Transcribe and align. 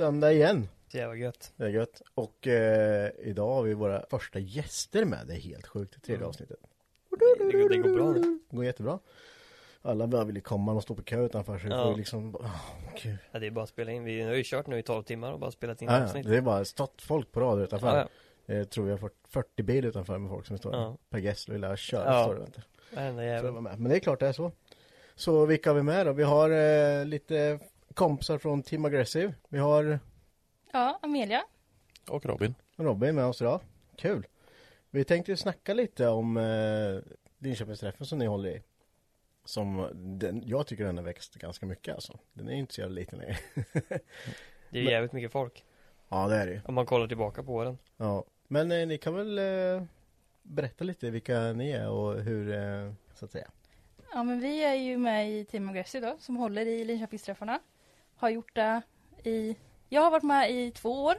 Söndag 0.00 0.32
igen. 0.32 0.68
Jävla 0.90 1.16
gött. 1.16 1.52
Det 1.56 1.64
är 1.64 1.68
gött. 1.68 2.02
Och 2.14 2.46
eh, 2.46 3.10
idag 3.18 3.54
har 3.54 3.62
vi 3.62 3.74
våra 3.74 4.04
första 4.10 4.38
gäster 4.38 5.04
med. 5.04 5.26
Det 5.26 5.34
är 5.34 5.38
helt 5.40 5.66
sjukt. 5.66 5.94
Det 5.94 6.00
tredje 6.00 6.16
Mm. 6.16 6.28
avsnittet. 6.28 6.56
Det, 7.10 7.68
det 7.68 7.76
går 7.76 7.94
bra. 7.94 8.12
Det 8.12 8.56
går 8.56 8.64
jättebra. 8.64 8.98
Alla 9.82 10.06
bara 10.06 10.24
vill 10.24 10.34
ju 10.36 10.40
komma 10.42 10.72
och 10.72 10.82
stå 10.82 10.94
på 10.94 11.02
kö 11.02 11.24
utanför 11.26 11.58
så 11.58 11.64
vi 11.66 11.70
Ja. 11.72 11.82
får 11.82 11.92
ju 11.92 11.98
liksom 11.98 12.36
åh. 12.36 12.56
Ja, 13.32 13.38
det 13.38 13.46
är 13.46 13.50
bara 13.50 13.62
att 13.62 13.68
spela 13.68 13.92
in. 13.92 14.04
Vi 14.04 14.22
har 14.22 14.34
ju 14.34 14.42
kört 14.44 14.66
nu 14.66 14.78
i 14.78 14.82
12 14.82 15.02
timmar 15.02 15.32
och 15.32 15.38
bara 15.40 15.50
spelat 15.50 15.82
in 15.82 15.88
Ja, 15.88 15.98
ja, 15.98 16.04
avsnitt. 16.04 16.26
det 16.26 16.36
är 16.36 16.40
bara 16.40 16.64
stått 16.64 17.02
folk 17.02 17.32
på 17.32 17.40
rad 17.40 17.60
utanför. 17.62 17.96
Ja, 18.46 18.54
Jag 18.54 18.70
tror 18.70 18.84
vi 18.84 18.90
har 18.90 18.98
fått 18.98 19.16
40 19.28 19.62
bil 19.62 19.84
utanför 19.84 20.18
med 20.18 20.30
folk 20.30 20.46
som 20.46 20.58
står 20.58 20.74
Ja. 20.74 20.96
Per 21.10 21.18
Gessle 21.18 21.52
vill 21.52 21.60
lära 21.60 21.76
köra 21.76 22.04
Ja. 22.14 22.24
står 22.24 22.34
det 22.34 22.44
inte. 22.46 22.62
Varenda 22.94 23.20
Så 23.22 23.24
jag 23.26 23.34
jävel. 23.36 23.52
var 23.52 23.60
med. 23.60 23.80
Men 23.80 23.90
det 23.90 23.96
är 23.96 24.00
klart 24.00 24.20
det 24.20 24.26
är 24.28 24.32
så. 24.32 24.52
Så 25.14 25.46
vilka 25.46 25.70
har 25.70 25.74
vi 25.74 25.82
med 25.82 26.06
då? 26.06 26.12
Vi 26.12 26.22
har 26.22 26.50
eh, 26.50 27.04
lite 27.04 27.58
kompisar 27.94 28.38
från 28.38 28.62
Team 28.62 28.84
Aggressive. 28.84 29.34
Vi 29.48 29.58
har 29.58 29.98
Ja, 30.72 30.98
Amelia. 31.02 31.42
Och 32.08 32.26
Robin. 32.26 32.54
Robin 32.76 33.14
med 33.14 33.24
oss 33.24 33.40
idag. 33.40 33.60
Kul. 33.96 34.26
Vi 34.90 35.04
tänkte 35.04 35.36
snacka 35.36 35.74
lite 35.74 36.08
om 36.08 36.36
eh, 36.36 37.12
Linköpingsträffen 37.38 38.06
som 38.06 38.18
ni 38.18 38.26
håller 38.26 38.50
i. 38.50 38.62
Som 39.44 39.88
den, 39.94 40.42
jag 40.46 40.66
tycker 40.66 40.84
den 40.84 40.96
har 40.96 41.04
växt 41.04 41.34
ganska 41.34 41.66
mycket 41.66 41.94
alltså. 41.94 42.18
Den 42.32 42.48
är 42.48 42.52
inte 42.52 42.74
så 42.74 42.80
jävla 42.80 42.94
liten 42.94 43.18
längre. 43.18 43.36
Det 44.70 44.78
är 44.78 44.82
ju 44.82 44.90
jävligt 44.90 45.12
mycket 45.12 45.32
folk. 45.32 45.64
ja 46.08 46.28
det 46.28 46.36
är 46.36 46.46
det 46.46 46.52
ju. 46.52 46.60
Om 46.64 46.74
man 46.74 46.86
kollar 46.86 47.08
tillbaka 47.08 47.42
på 47.42 47.64
den. 47.64 47.78
Ja. 47.96 48.24
Men 48.48 48.72
eh, 48.72 48.86
ni 48.86 48.98
kan 48.98 49.14
väl 49.14 49.38
eh, 49.38 49.84
berätta 50.42 50.84
lite 50.84 51.10
vilka 51.10 51.40
ni 51.52 51.70
är 51.70 51.88
och 51.90 52.20
hur, 52.20 52.52
eh, 52.52 52.92
så 53.14 53.24
att 53.24 53.30
säga. 53.32 53.50
Ja, 54.12 54.22
men 54.22 54.40
vi 54.40 54.64
är 54.64 54.74
ju 54.74 54.98
med 54.98 55.30
i 55.30 55.44
Team 55.44 55.68
Aggressive 55.68 56.06
då, 56.06 56.16
som 56.18 56.36
håller 56.36 56.66
i 56.66 56.84
Linköpingsträffarna. 56.84 57.60
Har 58.20 58.30
gjort 58.30 58.54
det 58.54 58.82
i... 59.24 59.56
Jag 59.88 60.02
har 60.02 60.10
varit 60.10 60.22
med 60.22 60.50
i 60.50 60.70
två 60.70 61.04
år. 61.04 61.14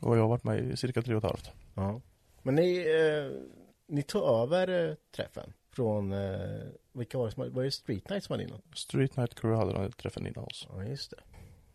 Och 0.00 0.16
jag 0.16 0.20
har 0.20 0.28
varit 0.28 0.44
med 0.44 0.58
i 0.58 0.76
cirka 0.76 1.02
tre 1.02 1.14
och 1.14 1.24
ett 1.24 1.30
halvt. 1.30 1.50
Ja. 1.74 2.00
Men 2.42 2.54
ni, 2.54 2.76
eh, 2.78 3.40
ni 3.86 4.02
tog 4.02 4.22
över 4.22 4.88
eh, 4.88 4.94
träffen 5.16 5.52
från, 5.70 6.12
eh, 6.12 6.60
vilka 6.92 7.18
var 7.18 7.26
det 7.26 7.32
som 7.32 7.54
var 7.54 7.62
det 7.62 7.70
Street 7.70 8.08
Night 8.08 8.24
som 8.24 8.36
var 8.36 8.44
innan? 8.44 8.62
Street 8.74 9.16
Night 9.16 9.34
Crew 9.34 9.58
hade 9.58 9.82
den 9.82 9.92
träffen 9.92 10.26
innan 10.26 10.44
oss. 10.44 10.68
Ja, 10.70 10.84
just 10.84 11.10
det. 11.10 11.16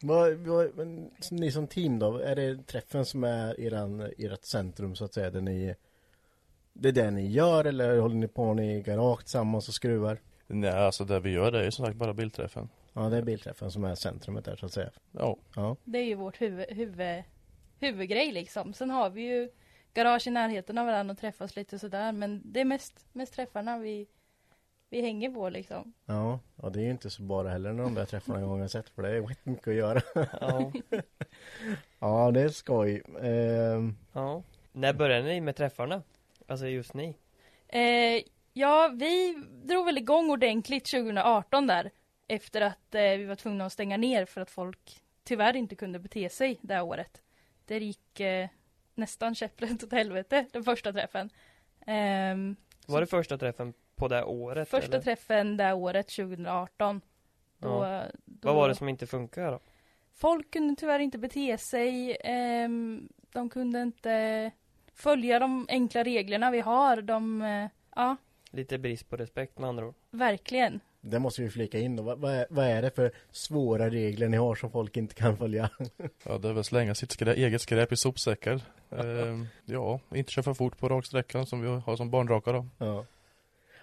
Vad, 0.01 0.33
vad, 0.33 0.75
men, 0.75 1.11
ni 1.31 1.51
som 1.51 1.67
team 1.67 1.99
då, 1.99 2.17
är 2.17 2.35
det 2.35 2.67
träffen 2.67 3.05
som 3.05 3.23
är 3.23 3.59
eran, 3.59 4.01
ert 4.17 4.43
centrum 4.43 4.95
så 4.95 5.05
att 5.05 5.13
säga, 5.13 5.31
där 5.31 5.41
ni 5.41 5.75
det 6.73 6.89
är 6.89 6.93
det 6.93 7.11
ni 7.11 7.27
gör 7.27 7.65
eller 7.65 7.99
håller 7.99 8.15
ni 8.15 8.27
på 8.27 8.53
ni 8.53 8.75
i 8.75 8.81
garage 8.81 9.19
tillsammans 9.19 9.67
och 9.67 9.73
skruvar? 9.73 10.21
Nej, 10.47 10.71
alltså 10.71 11.05
det 11.05 11.19
vi 11.19 11.29
gör 11.29 11.51
det 11.51 11.59
är 11.59 11.63
ju 11.63 11.71
som 11.71 11.85
sagt 11.85 11.97
bara 11.97 12.13
bilträffen. 12.13 12.69
Ja, 12.99 13.09
det 13.09 13.17
är 13.17 13.21
bilträffen 13.21 13.71
som 13.71 13.83
är 13.83 13.95
centrumet 13.95 14.45
där 14.45 14.55
så 14.55 14.65
att 14.65 14.73
säga. 14.73 14.91
Ja, 15.11 15.37
Ja, 15.55 15.75
Det 15.83 15.99
är 15.99 16.03
ju 16.03 16.15
vårt 16.15 16.41
huvud, 16.41 16.65
huvud, 16.69 17.23
huvudgrej 17.79 18.31
liksom. 18.31 18.73
Sen 18.73 18.89
har 18.89 19.09
vi 19.09 19.21
ju 19.21 19.49
garage 19.93 20.27
i 20.27 20.29
närheten 20.29 20.77
av 20.77 20.85
varandra 20.85 21.11
och 21.11 21.17
träffas 21.17 21.55
lite 21.55 21.79
sådär. 21.79 22.11
Men 22.11 22.41
det 22.45 22.59
är 22.59 22.65
mest, 22.65 23.05
mest 23.13 23.33
träffarna 23.33 23.77
vi, 23.77 24.07
vi 24.89 25.01
hänger 25.01 25.29
på 25.29 25.49
liksom. 25.49 25.93
ja, 26.05 26.39
ja 26.61 26.69
det 26.69 26.79
är 26.79 26.83
ju 26.83 26.91
inte 26.91 27.09
så 27.09 27.21
bara 27.21 27.49
heller 27.49 27.73
när 27.73 27.83
de 27.83 27.93
där 27.93 28.05
träffarna 28.05 28.39
en 28.39 28.47
gång 28.47 28.61
har 28.61 28.67
sett 28.67 28.89
för 28.89 29.01
det 29.01 29.09
är 29.09 29.35
mycket 29.43 29.67
att 29.67 29.73
göra. 29.73 30.01
Ja. 30.41 30.71
ja, 31.99 32.31
det 32.31 32.41
är 32.41 32.49
skoj. 32.49 33.03
Ehm, 33.21 33.95
ja. 34.13 34.43
När 34.71 34.93
började 34.93 35.27
ni 35.27 35.41
med 35.41 35.55
träffarna? 35.55 36.03
Alltså 36.47 36.67
just 36.67 36.93
ni? 36.93 37.17
Eh, 37.67 38.23
ja, 38.53 38.91
vi 38.95 39.43
drog 39.63 39.85
väl 39.85 39.97
igång 39.97 40.29
ordentligt 40.29 40.91
2018 40.91 41.67
där. 41.67 41.91
Efter 42.31 42.61
att 42.61 42.95
eh, 42.95 43.01
vi 43.01 43.25
var 43.25 43.35
tvungna 43.35 43.65
att 43.65 43.73
stänga 43.73 43.97
ner 43.97 44.25
för 44.25 44.41
att 44.41 44.51
folk 44.51 45.01
tyvärr 45.23 45.55
inte 45.55 45.75
kunde 45.75 45.99
bete 45.99 46.29
sig 46.29 46.57
det 46.61 46.73
här 46.73 46.83
året. 46.83 47.21
Det 47.65 47.77
gick 47.79 48.19
eh, 48.19 48.49
nästan 48.95 49.35
käpprätt 49.35 49.83
åt 49.83 49.91
helvete 49.91 50.45
den 50.51 50.63
första 50.63 50.93
träffen. 50.93 51.29
Ehm, 51.85 52.55
Var 52.87 53.01
det 53.01 53.07
första 53.07 53.37
träffen 53.37 53.73
på 53.95 54.07
det 54.07 54.23
året? 54.23 54.69
första 54.69 54.91
eller? 54.91 55.01
träffen 55.03 55.57
det 55.57 55.73
året 55.73 56.07
2018. 56.07 57.01
Då, 57.57 57.67
Ja. 57.69 58.03
då 58.25 58.47
Vad 58.47 58.55
var 58.55 58.69
det 58.69 58.75
som 58.75 58.89
inte 58.89 59.07
funkar 59.07 59.51
då? 59.51 59.59
Folk 60.13 60.51
kunde 60.51 60.75
tyvärr 60.75 60.99
inte 60.99 61.17
bete 61.17 61.57
sig. 61.57 62.17
ehm, 62.23 63.09
de 63.31 63.49
kunde 63.49 63.81
inte 63.81 64.51
följa 64.93 65.39
de 65.39 65.65
enkla 65.69 66.03
reglerna 66.03 66.51
vi 66.51 66.59
har. 66.59 67.01
De, 67.01 67.41
eh, 67.41 67.69
ja, 67.95 68.15
Lite 68.51 68.77
brist 68.77 69.09
på 69.09 69.17
respekt 69.17 69.57
med 69.59 69.69
andra 69.69 69.85
ord. 69.87 69.95
verkligen. 70.11 70.79
Det 71.01 71.19
måste 71.19 71.41
vi 71.41 71.49
flika 71.49 71.79
in 71.79 71.95
då. 71.95 72.03
Vad, 72.03 72.19
vad, 72.19 72.33
är, 72.33 72.45
vad 72.49 72.65
är 72.65 72.81
det 72.81 72.95
för 72.95 73.11
svåra 73.31 73.89
regler 73.89 74.29
ni 74.29 74.37
har 74.37 74.55
som 74.55 74.71
folk 74.71 74.97
inte 74.97 75.15
kan 75.15 75.37
följa? 75.37 75.69
ja 76.23 76.37
det 76.37 76.49
är 76.49 76.53
väl 76.53 76.63
slänga 76.63 76.95
sitt 76.95 77.11
skrä, 77.11 77.33
eget 77.33 77.61
skräp 77.61 77.91
i 77.91 77.95
sopsäckar. 77.95 78.61
Ehm, 78.91 79.47
ja, 79.65 79.99
inte 80.15 80.31
köra 80.31 80.43
för 80.43 80.53
fort 80.53 80.77
på 80.77 80.89
raksträckan 80.89 81.45
som 81.45 81.61
vi 81.61 81.67
har 81.67 81.95
som 81.95 82.09
barnraka 82.09 82.51
då. 82.51 82.65
Ja. 82.77 83.05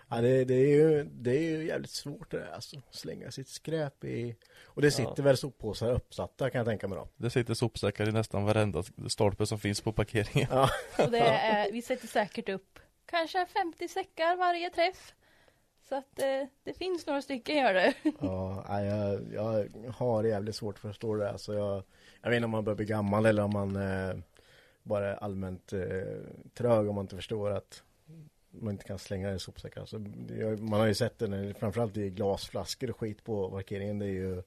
Ja, 0.08 0.20
det, 0.20 0.44
det, 0.44 0.54
är 0.54 0.66
ju, 0.66 1.04
det 1.04 1.30
är 1.36 1.40
ju 1.40 1.66
jävligt 1.66 1.90
svårt 1.90 2.30
det 2.30 2.38
där 2.38 2.50
alltså. 2.54 2.76
Slänga 2.90 3.30
sitt 3.30 3.48
skräp 3.48 4.04
i... 4.04 4.36
Och 4.64 4.82
det 4.82 4.90
sitter 4.90 5.14
Ja. 5.16 5.22
väl 5.22 5.36
soppåsar 5.36 5.92
uppsatta 5.92 6.50
kan 6.50 6.58
jag 6.58 6.66
tänka 6.66 6.88
mig 6.88 6.98
då. 6.98 7.08
Det 7.16 7.30
sitter 7.30 7.54
sopsäckar 7.54 8.08
i 8.08 8.12
nästan 8.12 8.44
varenda 8.44 8.82
stolpe 9.08 9.46
som 9.46 9.58
finns 9.58 9.80
på 9.80 9.92
parkeringen. 9.92 10.48
Ja. 10.50 10.70
Och 10.98 11.10
det 11.10 11.18
är, 11.18 11.72
vi 11.72 11.82
sätter 11.82 12.06
säkert 12.06 12.48
upp 12.48 12.78
kanske 13.06 13.46
50 13.46 13.88
säckar 13.88 14.36
varje 14.36 14.70
träff. 14.70 15.14
Så 15.88 15.94
att 15.96 16.18
eh, 16.22 16.48
det 16.64 16.72
finns 16.74 17.06
några 17.06 17.22
stycken 17.22 17.56
gör 17.56 17.74
det. 17.74 17.94
Ja, 18.20 18.64
nej, 18.68 18.86
jag, 18.86 19.20
jag 19.34 19.90
har 19.92 20.24
jävligt 20.24 20.56
svårt 20.56 20.78
för 20.78 20.88
att 20.88 20.94
förstå 20.94 21.14
det 21.14 21.24
där. 21.24 21.36
Så 21.36 21.52
jag, 21.54 21.82
jag 22.22 22.30
vet 22.30 22.36
inte 22.36 22.44
om 22.44 22.50
man 22.50 22.64
börjar 22.64 22.76
bli 22.76 22.86
gammal 22.86 23.26
eller 23.26 23.42
om 23.42 23.50
man 23.52 23.76
eh, 23.76 24.16
bara 24.82 25.08
är 25.10 25.14
allmänt 25.24 25.72
eh, 25.72 25.80
trög 26.54 26.88
om 26.88 26.94
man 26.94 27.04
inte 27.04 27.16
förstår 27.16 27.50
att 27.50 27.82
man 28.50 28.70
inte 28.72 28.84
kan 28.84 28.98
slänga 28.98 29.28
det 29.28 29.34
i 29.34 29.38
sopsäckar. 29.38 29.84
Så 29.84 29.98
det, 29.98 30.34
jag- 30.36 30.60
man 30.60 30.80
har 30.80 30.86
ju 30.86 30.94
sett 30.94 31.18
det 31.18 31.26
när, 31.28 31.52
framförallt 31.52 31.96
i 31.96 32.10
glasflaskor 32.10 32.90
och 32.90 33.00
skit 33.00 33.24
på 33.24 33.50
parkeringen. 33.50 33.98
Det 33.98 34.06
är 34.06 34.10
ju 34.10 34.42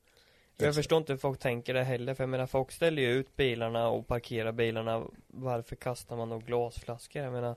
Jag 0.57 0.75
förstår 0.75 0.97
inte 0.97 1.13
hur 1.13 1.17
folk 1.17 1.39
tänker 1.39 1.73
det 1.73 1.83
heller, 1.83 2.13
för 2.13 2.23
jag 2.23 2.29
menar 2.29 2.45
folk 2.47 2.71
ställer 2.71 3.01
ju 3.01 3.09
ut 3.09 3.35
bilarna 3.35 3.87
och 3.89 4.07
parkerar 4.07 4.51
bilarna 4.51 5.03
Varför 5.27 5.75
kastar 5.75 6.15
man 6.17 6.29
då 6.29 6.37
glasflaskor? 6.37 7.21
Jag 7.23 7.33
menar 7.33 7.55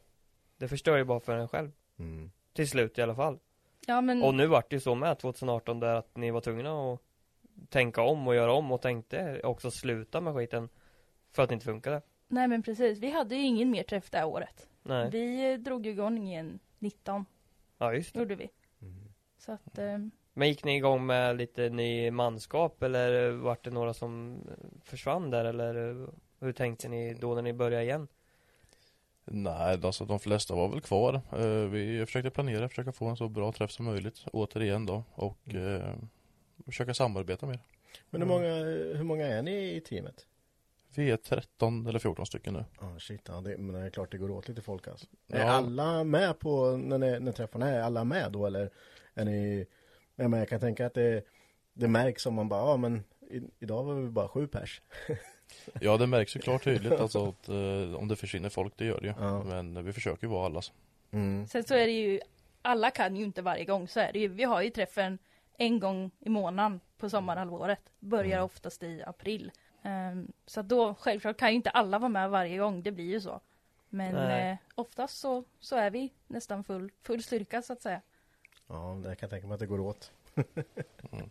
Det 0.56 0.69
förstör 0.69 0.96
ju 0.96 1.05
bara 1.05 1.20
för 1.20 1.37
en 1.37 1.49
själv 1.49 1.70
Mm. 1.99 2.31
Till 2.52 2.69
slut 2.69 2.99
i 2.99 3.02
alla 3.02 3.14
fall 3.14 3.38
Ja 3.87 4.00
men 4.00 4.23
Och 4.23 4.34
nu 4.34 4.46
vart 4.46 4.70
det 4.70 4.76
ju 4.76 4.81
så 4.81 4.94
med 4.94 5.19
2018 5.19 5.81
där 5.81 5.94
att 5.94 6.17
ni 6.17 6.31
var 6.31 6.40
tvungna 6.40 6.93
att 6.93 7.00
Tänka 7.69 8.02
om 8.02 8.29
och 8.29 8.34
göra 8.34 8.52
om 8.52 8.73
och 8.73 8.82
tänkte 8.82 9.40
också 9.44 9.70
sluta 9.70 10.20
med 10.20 10.34
skiten 10.34 10.69
För 11.32 11.43
att 11.43 11.49
det 11.49 11.52
inte 11.52 11.67
funkade 11.67 12.02
Nej 12.32 12.49
men 12.49 12.62
precis, 12.62 12.99
vi 12.99 13.11
hade 13.11 13.34
ju 13.37 13.43
ingen 13.43 13.70
mer 13.70 13.82
träff 13.82 14.11
det 14.11 14.19
här 14.19 14.26
året. 14.26 14.69
Nej, 14.82 15.11
Vi 15.11 15.52
eh, 15.52 15.58
drog 15.58 15.87
igång 15.87 16.19
igen 16.19 16.58
19, 16.79 17.25
ja 17.79 17.94
just 17.94 18.14
det 18.14 18.20
gjorde 18.20 18.34
vi. 18.34 18.50
Mm. 18.82 18.94
Så 19.38 19.52
att, 19.52 19.79
eh, 19.79 19.99
Men 20.32 20.49
gick 20.49 20.64
ni 20.64 20.76
igång 20.76 21.06
med 21.06 21.37
lite 21.37 21.69
ny 21.69 22.11
manskap 22.11 22.82
eller 22.82 23.31
vart 23.31 23.64
det 23.64 23.70
några 23.70 23.94
som 23.94 24.40
försvann 24.85 25.31
där 25.31 25.44
eller 25.44 26.06
hur 26.40 26.52
tänkte 26.52 26.88
ni 26.88 27.14
då 27.14 27.35
när 27.35 27.43
ni 27.43 27.52
började 27.52 27.85
igen? 27.85 28.08
Nej, 29.24 29.80
alltså 29.82 30.04
de 30.04 30.20
flesta 30.20 30.54
var 30.54 30.69
väl 30.69 30.80
kvar. 30.80 31.14
Eh, 31.32 31.69
Vi 31.70 32.06
försökte 32.06 32.30
planera, 32.30 32.69
försöka 32.69 32.92
få 32.92 33.06
en 33.06 33.16
så 33.16 33.28
bra 33.28 33.52
träff 33.52 33.70
som 33.70 33.84
möjligt 33.84 34.24
återigen 34.32 34.86
då 34.86 35.04
och 35.14 35.54
eh, 35.54 35.94
försöka 36.66 36.94
samarbeta 36.94 37.46
mer. 37.46 37.58
Men 38.10 38.22
hur 38.22 38.28
många, 38.28 38.54
hur 38.96 39.04
många 39.04 39.26
är 39.26 39.42
ni 39.42 39.74
i 39.74 39.80
teamet? 39.80 40.26
Vi 40.94 41.10
är 41.10 41.16
13 41.16 41.86
eller 41.86 41.98
14 41.98 42.26
stycken 42.26 42.54
nu. 42.54 42.64
Ja 42.80 42.98
shit, 42.98 43.20
ja, 43.28 43.40
det, 43.40 43.58
men 43.58 43.74
det 43.74 43.86
är 43.86 43.90
klart 43.90 44.10
det 44.10 44.19
går 44.19 44.30
åt 44.30 44.48
lite 44.48 44.62
folk 44.62 44.88
alltså. 44.88 45.06
Ja. 45.26 45.36
Är 45.36 45.44
alla 45.44 46.04
med 46.04 46.38
på, 46.38 46.76
när, 46.76 46.98
ni, 46.98 47.20
när 47.20 47.32
träffarna 47.32 47.70
är, 47.70 47.80
alla 47.80 48.04
med 48.04 48.32
då 48.32 48.46
eller 48.46 48.70
är 49.14 49.25
ni, 49.25 49.66
jag 50.16 50.48
kan 50.48 50.60
tänka 50.60 50.86
att 50.86 50.94
det, 50.94 51.25
det 51.75 51.88
märks 51.88 52.26
om 52.26 52.34
man 52.34 52.48
bara, 52.48 52.70
ja 52.70 52.76
men 52.76 53.04
i, 53.30 53.42
idag 53.58 53.84
var 53.84 53.94
vi 53.94 54.08
bara 54.10 54.28
sju 54.28 54.46
pers. 54.46 54.82
Ja, 55.81 55.96
det 55.96 56.06
märks 56.06 56.37
ju 56.37 56.40
klart 56.40 56.64
tydligt 56.64 56.93
alltså 56.93 57.28
att 57.28 57.49
eh, 57.49 57.94
om 57.94 58.08
det 58.08 58.16
försvinner 58.16 58.49
folk, 58.49 58.72
det 58.76 58.84
gör 58.84 59.00
det 59.00 59.06
ju. 59.06 59.14
Ja. 59.19 59.43
Men 59.44 59.84
vi 59.84 59.93
försöker 59.93 60.26
ju 60.26 60.31
vara 60.32 60.46
allas. 60.46 60.72
Mm. 61.10 61.46
sen 61.46 61.64
så 61.64 61.75
är 61.75 61.87
det 61.87 61.93
ju, 61.93 62.20
alla 62.62 62.90
kan 62.90 63.16
ju 63.16 63.25
inte 63.25 63.43
varje 63.43 63.64
gång, 63.64 63.88
så 63.88 64.00
är 64.00 64.12
det 64.12 64.19
ju. 64.19 64.28
Vi 64.28 64.44
har 64.44 64.62
ju 64.62 64.70
träffen 64.70 65.19
en 65.56 65.81
gång 65.81 66.10
i 66.20 66.28
månaden 66.28 66.81
på 66.99 67.10
sommarhalvåret. 67.10 67.81
Börjar 68.00 68.32
Mm. 68.32 68.44
oftast 68.44 68.82
i 68.82 69.02
april. 69.06 69.50
Ehm, 69.82 70.32
så 70.46 70.60
att 70.60 70.69
då, 70.69 70.94
självklart 70.94 71.37
kan 71.37 71.49
ju 71.50 71.54
inte 71.56 71.70
alla 71.70 71.99
vara 71.99 72.08
med 72.08 72.31
varje 72.31 72.58
gång, 72.58 72.82
det 72.82 72.90
blir 72.93 73.04
ju 73.10 73.20
så. 73.20 73.40
Men 73.88 74.16
eh, 74.16 74.56
oftast 74.75 75.19
så, 75.19 75.44
så 75.60 75.76
är 75.76 75.90
vi 75.90 76.12
nästan 76.26 76.64
full, 76.64 76.90
full 77.02 77.22
styrka 77.22 77.62
så 77.62 77.72
att 77.72 77.82
säga. 77.82 78.00
Ja, 78.69 78.99
det 79.02 79.08
kan 79.08 79.16
jag 79.20 79.31
tänka 79.31 79.46
mig 79.46 79.54
att 79.54 79.60
det 79.60 79.66
går 79.66 79.81
åt. 79.81 80.12
Mm. 81.12 81.28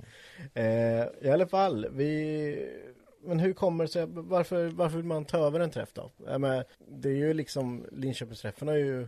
eh, 0.53 1.07
I 1.27 1.29
alla 1.33 1.47
fall, 1.47 1.87
vi 1.91 2.81
men 3.23 3.39
hur 3.39 3.53
kommer 3.53 3.83
det 3.83 3.87
sig, 3.87 4.05
varför, 4.09 4.67
varför 4.67 4.97
vill 4.97 5.05
man 5.05 5.25
ta 5.25 5.37
över 5.37 5.59
en 5.59 5.69
träff 5.71 5.93
då? 5.93 6.11
Jag 6.25 6.41
menar, 6.41 6.65
det 6.87 7.09
är 7.09 7.13
ju 7.15 7.33
liksom, 7.33 7.85
Linköpingsträffen 7.91 8.67
har 8.67 8.75
ju 8.75 9.07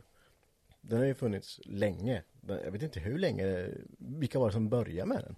Den 0.81 0.99
har 0.99 1.05
ju 1.05 1.13
funnits 1.13 1.59
länge 1.65 2.23
Jag 2.47 2.71
vet 2.71 2.81
inte 2.81 2.99
hur 2.99 3.17
länge, 3.17 3.67
vilka 3.97 4.39
var 4.39 4.47
det 4.47 4.53
som 4.53 4.69
började 4.69 5.05
med 5.09 5.17
den? 5.17 5.31
Är 5.31 5.35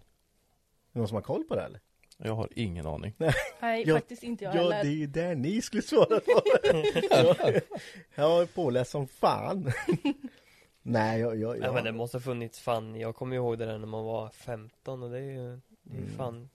det 0.91 0.99
någon 0.99 1.07
som 1.07 1.15
har 1.15 1.21
koll 1.21 1.43
på 1.43 1.55
det 1.55 1.61
eller? 1.61 1.79
Jag 2.17 2.35
har 2.35 2.49
ingen 2.55 2.87
aning. 2.87 3.13
Nej, 3.17 3.83
Ja, 3.87 3.95
faktiskt 3.95 4.23
inte 4.23 4.43
jag 4.43 4.55
Ja, 4.55 4.59
heller. 4.61 4.83
det 4.83 4.89
är 4.89 4.91
ju 4.97 5.07
där 5.07 5.35
ni 5.35 5.61
skulle 5.61 5.81
svara 5.81 6.19
på 6.19 6.41
Jag- 6.63 7.61
Jag 8.15 8.41
är 8.41 8.45
påläst 8.45 8.91
som 8.91 9.07
fan 9.07 9.71
Nej, 10.81 11.19
jag, 11.21 11.35
jag, 11.39 11.57
Ja 11.57 11.63
jag 11.65 11.73
men 11.73 11.83
det 11.83 11.91
måste 11.91 12.17
ha 12.17 12.21
funnits 12.21 12.59
fan, 12.59 12.95
jag 12.95 13.15
kommer 13.15 13.35
ihåg 13.35 13.57
det 13.57 13.65
där 13.65 13.77
när 13.77 13.87
man 13.87 14.03
var 14.05 14.29
15 14.29 15.03
och 15.03 15.09
det 15.09 15.17
är 15.17 15.21
ju, 15.21 15.59
det 15.83 15.97
är 15.97 16.01
ju 16.01 16.03
Mm. 16.03 16.17
fan 16.17 16.49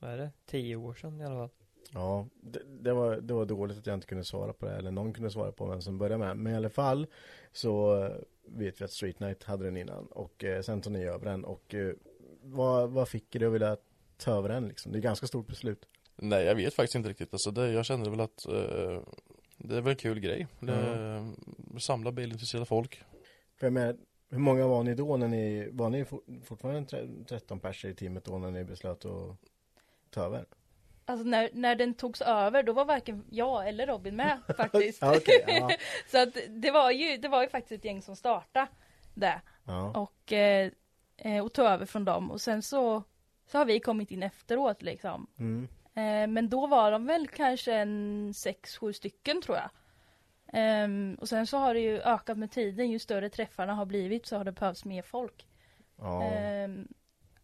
Vad 0.00 0.10
är 0.10 0.16
det? 0.18 0.30
10 0.46 0.76
år 0.76 0.94
sedan 0.94 1.20
i 1.20 1.24
alla 1.24 1.34
fall 1.34 1.50
Ja, 1.92 2.26
det, 2.42 2.62
det, 2.80 2.92
var, 2.92 3.16
det 3.16 3.34
var 3.34 3.44
dåligt 3.44 3.78
att 3.78 3.86
jag 3.86 3.94
inte 3.94 4.06
kunde 4.06 4.24
svara 4.24 4.52
på 4.52 4.66
det 4.66 4.72
eller 4.72 4.90
någon 4.90 5.12
kunde 5.12 5.30
svara 5.30 5.52
på 5.52 5.66
vem 5.66 5.82
som 5.82 5.98
började 5.98 6.18
med 6.18 6.36
Men 6.36 6.52
i 6.52 6.56
alla 6.56 6.70
fall 6.70 7.06
så 7.52 8.04
eh, 8.04 8.12
vet 8.44 8.80
vi 8.80 8.84
att 8.84 8.92
Street 8.92 9.20
Night 9.20 9.44
hade 9.44 9.64
den 9.64 9.76
innan 9.76 10.06
och 10.06 10.44
eh, 10.44 10.62
sen 10.62 10.80
tog 10.80 10.92
ni 10.92 11.04
över 11.04 11.24
den 11.26 11.44
och 11.44 11.74
eh, 11.74 11.94
vad, 12.42 12.90
vad 12.90 13.08
fick 13.08 13.34
er 13.36 13.46
att 13.46 13.52
vilja 13.52 13.76
ta 14.16 14.32
över 14.32 14.48
den 14.48 14.68
liksom? 14.68 14.92
Det 14.92 14.98
är 14.98 15.02
ganska 15.02 15.26
stort 15.26 15.46
beslut 15.46 15.86
Nej, 16.22 16.44
jag 16.44 16.54
vet 16.54 16.74
faktiskt 16.74 16.94
inte 16.94 17.08
riktigt. 17.08 17.34
Alltså 17.34 17.50
det, 17.50 17.72
jag 17.72 17.84
kände 17.84 18.10
väl 18.10 18.20
att 18.20 18.46
eh, 18.46 19.00
det 19.58 19.76
är 19.76 19.80
väl 19.80 19.86
en 19.90 19.96
kul 19.96 20.20
grej. 20.20 20.46
Det, 20.60 21.32
Samla 21.80 22.12
bilintresserade 22.12 22.66
folk. 22.66 23.02
För 23.56 23.66
jag 23.66 23.72
menar, 23.72 23.96
hur 24.30 24.38
många 24.38 24.66
var 24.66 24.82
ni 24.82 24.94
då 24.94 25.16
när 25.16 25.28
ni, 25.28 25.68
var 25.72 25.90
ni 25.90 26.04
for, 26.04 26.20
fortfarande 26.44 26.88
tre- 26.88 27.24
13 27.28 27.60
personer 27.60 27.92
i 27.92 27.96
teamet 27.96 28.24
då 28.24 28.38
när 28.38 28.50
ni 28.50 28.64
beslöt 28.64 29.04
att 29.04 29.36
ta 30.10 30.24
över? 30.24 30.46
Alltså 31.04 31.26
när, 31.26 31.50
när 31.52 31.74
den 31.76 31.94
togs 31.94 32.20
över, 32.22 32.62
då 32.62 32.72
var 32.72 32.84
varken 32.84 33.24
jag 33.30 33.68
eller 33.68 33.86
Robin 33.86 34.16
med 34.16 34.40
faktiskt. 34.56 35.02
Okej, 35.02 35.44
ja. 35.46 35.70
så 36.10 36.22
att 36.22 36.36
det 36.48 36.70
var 36.70 36.90
ju, 36.90 37.16
det 37.16 37.28
var 37.28 37.42
ju 37.42 37.48
faktiskt 37.48 37.72
ett 37.72 37.84
gäng 37.84 38.02
som 38.02 38.16
startade 38.16 38.66
det. 39.14 39.40
Ja, 39.64 39.90
Och, 40.00 40.32
eh, 40.32 40.70
eh, 41.16 41.44
och 41.44 41.52
tog 41.52 41.66
över 41.66 41.86
från 41.86 42.04
dem. 42.04 42.30
Och 42.30 42.40
sen 42.40 42.62
så, 42.62 43.02
så 43.46 43.58
har 43.58 43.64
vi 43.64 43.80
kommit 43.80 44.10
in 44.10 44.22
efteråt 44.22 44.82
liksom. 44.82 45.26
mm. 45.38 45.68
Eh, 45.94 46.26
men 46.32 46.48
då 46.48 46.66
var 46.66 46.92
de 46.92 47.06
väl 47.06 47.28
kanske 47.28 47.74
en 47.74 48.32
sex, 48.34 48.76
sju 48.78 48.92
stycken 48.92 49.42
tror 49.42 49.56
jag. 49.56 49.70
Ehm, 50.52 51.16
och 51.20 51.28
sen 51.28 51.46
så 51.46 51.58
har 51.58 51.74
det 51.74 51.80
ju 51.80 52.00
ökat 52.00 52.38
med 52.38 52.50
tiden. 52.50 52.90
Ju 52.90 52.98
större 52.98 53.28
träffarna 53.28 53.74
har 53.74 53.84
blivit 53.86 54.26
så 54.26 54.36
har 54.36 54.44
det 54.44 54.52
behövts 54.52 54.84
mer 54.84 55.02
folk. 55.02 55.46
ja. 55.98 56.22
Ehm, 56.22 56.88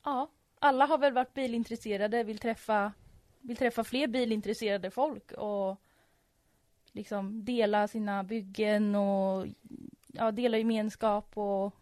ja, 0.05 0.31
alla 0.67 0.87
har 0.87 0.99
väl 0.99 1.13
varit 1.13 1.35
bilintresserade, 1.35 2.23
vill 2.25 2.39
träffa, 2.39 2.93
vill 3.41 3.57
träffa 3.57 3.85
fler 3.85 4.07
bilintresserade 4.07 4.91
folk 4.91 5.33
och 5.33 5.77
liksom 6.93 7.45
dela 7.45 7.89
sina 7.89 8.25
byggen 8.25 8.95
och 8.95 9.47
ja, 10.07 10.31
dela 10.31 10.59
gemenskap 10.59 11.31
och 11.35 11.75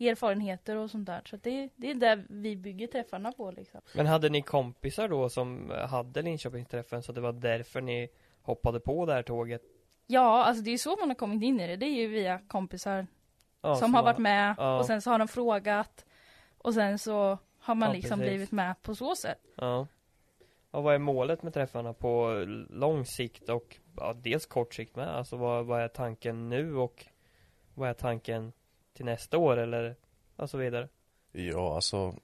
erfarenheter 0.00 0.76
och 0.76 0.90
sånt 0.90 1.06
där. 1.06 1.22
Så 1.24 1.36
det, 1.36 1.68
det 1.76 1.90
är 1.90 1.94
där 1.94 2.26
vi 2.28 2.56
bygger 2.56 2.86
träffarna 2.86 3.32
på 3.32 3.50
liksom. 3.50 3.80
Men 3.94 4.06
hade 4.06 4.28
ni 4.28 4.42
kompisar 4.42 5.08
då 5.08 5.28
som 5.28 5.72
hade 5.88 6.22
Linköpingsträffen 6.22 7.02
så 7.02 7.12
det 7.12 7.20
var 7.20 7.32
därför 7.32 7.80
ni 7.80 8.08
hoppade 8.42 8.80
på 8.80 9.06
det 9.06 9.12
här 9.12 9.22
tåget? 9.22 9.62
Ja, 10.06 10.44
alltså 10.44 10.62
det 10.62 10.70
är 10.70 10.72
ju 10.72 10.78
så 10.78 10.96
man 10.96 11.08
har 11.08 11.14
kommit 11.14 11.42
in 11.42 11.60
i 11.60 11.66
det. 11.66 11.76
Det 11.76 11.86
är 11.86 11.94
ju 11.94 12.08
via 12.08 12.38
kompisar 12.38 13.06
Ja, 13.62 13.76
som 13.76 13.94
har 13.94 14.02
varit 14.02 14.18
med 14.18 14.54
ja. 14.58 14.78
och 14.78 14.86
sen 14.86 15.02
så 15.02 15.10
har 15.10 15.18
de 15.18 15.28
frågat 15.28 16.06
och 16.58 16.74
sen 16.74 16.98
så 16.98 17.38
har 17.60 17.74
man 17.74 17.88
Ja, 17.88 17.92
liksom 17.94 18.18
precis. 18.18 18.30
blivit 18.32 18.52
med 18.52 18.82
på 18.82 18.94
så 18.94 19.16
sätt. 19.16 19.38
Ja 19.56 19.86
Och 20.70 20.82
vad 20.82 20.94
är 20.94 20.98
målet 20.98 21.42
med 21.42 21.54
träffarna 21.54 21.92
på 21.92 22.44
lång 22.70 23.04
sikt 23.06 23.48
och 23.48 23.76
ja, 23.96 24.12
dels 24.22 24.46
kort 24.46 24.74
sikt 24.74 24.96
med? 24.96 25.08
Alltså 25.08 25.36
vad, 25.36 25.66
vad 25.66 25.80
är 25.80 25.88
tanken 25.88 26.48
nu 26.48 26.76
och 26.76 27.06
vad 27.74 27.88
är 27.88 27.94
tanken 27.94 28.52
till 28.92 29.04
nästa 29.04 29.38
år 29.38 29.56
eller 29.56 29.96
och 30.36 30.50
så 30.50 30.58
vidare? 30.58 30.88
Ja, 31.32 31.74
alltså 31.74 32.14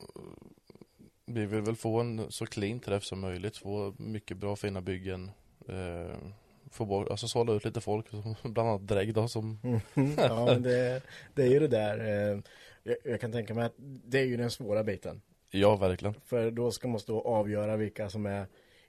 vi 1.27 1.47
vill 1.47 1.61
väl 1.63 1.77
få 1.77 2.01
en 2.01 2.31
så 2.33 2.47
clean 2.47 2.81
träff 2.81 3.05
som 3.05 3.21
möjligt. 3.21 3.57
Få 3.57 3.95
mycket 3.99 4.37
bra 4.37 4.57
fina 4.57 4.81
byggen. 4.81 5.31
Eh, 5.69 6.17
få 6.71 6.85
bort, 6.85 7.09
alltså 7.11 7.29
sålla 7.29 7.53
ut 7.53 7.65
lite 7.65 7.81
folk. 7.81 8.09
som- 8.09 8.35
Bland 8.53 8.69
annat 8.69 8.87
Drägg 8.87 9.15
då 9.15 9.29
som 9.29 9.59
ja, 10.17 10.45
men 10.47 10.63
det, 10.63 11.03
det 11.35 11.43
är 11.43 11.47
ju 11.51 11.59
det 11.59 11.69
där 11.69 11.99
eh, 12.01 12.41
jag, 12.83 12.97
jag 13.05 13.21
kan 13.21 13.33
tänka 13.33 13.55
mig 13.55 13.65
att 13.67 13.75
det 13.79 14.19
är 14.19 14.25
ju 14.25 14.37
den 14.37 14.51
svåra 14.51 14.85
biten 14.85 15.23
Ja, 15.51 15.77
verkligen. 15.77 16.15
För 16.25 16.51
då 16.51 16.71
ska 16.71 16.89
man 16.89 17.01
stå 17.01 17.19
och 17.19 17.35
avgöra 17.35 17.77
vilka 17.77 18.09
som 18.11 18.27
är 18.27 18.47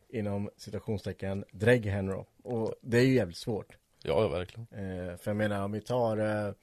inom 0.10 0.50
citationstecken 0.58 1.46
drägghenro 1.52 2.26
Och 2.44 2.74
det 2.82 2.98
är 2.98 3.04
ju 3.04 3.14
jävligt 3.14 3.38
svårt 3.38 3.78
Ja, 4.04 4.22
ja 4.22 4.28
verkligen. 4.28 4.68
eh, 4.72 5.18
För 5.18 5.32
jag 5.32 5.36
menar 5.36 5.64
om 5.66 5.72
vi 5.72 5.82
tar 5.82 6.18
eh, 6.18 6.54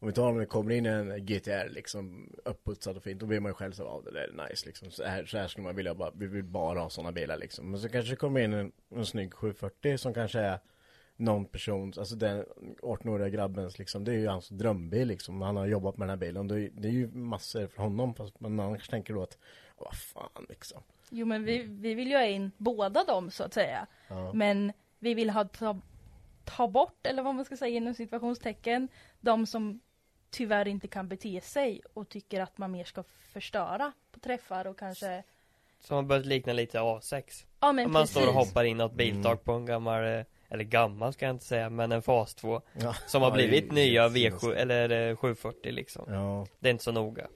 Om 0.00 0.08
vi 0.08 0.12
tar 0.12 0.28
om 0.28 0.38
det 0.38 0.46
kommer 0.46 0.70
in 0.70 0.86
en 0.86 1.26
GTR 1.26 1.68
liksom 1.68 2.32
Upputsad 2.44 2.96
och 2.96 3.02
fint 3.02 3.20
Då 3.20 3.26
blir 3.26 3.40
man 3.40 3.50
ju 3.50 3.54
själv 3.54 3.72
så 3.72 3.84
av 3.84 4.04
det 4.04 4.10
där 4.10 4.20
är 4.38 4.48
nice 4.48 4.66
liksom 4.66 4.90
Så 4.90 5.04
här, 5.04 5.24
så 5.24 5.38
här 5.38 5.48
skulle 5.48 5.64
man 5.64 5.76
vilja 5.76 5.94
bara 5.94 6.10
Vi 6.14 6.26
vill 6.26 6.44
bara 6.44 6.80
ha 6.80 6.90
sådana 6.90 7.12
bilar 7.12 7.36
liksom 7.36 7.70
Men 7.70 7.80
så 7.80 7.88
kanske 7.88 8.12
det 8.12 8.16
kommer 8.16 8.40
in 8.40 8.52
en, 8.52 8.72
en 8.94 9.06
snygg 9.06 9.34
740 9.34 9.98
som 9.98 10.14
kanske 10.14 10.40
är 10.40 10.58
någon 11.16 11.44
persons, 11.44 11.98
alltså 11.98 12.14
den 12.16 12.44
18-åriga 12.82 13.28
grabbens 13.28 13.78
liksom, 13.78 14.04
det 14.04 14.12
är 14.12 14.16
ju 14.16 14.26
hans 14.26 14.48
drömbil 14.48 15.08
liksom. 15.08 15.42
Han 15.42 15.56
har 15.56 15.66
jobbat 15.66 15.96
med 15.96 16.08
den 16.08 16.18
här 16.18 16.26
bilen. 16.26 16.48
Det 16.48 16.60
är, 16.60 16.70
det 16.72 16.88
är 16.88 16.92
ju 16.92 17.08
massor 17.08 17.66
för 17.66 17.82
honom. 17.82 18.14
Fast 18.14 18.40
man 18.40 18.60
annars 18.60 18.88
tänker 18.88 19.14
då 19.14 19.22
att, 19.22 19.38
vad 19.78 19.94
fan 19.96 20.46
liksom. 20.48 20.82
Jo 21.10 21.26
men 21.26 21.44
vi, 21.44 21.62
vi 21.62 21.94
vill 21.94 22.10
ju 22.10 22.16
ha 22.16 22.24
in 22.24 22.50
båda 22.56 23.04
dem 23.04 23.30
så 23.30 23.44
att 23.44 23.54
säga. 23.54 23.86
Ja. 24.08 24.32
Men 24.32 24.72
vi 24.98 25.14
vill 25.14 25.30
ha 25.30 25.44
ta, 25.44 25.80
ta 26.44 26.68
bort, 26.68 27.06
eller 27.06 27.22
vad 27.22 27.34
man 27.34 27.44
ska 27.44 27.56
säga 27.56 27.76
inom 27.76 27.94
situationstecken, 27.94 28.88
de 29.20 29.46
som 29.46 29.80
tyvärr 30.30 30.68
inte 30.68 30.88
kan 30.88 31.08
bete 31.08 31.40
sig 31.40 31.80
och 31.94 32.08
tycker 32.08 32.40
att 32.40 32.58
man 32.58 32.70
mer 32.70 32.84
ska 32.84 33.04
förstöra 33.32 33.92
på 34.12 34.20
träffar 34.20 34.66
och 34.66 34.78
kanske 34.78 35.22
Som 35.80 35.96
har 35.96 36.02
börjat 36.02 36.26
likna 36.26 36.52
lite 36.52 36.78
A6 36.78 37.44
Ja 37.60 37.72
men 37.72 37.92
Man 37.92 38.02
precis. 38.02 38.16
står 38.16 38.28
och 38.28 38.34
hoppar 38.34 38.64
in 38.64 38.76
något 38.76 38.94
biltak 38.94 39.44
på 39.44 39.52
en 39.52 39.66
gammal 39.66 40.04
eh, 40.04 40.24
Eller 40.52 40.64
gammal 40.64 41.12
ska 41.12 41.26
jag 41.26 41.34
inte 41.34 41.44
säga 41.44 41.70
men 41.70 41.92
en 41.92 42.02
Fas 42.02 42.34
2 42.34 42.60
Ja. 42.80 42.94
Som 43.06 43.22
har 43.22 43.30
Ja, 43.30 43.34
blivit 43.34 43.70
är 43.70 43.74
nya 43.74 44.02
helt 44.02 44.14
V7 44.14 44.20
sinnessjukt. 44.20 44.60
eller 44.60 45.10
eh, 45.10 45.16
740 45.16 45.72
liksom 45.72 46.04
Ja. 46.08 46.46
Det 46.60 46.68
är 46.68 46.70
inte 46.70 46.84
så 46.84 46.92
noga 46.92 47.26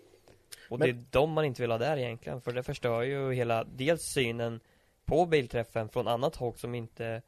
Och 0.70 0.78
Men- 0.78 0.88
det 0.88 0.94
är 0.94 1.04
de 1.10 1.32
man 1.32 1.44
inte 1.44 1.62
vill 1.62 1.70
ha 1.70 1.78
där 1.78 1.96
egentligen, 1.96 2.40
för 2.40 2.52
det 2.52 2.62
förstör 2.62 3.02
ju 3.02 3.32
hela, 3.32 3.64
dels 3.64 4.02
synen 4.02 4.60
på 5.04 5.26
bilträffen 5.26 5.88
från 5.88 6.08
annat 6.08 6.36
håll 6.36 6.56
som 6.56 6.74
inte 6.74 7.22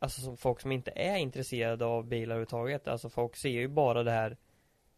Alltså 0.00 0.20
som 0.20 0.36
folk 0.36 0.60
som 0.60 0.72
inte 0.72 0.90
är 0.94 1.16
intresserade 1.16 1.84
av 1.84 2.06
bilar 2.06 2.34
överhuvudtaget, 2.34 2.88
alltså 2.88 3.08
folk 3.10 3.36
ser 3.36 3.48
ju 3.48 3.68
bara 3.68 4.02
det 4.02 4.10
här 4.10 4.36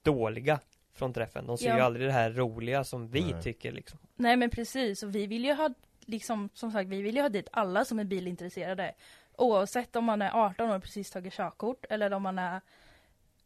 dåliga 0.03 0.61
från 0.95 1.13
träffen, 1.13 1.47
de 1.47 1.59
ser 1.59 1.69
Ja. 1.69 1.77
ju 1.77 1.81
aldrig 1.83 2.07
det 2.07 2.13
här 2.13 2.31
roliga 2.31 2.85
som 2.85 3.09
vi 3.09 3.21
Nej. 3.33 3.43
tycker 3.43 3.73
liksom 3.73 3.99
Nej 4.17 4.37
men 4.37 4.51
precis, 4.51 5.03
och 5.03 5.15
vi 5.15 5.27
vill 5.27 5.45
ju 5.45 5.53
ha, 5.55 5.71
liksom, 6.01 6.49
som 6.55 6.71
sagt, 6.73 6.89
vi 6.89 7.03
vill 7.03 7.15
ju 7.17 7.23
ha 7.23 7.29
dit 7.29 7.49
alla 7.53 7.85
som 7.85 7.99
är 7.99 8.05
bilintresserade. 8.05 8.95
Oavsett 9.41 9.97
om 9.97 10.05
man 10.05 10.23
är 10.23 10.31
18 10.33 10.71
år 10.71 10.77
och 10.77 10.83
precis 10.83 11.11
tagit 11.11 11.33
körkort, 11.33 11.85
eller 11.91 12.13
om 12.13 12.23
man 12.23 12.39
är 12.39 12.61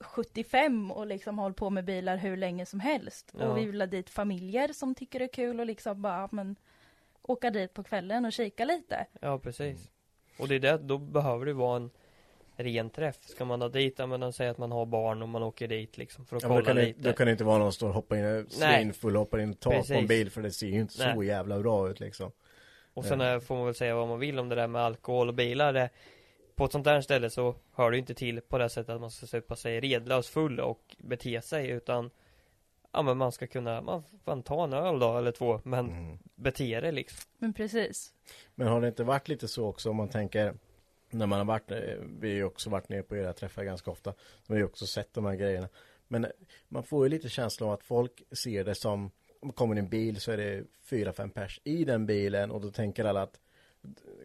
75 0.00 0.90
och 0.90 1.06
liksom 1.06 1.38
hållit 1.38 1.56
på 1.56 1.70
med 1.70 1.84
bilar 1.84 2.16
hur 2.16 2.36
länge 2.36 2.66
som 2.66 2.80
helst. 2.80 3.32
Ja. 3.38 3.46
Och 3.46 3.58
vi 3.58 3.66
vill 3.66 3.80
ha 3.80 3.86
dit 3.86 4.10
familjer 4.10 4.68
som 4.68 4.94
tycker 4.94 5.18
det 5.18 5.24
är 5.24 5.32
kul 5.32 5.60
och 5.60 5.66
liksom 5.66 6.02
bara, 6.02 6.28
men 6.32 6.56
åka 7.22 7.50
dit 7.50 7.74
på 7.74 7.82
kvällen 7.82 8.24
och 8.24 8.32
kika 8.32 8.64
lite. 8.64 9.06
Ja 9.20 9.38
precis 9.38 9.90
Och 10.38 10.48
det 10.48 10.54
är 10.54 10.60
det, 10.60 10.78
då 10.78 10.98
behöver 10.98 11.46
det 11.46 11.52
vara 11.52 11.76
en 11.76 11.90
ren 12.56 12.90
träff 12.90 13.16
Ska 13.20 13.44
man 13.44 13.60
ha 13.62 13.68
dit, 13.68 13.94
ja 13.98 14.06
men 14.06 14.20
de 14.20 14.32
säger 14.32 14.50
att 14.50 14.58
man 14.58 14.72
har 14.72 14.86
barn 14.86 15.22
och 15.22 15.28
man 15.28 15.42
åker 15.42 15.68
dit 15.68 15.98
liksom 15.98 16.26
för 16.26 16.36
att 16.36 16.42
Ja, 16.42 16.48
då, 16.48 16.54
kolla 16.54 16.66
kan 16.66 16.76
det, 16.76 16.82
lite 16.84 17.00
då 17.00 17.12
kan 17.12 17.26
det 17.26 17.32
inte 17.32 17.44
vara 17.44 17.58
någon 17.58 17.72
som 17.72 17.76
står 17.76 17.88
och 17.88 17.94
hoppar 17.94 18.16
in, 18.16 18.46
svinfull, 18.50 19.16
hoppar 19.16 19.38
in 19.38 19.50
och 19.50 19.60
tar 19.60 19.82
på 19.82 19.94
en 19.94 20.06
bil 20.06 20.30
för 20.30 20.42
det 20.42 20.50
ser 20.50 20.66
ju 20.66 20.80
inte 20.80 20.94
så 20.94 21.14
Nej. 21.14 21.26
jävla 21.26 21.58
bra 21.58 21.90
ut 21.90 22.00
liksom. 22.00 22.30
Och 22.94 23.04
sen 23.04 23.20
är, 23.20 23.40
får 23.40 23.54
man 23.54 23.64
väl 23.64 23.74
säga 23.74 23.94
vad 23.94 24.08
man 24.08 24.18
vill 24.18 24.38
om 24.38 24.48
det 24.48 24.54
där 24.54 24.66
med 24.66 24.82
alkohol 24.82 25.28
och 25.28 25.34
bilar 25.34 25.72
det, 25.72 25.90
På 26.54 26.64
ett 26.64 26.72
sånt 26.72 26.84
där 26.84 27.00
ställe 27.00 27.30
så 27.30 27.54
hör 27.74 27.90
det 27.90 27.98
inte 27.98 28.14
till 28.14 28.40
på 28.40 28.58
det 28.58 28.68
sättet 28.68 28.94
att 28.94 29.00
man 29.00 29.10
ska 29.10 29.26
supa 29.26 29.56
sig 29.56 29.80
redlös 29.80 30.28
full 30.28 30.60
och 30.60 30.96
bete 30.98 31.40
sig 31.42 31.68
utan 31.68 32.10
Ja 32.92 33.02
men 33.02 33.16
man 33.16 33.32
ska 33.32 33.46
kunna, 33.46 33.80
man 33.80 34.02
får 34.24 34.42
ta 34.42 34.64
en 34.64 34.72
öl 34.72 34.98
då 34.98 35.18
eller 35.18 35.32
två 35.32 35.60
men 35.64 35.88
Mm. 35.90 36.18
bete 36.34 36.80
det 36.80 36.92
liksom 36.92 37.30
Men 37.38 37.52
precis. 37.52 38.14
Men 38.54 38.68
har 38.68 38.80
det 38.80 38.88
inte 38.88 39.04
varit 39.04 39.28
lite 39.28 39.48
så 39.48 39.66
också 39.66 39.90
om 39.90 39.96
man 39.96 40.08
tänker 40.08 40.54
när 41.10 41.26
man 41.26 41.38
har 41.38 41.46
varit, 41.46 41.70
vi 42.20 42.28
har 42.28 42.36
ju 42.36 42.44
också 42.44 42.70
varit 42.70 42.88
nere 42.88 43.02
på 43.02 43.16
era 43.16 43.32
träffar 43.32 43.64
ganska 43.64 43.90
ofta. 43.90 44.14
Vi 44.46 44.54
har 44.54 44.58
ju 44.58 44.64
också 44.64 44.86
sett 44.86 45.14
de 45.14 45.24
här 45.24 45.34
grejerna. 45.34 45.68
Men 46.08 46.26
man 46.68 46.82
får 46.84 47.04
ju 47.04 47.10
lite 47.10 47.28
känsla 47.28 47.66
av 47.66 47.72
att 47.72 47.82
folk 47.84 48.22
ser 48.32 48.64
det 48.64 48.74
som, 48.74 49.10
kommer 49.52 49.76
en 49.76 49.88
bil 49.88 50.20
så 50.20 50.32
är 50.32 50.36
det 50.36 50.64
fyra, 50.82 51.12
fem 51.12 51.30
pers 51.30 51.60
i 51.64 51.84
den 51.84 52.06
bilen 52.06 52.50
och 52.50 52.60
då 52.60 52.70
tänker 52.70 53.04
alla 53.04 53.22
att 53.22 53.40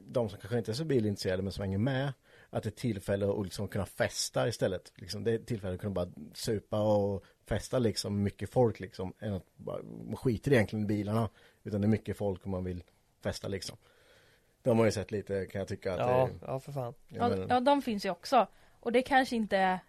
de 0.02 0.30
som 0.30 0.40
kanske 0.40 0.58
inte 0.58 0.72
är 0.72 0.74
så 0.74 0.86
bilintresserade 0.86 1.44
men 1.44 1.52
som 1.52 1.62
hänger 1.62 1.78
med 1.78 2.14
att 2.50 2.64
det 2.64 2.70
är 2.70 2.72
tillfälle 2.72 3.30
att 3.30 3.44
liksom 3.44 3.68
kunna 3.68 3.86
festa 3.86 4.48
istället. 4.48 4.94
Liksom, 4.96 5.24
det 5.24 5.32
är 5.32 5.38
tillfälle 5.40 5.74
att 5.74 5.82
kunna 5.82 5.94
bara 5.94 6.10
supa 6.34 6.82
och 6.82 7.26
festa 7.46 7.80
liksom 7.80 8.24
mycket 8.24 8.50
folk 8.50 8.80
liksom. 8.80 9.14
Än 9.20 9.34
att 9.34 9.46
bara, 9.56 9.84
man 9.84 10.16
skiter 10.16 10.54
egentligen 10.54 10.86
i 10.86 10.88
bilarna. 10.88 11.30
Utan 11.64 11.82
det 11.82 11.86
är 11.86 11.90
mycket 11.90 12.18
folk 12.18 12.44
och 12.44 12.50
man 12.50 12.64
vill 12.64 12.84
festa 13.22 13.48
liksom. 13.48 13.78
De 14.62 14.78
har 14.80 14.86
ju 14.86 14.92
sett 14.92 15.12
lite 15.12 15.46
kan 15.46 15.60
jag 15.60 15.68
tycka 15.68 15.94
att 15.94 16.00
Ja, 16.00 16.30
det, 16.32 16.46
ja 16.46 16.60
för 16.60 16.72
fan 16.72 16.94
ja, 17.08 17.18
Ja, 17.18 17.30
men, 17.30 17.48
ja, 17.50 17.60
de 17.60 17.82
finns 17.82 18.06
ju 18.06 18.10
också. 18.10 18.48
Och 18.80 18.92
det 18.92 19.02
kanske 19.02 19.36
inte 19.36 19.58
är 19.58 19.80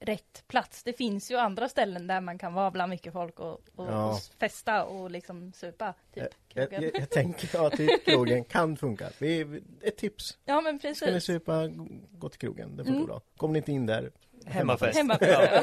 rätt 0.00 0.44
plats. 0.48 0.82
Det 0.82 0.92
finns 0.92 1.30
ju 1.30 1.36
andra 1.36 1.68
ställen 1.68 2.06
där 2.06 2.20
man 2.20 2.38
kan 2.38 2.54
vara 2.54 2.70
bland 2.70 2.90
mycket 2.90 3.12
folk 3.12 3.40
och, 3.40 3.60
och, 3.74 3.86
Ja. 3.86 4.10
och 4.10 4.18
festa 4.40 4.84
och 4.84 5.10
liksom 5.10 5.52
supa. 5.52 5.94
Typ 6.14 6.24
jag, 6.54 6.70
krogen. 6.70 6.82
jag, 6.82 7.02
jag 7.02 7.10
tänker 7.10 7.66
att 7.66 7.72
typ 7.76 8.04
krogen 8.06 8.44
kan 8.44 8.76
funka. 8.76 9.08
Vi, 9.18 9.44
vi- 9.44 9.62
ett 9.82 9.96
tips. 9.96 10.38
Ja 10.44 10.60
men 10.60 10.78
Ska 10.78 10.88
ni 10.88 10.94
precis. 10.94 11.24
supa, 11.24 11.68
gå 12.10 12.28
till 12.28 12.38
krogen. 12.40 12.76
Det 12.76 12.84
funkar 12.84 12.94
Mm. 12.94 13.06
bra. 13.06 13.20
Kommer 13.36 13.52
ni 13.52 13.58
inte 13.58 13.72
in 13.72 13.86
där, 13.86 14.10
Hemmafest 14.46 14.98
Hemma. 14.98 15.18
Ja, 15.20 15.62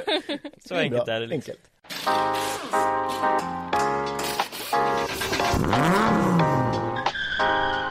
Så 0.62 0.74
Det 0.74 0.80
är 0.80 0.84
enkelt 0.84 1.08
är 1.08 1.20
det 1.20 1.28
liksom 1.28 1.54
Enkelt. 1.56 1.72
Eh, 7.40 7.85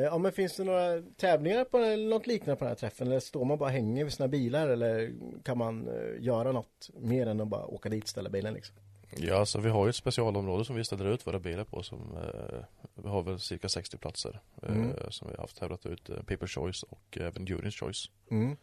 Ja 0.00 0.18
men 0.18 0.32
finns 0.32 0.56
det 0.56 0.64
några 0.64 1.02
tävlingar 1.16 1.64
på 1.64 1.78
eller 1.78 2.08
något 2.08 2.26
liknande 2.26 2.56
på 2.58 2.64
den 2.64 2.68
här 2.70 2.76
träffen? 2.76 3.06
Eller 3.06 3.20
står 3.20 3.44
man 3.44 3.58
bara 3.58 3.70
hänger 3.70 4.04
vid 4.04 4.12
sina 4.12 4.28
bilar? 4.28 4.68
Eller 4.68 5.12
kan 5.44 5.58
man 5.58 5.88
eh, 5.88 6.24
göra 6.24 6.52
något 6.52 6.90
mer 6.94 7.26
än 7.26 7.40
att 7.40 7.48
bara 7.48 7.66
åka 7.66 7.88
dit 7.88 8.02
och 8.02 8.08
ställa 8.08 8.30
bilen 8.30 8.54
liksom? 8.54 8.76
Ja, 9.16 9.46
så 9.46 9.60
vi 9.60 9.68
har 9.70 9.86
ju 9.86 9.90
ett 9.90 9.96
specialområde 9.96 10.64
som 10.64 10.76
vi 10.76 10.84
ställer 10.84 11.04
ut 11.14 11.26
våra 11.26 11.38
bilar 11.38 11.64
på 11.64 11.82
som 11.82 11.98
eh, 12.16 12.58
vi 12.94 13.08
har 13.08 13.22
väl 13.22 13.38
cirka 13.40 13.68
60 13.68 13.96
platser 13.96 14.40
eh, 14.62 14.68
Mm. 14.76 14.90
som 15.10 15.28
vi 15.28 15.34
har 15.36 15.42
haft 15.42 15.56
tävlat 15.58 15.86
ut 15.86 16.10
eh, 16.10 16.16
Paper 16.16 16.46
Choice 16.46 16.82
och 16.82 17.18
även 17.20 17.46
Juryns 17.46 17.74
Choice. 17.76 18.10
Mm. 18.30 18.56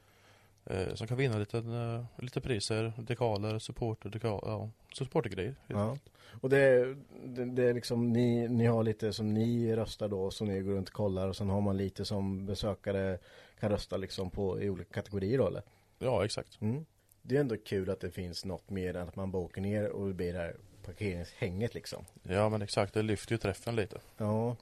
Eh, 0.66 0.94
som 0.94 1.08
kan 1.08 1.18
vinna 1.18 1.38
lite, 1.38 1.58
eh, 1.58 2.24
lite 2.24 2.42
priser, 2.42 2.94
dekaler, 2.98 3.60
supporter, 3.60 4.10
dekal, 4.10 4.40
ja, 4.46 4.70
supportergrejer. 4.94 5.56
Ja. 5.68 5.98
Och 6.42 6.50
det, 6.50 6.96
det, 7.26 7.46
det 7.46 7.64
är 7.64 7.74
liksom 7.74 8.14
ni, 8.14 8.48
ni 8.48 8.66
har 8.66 8.84
lite 8.84 9.14
som 9.14 9.34
ni 9.34 9.76
röstar 9.76 10.08
då 10.08 10.32
som 10.32 10.48
ni 10.48 10.62
går 10.62 10.72
runt 10.72 10.90
och 10.90 10.96
kollar 10.96 11.28
och 11.28 11.36
sen 11.36 11.50
har 11.50 11.62
man 11.62 11.78
lite 11.78 12.06
som 12.06 12.46
besökare 12.46 13.18
kan 13.60 13.70
rösta 13.70 13.98
liksom 13.98 14.30
på 14.30 14.62
i 14.62 14.70
olika 14.70 14.94
kategorier 14.94 15.38
då 15.38 15.48
eller? 15.48 15.64
ja 16.00 16.26
exakt. 16.26 16.62
Mm. 16.62 16.86
Det 17.22 17.36
är 17.36 17.40
ändå 17.40 17.58
kul 17.58 17.90
att 17.90 18.00
det 18.00 18.12
finns 18.12 18.46
något 18.46 18.70
mer 18.70 18.96
än 18.96 19.08
att 19.08 19.16
man 19.16 19.32
bara 19.32 19.44
åker 19.44 19.62
ner 19.62 19.90
och 19.90 20.16
blir 20.16 20.34
det 20.34 20.40
här 20.40 20.56
parkeringshänget 20.86 21.74
liksom. 21.74 22.06
Ja 22.24 22.50
men 22.50 22.62
exakt, 22.62 22.94
det 22.94 23.02
lyfter 23.02 23.32
ju 23.32 23.38
träffen 23.38 23.76
lite. 23.76 24.00
Ja, 24.18 24.56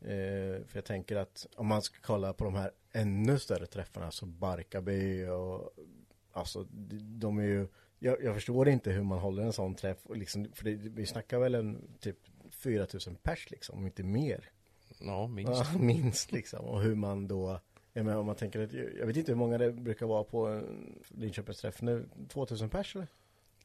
eh, 0.00 0.66
för 0.66 0.72
jag 0.72 0.84
tänker 0.84 1.16
att 1.16 1.46
om 1.56 1.66
man 1.66 1.82
ska 1.82 1.96
kolla 2.02 2.32
på 2.32 2.44
de 2.44 2.54
här 2.54 2.70
ännu 2.92 3.38
större 3.38 3.66
träffarna 3.66 4.10
så 4.10 4.26
Barkarby 4.26 5.26
och 5.26 5.70
alltså 6.32 6.66
de, 7.00 7.38
är 7.38 7.42
ju 7.42 7.68
jag, 7.98 8.22
jag 8.22 8.34
förstår 8.34 8.68
inte 8.68 8.90
hur 8.90 9.02
man 9.02 9.18
håller 9.18 9.42
en 9.42 9.52
sån 9.52 9.74
träff 9.74 9.98
och 10.02 10.16
liksom, 10.16 10.46
för 10.54 10.64
det, 10.64 10.74
vi 10.74 11.06
snackar 11.06 11.38
väl 11.38 11.54
en 11.54 11.98
typ 12.00 12.18
4000 12.50 13.14
pers 13.14 13.50
liksom, 13.50 13.78
om 13.78 13.86
inte 13.86 14.02
mer. 14.02 14.50
Ja, 15.00 15.26
minst. 15.26 15.52
Ja, 15.52 15.78
minst 15.78 16.32
liksom. 16.32 16.64
Och 16.64 16.82
hur 16.82 16.94
man 16.94 17.28
då, 17.28 17.60
jag 17.92 18.04
menar 18.04 18.18
om 18.18 18.26
man 18.26 18.36
tänker 18.36 18.60
att, 18.60 18.72
jag 18.72 19.06
vet 19.06 19.16
inte 19.16 19.32
hur 19.32 19.38
många 19.38 19.58
det 19.58 19.72
brukar 19.72 20.06
vara 20.06 20.24
på 20.24 20.46
en 20.46 20.98
Linköpingsträff 21.08 21.82
nu, 21.82 22.08
2000 22.28 22.70
pers 22.70 22.96
eller? 22.96 23.08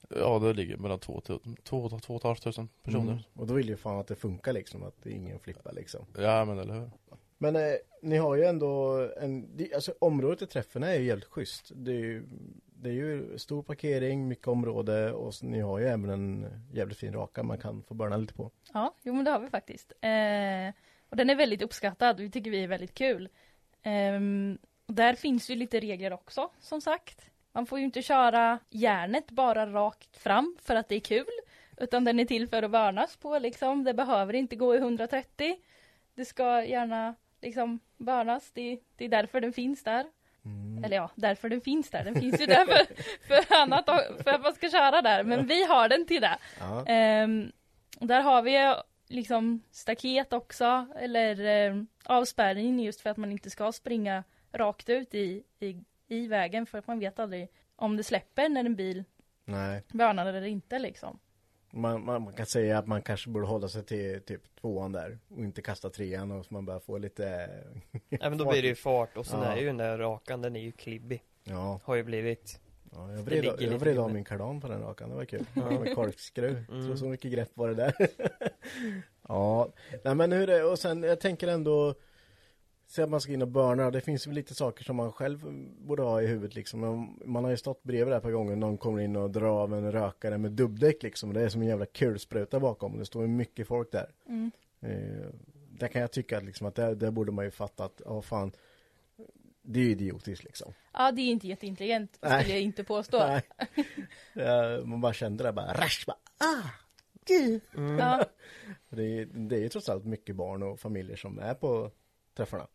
Ja, 0.10 0.40
det 0.40 0.54
ligger 0.54 0.78
mellan 0.78 1.00
två 1.00 1.22
till 1.22 1.40
två, 1.64 1.90
två, 1.90 2.00
två 2.00 2.14
och 2.14 2.20
ett 2.22 2.24
halvt 2.24 2.44
tusen 2.44 2.70
personer. 2.84 3.12
Mm. 3.12 3.24
Och 3.34 3.48
då 3.48 3.54
vill 3.54 3.70
ju 3.70 3.78
fan 3.78 4.00
att 4.00 4.08
det 4.08 4.16
funkar 4.16 4.54
liksom, 4.54 4.84
att 4.84 5.06
ingen 5.06 5.40
flippar 5.40 5.74
liksom. 5.74 6.06
Ja 6.18 6.46
men 6.46 6.60
eller 6.60 6.74
hur. 6.74 6.90
Men 7.38 7.56
eh, 7.56 7.62
ni 8.02 8.18
har 8.18 8.36
ju 8.36 8.44
ändå 8.44 9.08
en, 9.22 9.58
det- 9.58 9.74
alltså 9.74 9.94
området 10.00 10.42
i 10.42 10.46
träffen 10.48 10.84
är 10.84 10.94
ju 10.94 11.06
jävligt 11.06 11.28
schysst. 11.30 11.72
Det 11.76 11.92
är 11.92 11.96
ju, 11.96 12.24
det 12.66 12.90
är 12.90 12.94
ju 12.94 13.38
stor 13.38 13.64
parkering, 13.64 14.28
mycket 14.28 14.48
område 14.48 15.14
och 15.14 15.34
ni 15.42 15.60
har 15.60 15.80
ju 15.80 15.86
även 15.86 16.10
en 16.10 16.48
jävligt 16.74 16.98
fin 16.98 17.14
raka 17.14 17.44
man 17.44 17.58
kan 17.58 17.84
få 17.84 17.94
börna 17.94 18.18
lite 18.18 18.34
på. 18.34 18.52
Ja, 18.74 18.96
jo 19.02 19.14
men 19.14 19.26
det 19.26 19.32
har 19.32 19.40
vi 19.40 19.50
faktiskt. 19.50 19.92
Eh, 20.02 20.74
och 21.10 21.18
den 21.18 21.30
är 21.30 21.36
väldigt 21.36 21.62
uppskattad. 21.62 22.20
Vi 22.20 22.32
tycker 22.32 22.52
vi 22.52 22.64
är 22.64 22.68
väldigt 22.68 22.94
kul. 22.94 23.30
Ehm, 23.82 24.58
och 24.88 24.94
där 24.94 25.14
finns 25.16 25.50
ju 25.50 25.56
lite 25.56 25.80
regler 25.80 26.14
också, 26.14 26.50
som 26.60 26.82
sagt. 26.82 27.26
Man 27.54 27.66
får 27.66 27.80
ju 27.80 27.86
inte 27.86 28.02
köra 28.02 28.60
järnet 28.70 29.32
bara 29.32 29.66
rakt 29.66 30.18
fram 30.18 30.58
för 30.62 30.76
att 30.76 30.90
det 30.90 30.96
är 30.96 31.00
kul. 31.00 31.26
Utan 31.78 32.04
den 32.04 32.20
är 32.20 32.26
till 32.26 32.48
för 32.48 32.64
att 32.64 32.72
börnas 32.72 33.18
på 33.18 33.40
liksom. 33.40 33.84
Det 33.84 33.94
behöver 33.94 34.34
inte 34.34 34.56
gå 34.56 34.76
i 34.76 34.78
130. 34.78 35.56
Det 36.16 36.26
ska 36.26 36.64
gärna 36.64 37.16
liksom 37.42 37.80
börnas. 37.98 38.52
Det, 38.52 38.80
det 38.96 39.06
är 39.06 39.10
därför 39.10 39.42
den 39.42 39.54
finns 39.54 39.84
där. 39.84 40.06
Eller 40.86 40.96
ja, 40.96 41.10
därför 41.16 41.50
den 41.50 41.62
finns 41.62 41.90
där. 41.90 42.04
Den 42.04 42.16
finns 42.16 42.42
ju 42.42 42.46
där 42.46 42.66
för, 42.66 42.86
för 43.28 43.56
annat, 43.56 43.86
för 44.24 44.32
att 44.32 44.42
man 44.42 44.54
ska 44.54 44.70
köra 44.70 45.02
där. 45.02 45.24
Men 45.24 45.48
vi 45.48 45.64
har 45.64 45.90
den 45.90 46.06
till 46.06 46.22
det. 46.22 46.38
Ja. 46.60 46.86
Ehm, 46.88 47.52
där 48.00 48.22
har 48.22 48.42
vi 48.42 48.76
liksom 49.08 49.62
staket 49.72 50.34
också, 50.34 50.88
eller 51.00 51.46
eh, 51.46 51.84
avspärrning 52.06 52.80
just 52.80 53.02
för 53.02 53.10
att 53.10 53.18
man 53.18 53.32
inte 53.32 53.50
ska 53.50 53.72
springa 53.72 54.24
rakt 54.52 54.90
ut 54.90 55.16
i, 55.16 55.44
i, 55.60 55.84
i 56.08 56.28
vägen 56.28 56.66
för 56.66 56.78
att 56.78 56.88
man 56.88 57.00
vet 57.00 57.20
aldrig 57.20 57.48
om 57.76 57.98
det 57.98 58.04
släpper 58.04 58.50
när 58.50 58.66
en 58.66 58.76
bil 58.76 59.04
Nej, 59.46 59.82
börnar 59.94 60.26
eller 60.26 60.44
inte 60.48 60.80
liksom. 60.80 61.20
man, 61.72 62.06
man, 62.06 62.22
man 62.22 62.34
kan 62.34 62.46
säga 62.46 62.78
att 62.78 62.88
man 62.88 63.02
kanske 63.02 63.30
borde 63.30 63.48
hålla 63.48 63.68
sig 63.68 63.84
till 63.84 64.22
typ 64.22 64.56
tvåan 64.62 64.92
där 64.92 65.20
och 65.30 65.44
inte 65.44 65.62
kasta 65.62 65.90
trean 65.90 66.32
och 66.32 66.46
så 66.46 66.54
man 66.54 66.66
börjar 66.66 66.80
få 66.80 66.98
lite 66.98 67.50
Ja 68.10 68.30
men 68.30 68.38
då 68.38 68.50
blir 68.50 68.62
det 68.62 68.68
ju 68.68 68.76
fart 68.76 69.18
och 69.18 69.26
sen 69.26 69.40
Ja. 69.40 69.46
är 69.46 69.58
ju 69.58 69.66
den 69.66 69.78
där 69.78 69.98
rakan, 69.98 70.42
den 70.42 70.56
är 70.56 70.62
ju 70.62 70.72
klibbig 70.72 71.24
Ja, 71.44 71.80
Har 71.84 71.96
ju 71.96 72.04
blivit 72.04 72.60
ja 72.92 73.12
jag 73.12 73.24
vred, 73.24 73.46
jag 73.60 73.80
vred 73.80 73.98
av 73.98 74.14
min 74.14 74.24
kardan 74.24 74.62
på 74.62 74.68
den 74.68 74.82
rakan, 74.82 75.10
det 75.10 75.16
var 75.16 75.26
kul. 75.26 75.46
Ja, 75.54 75.70
med 75.80 75.96
korkskruv. 75.96 76.66
Mm. 76.72 76.88
Så, 76.88 76.98
så 76.98 77.06
mycket 77.06 77.32
grepp 77.32 77.50
var 77.54 77.70
det 77.70 77.76
där. 77.76 77.94
ja, 79.28 79.70
nej 80.04 80.16
men 80.16 80.32
hur 80.32 80.50
är 80.50 80.58
det, 80.58 80.64
och 80.64 80.80
sen 80.80 81.04
jag 81.04 81.20
tänker 81.20 81.48
ändå 81.48 81.96
Säg 82.94 83.04
att 83.04 83.10
man 83.10 83.22
ska 83.22 83.34
in 83.34 83.42
och 83.42 83.48
burna, 83.48 83.92
det 83.92 84.02
finns 84.02 84.28
väl 84.28 84.36
lite 84.36 84.56
saker 84.56 84.84
som 84.84 84.96
man 84.96 85.12
själv 85.12 85.40
borde 85.78 86.04
ha 86.04 86.22
i 86.22 86.28
huvudet 86.28 86.56
liksom. 86.56 86.80
Man 87.26 87.44
har 87.44 87.52
ju 87.52 87.58
stått 87.58 87.84
bredvid 87.84 88.14
där 88.14 88.20
på 88.20 88.30
gånger, 88.30 88.56
någon 88.56 88.78
kommer 88.78 89.02
in 89.02 89.16
och 89.16 89.32
drar 89.32 89.64
av 89.64 89.74
en 89.74 89.92
rökare 89.92 90.38
med 90.38 90.52
dubbdäck 90.52 91.04
liksom. 91.04 91.34
Det 91.34 91.42
är 91.42 91.50
som 91.50 91.62
en 91.62 91.68
jävla 91.68 91.86
kulspruta 91.86 92.60
bakom, 92.60 92.98
det 92.98 93.06
står 93.06 93.22
ju 93.22 93.28
mycket 93.28 93.68
folk 93.68 93.92
där. 93.92 94.12
Eh, 94.82 95.28
där 95.70 95.88
kan 95.88 96.02
jag 96.02 96.12
tycka 96.12 96.38
att, 96.38 96.44
liksom, 96.44 96.68
att 96.68 96.76
där, 96.76 96.96
där 96.96 97.12
borde 97.12 97.32
man 97.32 97.46
ju 97.46 97.52
fatta 97.52 97.86
att, 97.86 98.02
ja 98.06 98.22
fan 98.22 98.52
det 99.62 99.80
är 99.80 99.84
ju 99.84 99.92
idiotiskt 99.92 100.44
liksom. 100.44 100.74
Ja, 100.94 101.12
det 101.12 101.22
är 101.22 101.32
inte 101.32 101.48
jätteintelligent, 101.48 102.18
Nej. 102.22 102.42
skulle 102.42 102.56
jag 102.56 102.64
inte 102.64 102.84
påstå. 102.84 103.18
Nej. 103.28 103.42
Ja, 104.34 104.86
man 104.86 105.02
bara 105.02 105.14
kände 105.14 105.44
det 105.44 105.52
bara, 105.52 105.74
rasch, 105.74 106.04
bara, 106.08 106.18
ah, 106.38 106.70
gud. 107.26 107.62
Ja, 108.00 108.26
Det 108.90 109.04
är, 109.04 109.26
det 109.26 109.56
är 109.56 109.60
ju 109.60 109.70
trots 109.70 109.90
allt 109.90 110.06
mycket 110.06 110.36
barn 110.36 110.64
och 110.64 110.80
familjer 110.80 111.16
som 111.16 111.40
är 111.40 111.54
på 111.54 111.92
träffarna. 112.36 112.68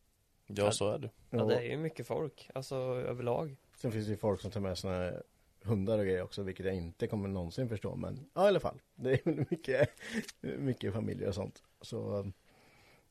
Ja, 0.57 0.73
så 0.73 0.91
är 0.91 0.99
det. 0.99 1.11
Ja, 1.31 1.45
det 1.45 1.57
är 1.57 1.63
ju 1.71 1.77
mycket 1.77 2.07
folk, 2.07 2.51
alltså 2.55 2.77
överlag. 2.77 3.57
Sen 3.77 3.93
finns 3.93 4.07
det 4.07 4.11
ju 4.11 4.17
folk 4.17 4.41
som 4.41 4.51
tar 4.51 4.61
med 4.61 4.79
sina 4.79 5.13
hundar 5.63 5.99
och 5.99 6.05
grejer 6.05 6.23
också, 6.23 6.43
vilket 6.43 6.67
jag 6.67 6.75
inte 6.75 7.07
kommer 7.07 7.29
någonsin 7.29 7.69
förstå. 7.69 7.97
Men 7.97 8.31
ja, 8.35 8.45
i 8.45 8.49
alla 8.49 8.61
fall. 8.61 8.81
Det 8.95 9.11
är 9.11 9.21
väl 9.25 9.45
mycket, 9.51 9.91
mycket 10.41 10.93
familjer 10.93 11.29
och 11.29 11.35
sånt. 11.35 11.63
Så 11.81 12.27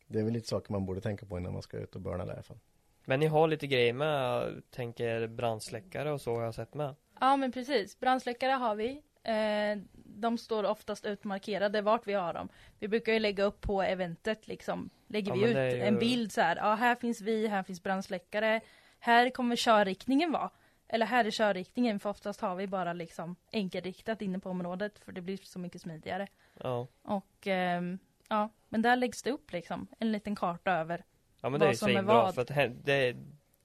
det 0.08 0.20
är 0.20 0.24
väl 0.24 0.34
lite 0.34 0.48
saker 0.48 0.72
man 0.72 0.86
borde 0.86 1.02
tänka 1.02 1.26
på 1.26 1.38
innan 1.38 1.54
man 1.54 1.62
ska 1.62 1.78
ut 1.78 1.96
och 1.96 2.02
börna 2.02 2.26
i 2.26 2.30
alla 2.30 2.44
fall. 2.44 2.60
Men 3.06 3.20
ni 3.20 3.26
har 3.26 3.48
lite 3.48 3.68
grejer 3.68 3.94
med, 3.94 4.54
tänker 4.70 5.28
brandsläckare 5.28 6.12
och 6.12 6.22
så 6.22 6.36
har 6.36 6.44
jag 6.44 6.56
sett 6.56 6.74
med. 6.74 6.96
ja 7.20 7.38
men 7.38 7.52
precis. 7.52 8.00
Brandsläckare 8.00 8.52
har 8.52 8.76
vi. 8.76 9.02
Eh, 9.24 9.78
de 9.94 10.38
står 10.38 10.64
oftast 10.64 11.06
utmarkerade 11.06 11.82
vart 11.82 12.08
vi 12.08 12.14
har 12.14 12.34
dem. 12.34 12.50
Vi 12.80 12.88
brukar 12.88 13.14
ju 13.14 13.20
lägga 13.20 13.44
upp 13.44 13.62
på 13.62 13.82
eventet 13.82 14.48
liksom. 14.48 14.90
Lägger 15.08 15.32
Ja, 15.32 15.36
vi 15.36 15.48
ut 15.50 15.54
det 15.56 15.62
är 15.62 15.76
ju- 15.76 15.82
en 15.82 16.00
bild 16.00 16.32
så 16.32 16.42
här. 16.42 16.56
Ja, 16.56 16.76
här 16.76 16.96
finns 16.96 17.22
vi, 17.22 17.48
här 17.48 17.64
finns 17.64 17.84
brandsläckare. 17.84 18.62
Här 19.00 19.30
kommer 19.30 19.56
körriktningen 19.56 20.32
vara. 20.32 20.50
Eller 20.88 21.06
här 21.06 21.26
är 21.26 21.32
körriktningen 21.32 22.00
för 22.00 22.10
oftast 22.10 22.42
har 22.42 22.56
vi 22.56 22.68
bara 22.68 22.94
liksom 22.94 23.36
enkelriktat 23.52 24.22
inne 24.22 24.40
på 24.40 24.50
området 24.50 25.00
för 25.00 25.12
det 25.12 25.22
blir 25.22 25.38
så 25.44 25.60
mycket 25.60 25.82
smidigare. 25.82 26.28
Ja. 26.64 26.88
Och 27.02 27.48
ehm, 27.48 28.00
ja, 28.30 28.50
men 28.70 28.82
där 28.82 28.96
läggs 28.96 29.24
det 29.24 29.32
upp 29.32 29.52
liksom 29.52 29.88
en 30.00 30.12
liten 30.12 30.36
karta 30.36 30.72
över. 30.72 31.04
Ja 31.42 31.50
men 31.50 31.60
det 31.60 31.66
Vad 31.66 31.68
är 31.68 31.74
ju 31.74 31.78
svinbra 31.78 32.04
vad. 32.24 32.36
för 32.36 32.42
att 32.42 32.48
det, 32.48 32.72
det, 32.84 33.16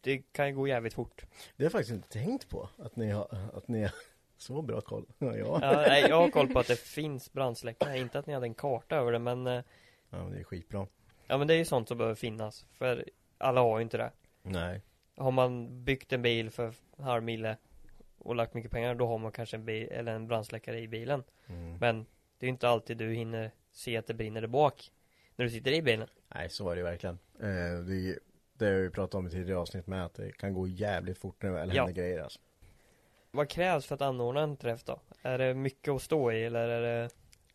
det 0.01 0.19
kan 0.33 0.49
ju 0.49 0.55
gå 0.55 0.69
jävligt 0.69 0.95
fort. 0.95 1.25
Det 1.57 1.63
har 1.63 1.65
jag 1.65 1.73
faktiskt 1.73 1.93
inte 1.95 2.09
tänkt 2.09 2.49
på, 2.49 2.69
att 2.79 2.97
ni 2.97 3.11
har, 3.11 3.51
att 3.55 3.69
ni 3.69 3.83
har 3.83 3.93
så 4.37 4.63
bra 4.63 4.81
koll. 4.81 5.07
Ja, 5.19 5.37
ja. 5.37 5.59
Nej, 5.61 6.05
jag 6.09 6.21
har 6.21 6.31
koll 6.31 6.49
på 6.53 6.59
att 6.59 6.67
det 6.69 6.81
finns 6.81 7.33
brandsläckare, 7.33 7.99
inte 7.99 8.19
att 8.19 8.27
ni 8.27 8.33
hade 8.35 8.47
en 8.47 8.55
karta 8.55 8.97
över 8.97 9.13
det 9.13 9.19
men 9.19 9.47
eh, 9.47 9.53
ja 10.11 10.19
men 10.25 10.31
det 10.31 10.39
är 10.41 10.45
skitbra. 10.45 10.87
Ja 11.33 11.39
men 11.39 11.49
det 11.49 11.55
är 11.55 11.59
ju 11.59 11.65
sånt 11.65 11.89
som 11.89 11.99
behöver 11.99 12.15
finnas, 12.15 12.67
för 12.73 13.05
alla 13.39 13.61
har 13.61 13.79
ju 13.79 13.83
inte 13.83 13.97
det. 13.97 14.11
Nej. 14.43 14.81
Har 15.17 15.31
man 15.31 15.85
byggt 15.85 16.13
en 16.13 16.23
bil 16.23 16.51
för 16.51 16.73
halv 16.99 17.23
mille 17.23 17.57
och 18.19 18.35
lagt 18.35 18.55
mycket 18.55 18.71
pengar, 18.71 18.95
då 18.95 19.07
har 19.07 19.19
man 19.19 19.33
kanske 19.33 19.57
en 19.57 19.65
bil, 19.65 19.89
eller 19.91 20.13
en 20.15 20.27
brandsläckare 20.29 20.81
i 20.81 20.89
bilen. 20.89 21.23
Mm. 21.47 21.77
Men 21.81 21.99
det 22.39 22.45
är 22.45 22.49
ju 22.49 22.53
inte 22.53 22.69
alltid 22.69 22.97
du 22.97 23.13
hinner 23.13 23.51
se 23.71 23.97
att 23.97 24.07
det 24.07 24.15
brinner 24.15 24.41
där 24.41 24.49
bak 24.49 24.93
när 25.37 25.45
du 25.45 25.51
sitter 25.51 25.73
i 25.73 25.83
bilen. 25.83 26.09
Nej, 26.35 26.49
så 26.51 26.71
är 26.71 26.75
det 26.75 26.79
ju 26.79 26.85
verkligen. 26.85 27.19
Eh, 27.41 27.85
det, 27.87 28.19
det 28.53 28.65
har 28.67 28.73
vi 28.73 28.91
pratat 28.91 29.15
om 29.15 29.27
i 29.27 29.31
tidigare 29.31 29.59
avsnitt 29.61 29.87
med, 29.87 30.05
att 30.05 30.15
det 30.15 30.33
kan 30.33 30.55
gå 30.55 30.69
jävligt 30.69 31.19
fort 31.19 31.43
när 31.43 31.51
det 31.51 31.55
väl 31.57 31.75
Ja. 31.75 31.85
händer 31.87 32.03
grejer 32.03 32.23
alltså. 32.23 32.41
Vad 33.31 33.49
krävs 33.49 33.87
för 33.87 33.95
att 33.95 34.03
anordna 34.03 34.41
en 34.41 34.57
träff 34.57 34.85
då? 34.85 35.01
Är 35.23 35.39
det 35.39 35.55
mycket 35.55 35.93
att 35.95 36.03
stå 36.03 36.33
i 36.33 36.45
eller 36.45 36.69
är 36.69 36.81
det 36.83 37.11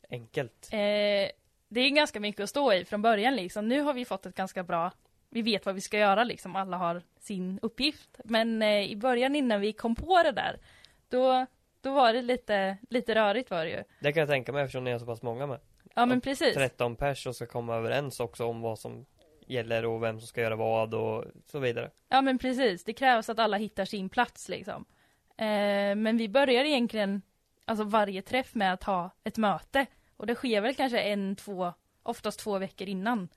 enkelt? 0.10 0.70
Eh, 0.72 1.30
det 1.68 1.82
är 1.82 1.90
ganska 1.90 2.20
mycket 2.20 2.44
att 2.44 2.50
stå 2.50 2.74
i 2.74 2.86
från 2.86 3.02
början 3.02 3.36
liksom. 3.36 3.68
Nu 3.68 3.82
har 3.82 3.94
vi 3.94 4.06
fått 4.06 4.26
ett 4.26 4.36
ganska 4.36 4.64
bra, 4.64 4.92
vi 5.30 5.42
vet 5.42 5.66
vad 5.66 5.76
vi 5.76 5.82
ska 5.82 5.98
göra 5.98 6.24
liksom. 6.24 6.56
Alla 6.56 6.78
har 6.78 7.02
sin 7.20 7.60
uppgift. 7.62 8.20
Men 8.24 8.62
eh, 8.62 8.92
i 8.92 8.96
början 8.96 9.36
innan 9.36 9.62
vi 9.62 9.74
kom 9.74 9.96
på 9.96 10.24
det 10.24 10.32
där, 10.32 10.60
då, 11.10 11.46
då 11.82 11.94
var 11.94 12.14
det 12.14 12.22
lite, 12.22 12.78
lite 12.90 13.16
rörigt 13.16 13.52
var 13.52 13.66
det 13.66 13.72
ju. 13.72 13.84
Det 14.00 14.14
kan 14.14 14.20
jag 14.20 14.30
tänka 14.30 14.52
mig 14.52 14.64
eftersom 14.64 14.84
ni 14.84 14.92
är 14.92 15.00
så 15.00 15.06
pass 15.06 15.22
många 15.22 15.48
med. 15.48 15.60
Ja 15.96 16.06
men 16.06 16.22
precis. 16.22 16.54
13 16.54 16.96
pers 16.96 17.28
och 17.28 17.36
ska 17.36 17.46
komma 17.46 17.76
överens 17.76 18.20
också 18.20 18.46
om 18.46 18.62
vad 18.62 18.80
som 18.80 19.06
gäller 19.48 19.86
och 19.86 20.04
vem 20.04 20.20
som 20.20 20.28
ska 20.28 20.42
göra 20.42 20.56
vad 20.56 20.94
och 20.94 21.26
så 21.46 21.60
vidare. 21.60 21.92
Ja 22.10 22.22
men 22.22 22.38
precis, 22.38 22.84
det 22.84 22.94
krävs 22.94 23.30
att 23.30 23.40
alla 23.40 23.58
hittar 23.58 23.86
sin 23.86 24.10
plats 24.10 24.50
liksom. 24.50 24.86
Eh, 25.38 25.96
men 25.96 26.18
vi 26.18 26.30
börjar 26.30 26.66
egentligen, 26.66 27.22
alltså 27.66 27.84
varje 27.84 28.22
träff 28.22 28.56
med 28.56 28.74
att 28.74 28.84
ha 28.84 29.12
ett 29.24 29.38
möte. 29.38 29.86
Och 30.18 30.28
det 30.28 30.36
sker 30.36 30.62
väl 30.62 30.76
kanske 30.76 31.02
en, 31.02 31.36
två, 31.36 31.74
oftast 32.04 32.40
två 32.40 32.60
veckor 32.60 32.88
innan. 32.88 33.30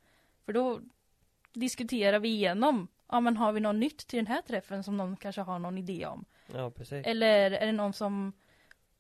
För 0.44 0.52
då 0.52 0.80
diskuterar 1.52 2.18
vi 2.18 2.28
igenom, 2.28 2.88
ja 3.08 3.20
men 3.20 3.36
har 3.36 3.52
vi 3.52 3.60
något 3.60 3.76
nytt 3.76 3.98
till 4.06 4.16
den 4.16 4.26
här 4.26 4.42
träffen 4.42 4.84
som 4.84 4.96
någon 4.96 5.16
kanske 5.16 5.40
har 5.40 5.58
någon 5.58 5.78
idé 5.78 6.06
om? 6.06 6.24
Ja 6.54 6.70
precis. 6.70 7.06
Eller 7.06 7.50
är 7.50 7.66
det 7.66 7.72
någon 7.72 7.92
som 7.92 8.32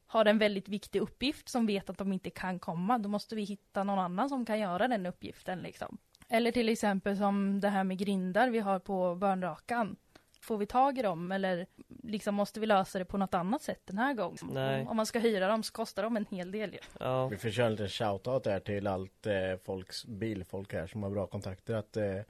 har 0.06 0.24
en 0.24 0.38
väldigt 0.38 0.68
viktig 0.68 1.00
uppgift 1.00 1.48
som 1.48 1.66
vet 1.66 1.90
att 1.90 1.98
de 1.98 2.12
inte 2.12 2.30
kan 2.30 2.58
komma, 2.58 2.98
då 2.98 3.08
måste 3.08 3.34
vi 3.34 3.42
hitta 3.42 3.84
någon 3.84 3.98
annan 3.98 4.28
som 4.28 4.46
kan 4.46 4.58
göra 4.58 4.88
den 4.88 5.06
uppgiften 5.06 5.58
liksom. 5.58 5.98
Eller 6.28 6.52
till 6.52 6.68
exempel 6.68 7.16
som 7.16 7.60
det 7.60 7.68
här 7.68 7.84
med 7.84 7.98
grindar 7.98 8.50
vi 8.50 8.58
har 8.58 8.78
på 8.78 9.14
Börnrakan. 9.14 9.96
Får 10.40 10.56
vi 10.56 10.66
tag 10.66 10.98
i 10.98 11.02
dem 11.02 11.32
eller 11.32 11.66
liksom 12.02 12.34
måste 12.34 12.60
vi 12.60 12.66
lösa 12.66 12.98
det 12.98 13.04
på 13.04 13.18
något 13.18 13.34
annat 13.34 13.62
sätt 13.62 13.80
den 13.84 13.98
här 13.98 14.14
gången? 14.14 14.38
Nej. 14.42 14.86
Om 14.86 14.96
man 14.96 15.06
ska 15.06 15.18
hyra 15.18 15.48
dem 15.48 15.62
så 15.62 15.72
kostar 15.72 16.02
de 16.02 16.16
en 16.16 16.26
hel 16.30 16.52
del 16.52 16.72
ju. 16.72 16.78
Ja. 17.00 17.28
Vi 17.28 17.36
får 17.36 17.50
köra 17.50 17.66
en 17.66 17.72
liten 17.72 17.88
shoutout 17.88 18.44
där 18.44 18.60
till 18.60 18.86
allt 18.86 19.26
eh, 19.26 19.56
folks 19.64 20.06
bilfolk 20.06 20.72
här 20.72 20.86
som 20.86 21.02
har 21.02 21.10
bra 21.10 21.26
kontakter. 21.26 21.74
Att 21.74 21.96
eh, 21.96 22.04
är 22.04 22.24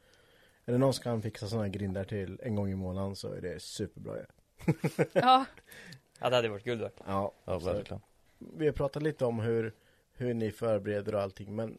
det 0.65 0.79
någon 0.79 0.95
som 0.95 1.03
kan 1.03 1.23
fixa 1.23 1.47
sådana 1.47 1.65
här 1.65 1.73
grindar 1.73 2.05
till 2.05 2.41
en 2.43 2.55
gång 2.57 2.71
i 2.71 2.75
månaden 2.75 3.17
så 3.17 3.33
är 3.33 3.41
det 3.41 3.63
superbra. 3.63 4.17
Ja. 4.17 4.25
Ja, 5.13 5.45
ja, 6.21 6.31
det 6.31 6.37
hade 6.37 6.49
varit 6.49 6.65
guld 6.65 6.81
värt. 6.81 7.01
Ja, 7.07 7.33
Ja, 7.45 7.59
verkligen. 7.59 8.03
Vi 8.39 8.67
har 8.67 8.73
pratat 8.73 9.03
lite 9.03 9.25
om 9.25 9.41
hur, 9.41 9.73
hur 10.13 10.35
ni 10.35 10.51
förbereder 10.51 11.15
och 11.15 11.21
allting 11.21 11.57
men 11.57 11.79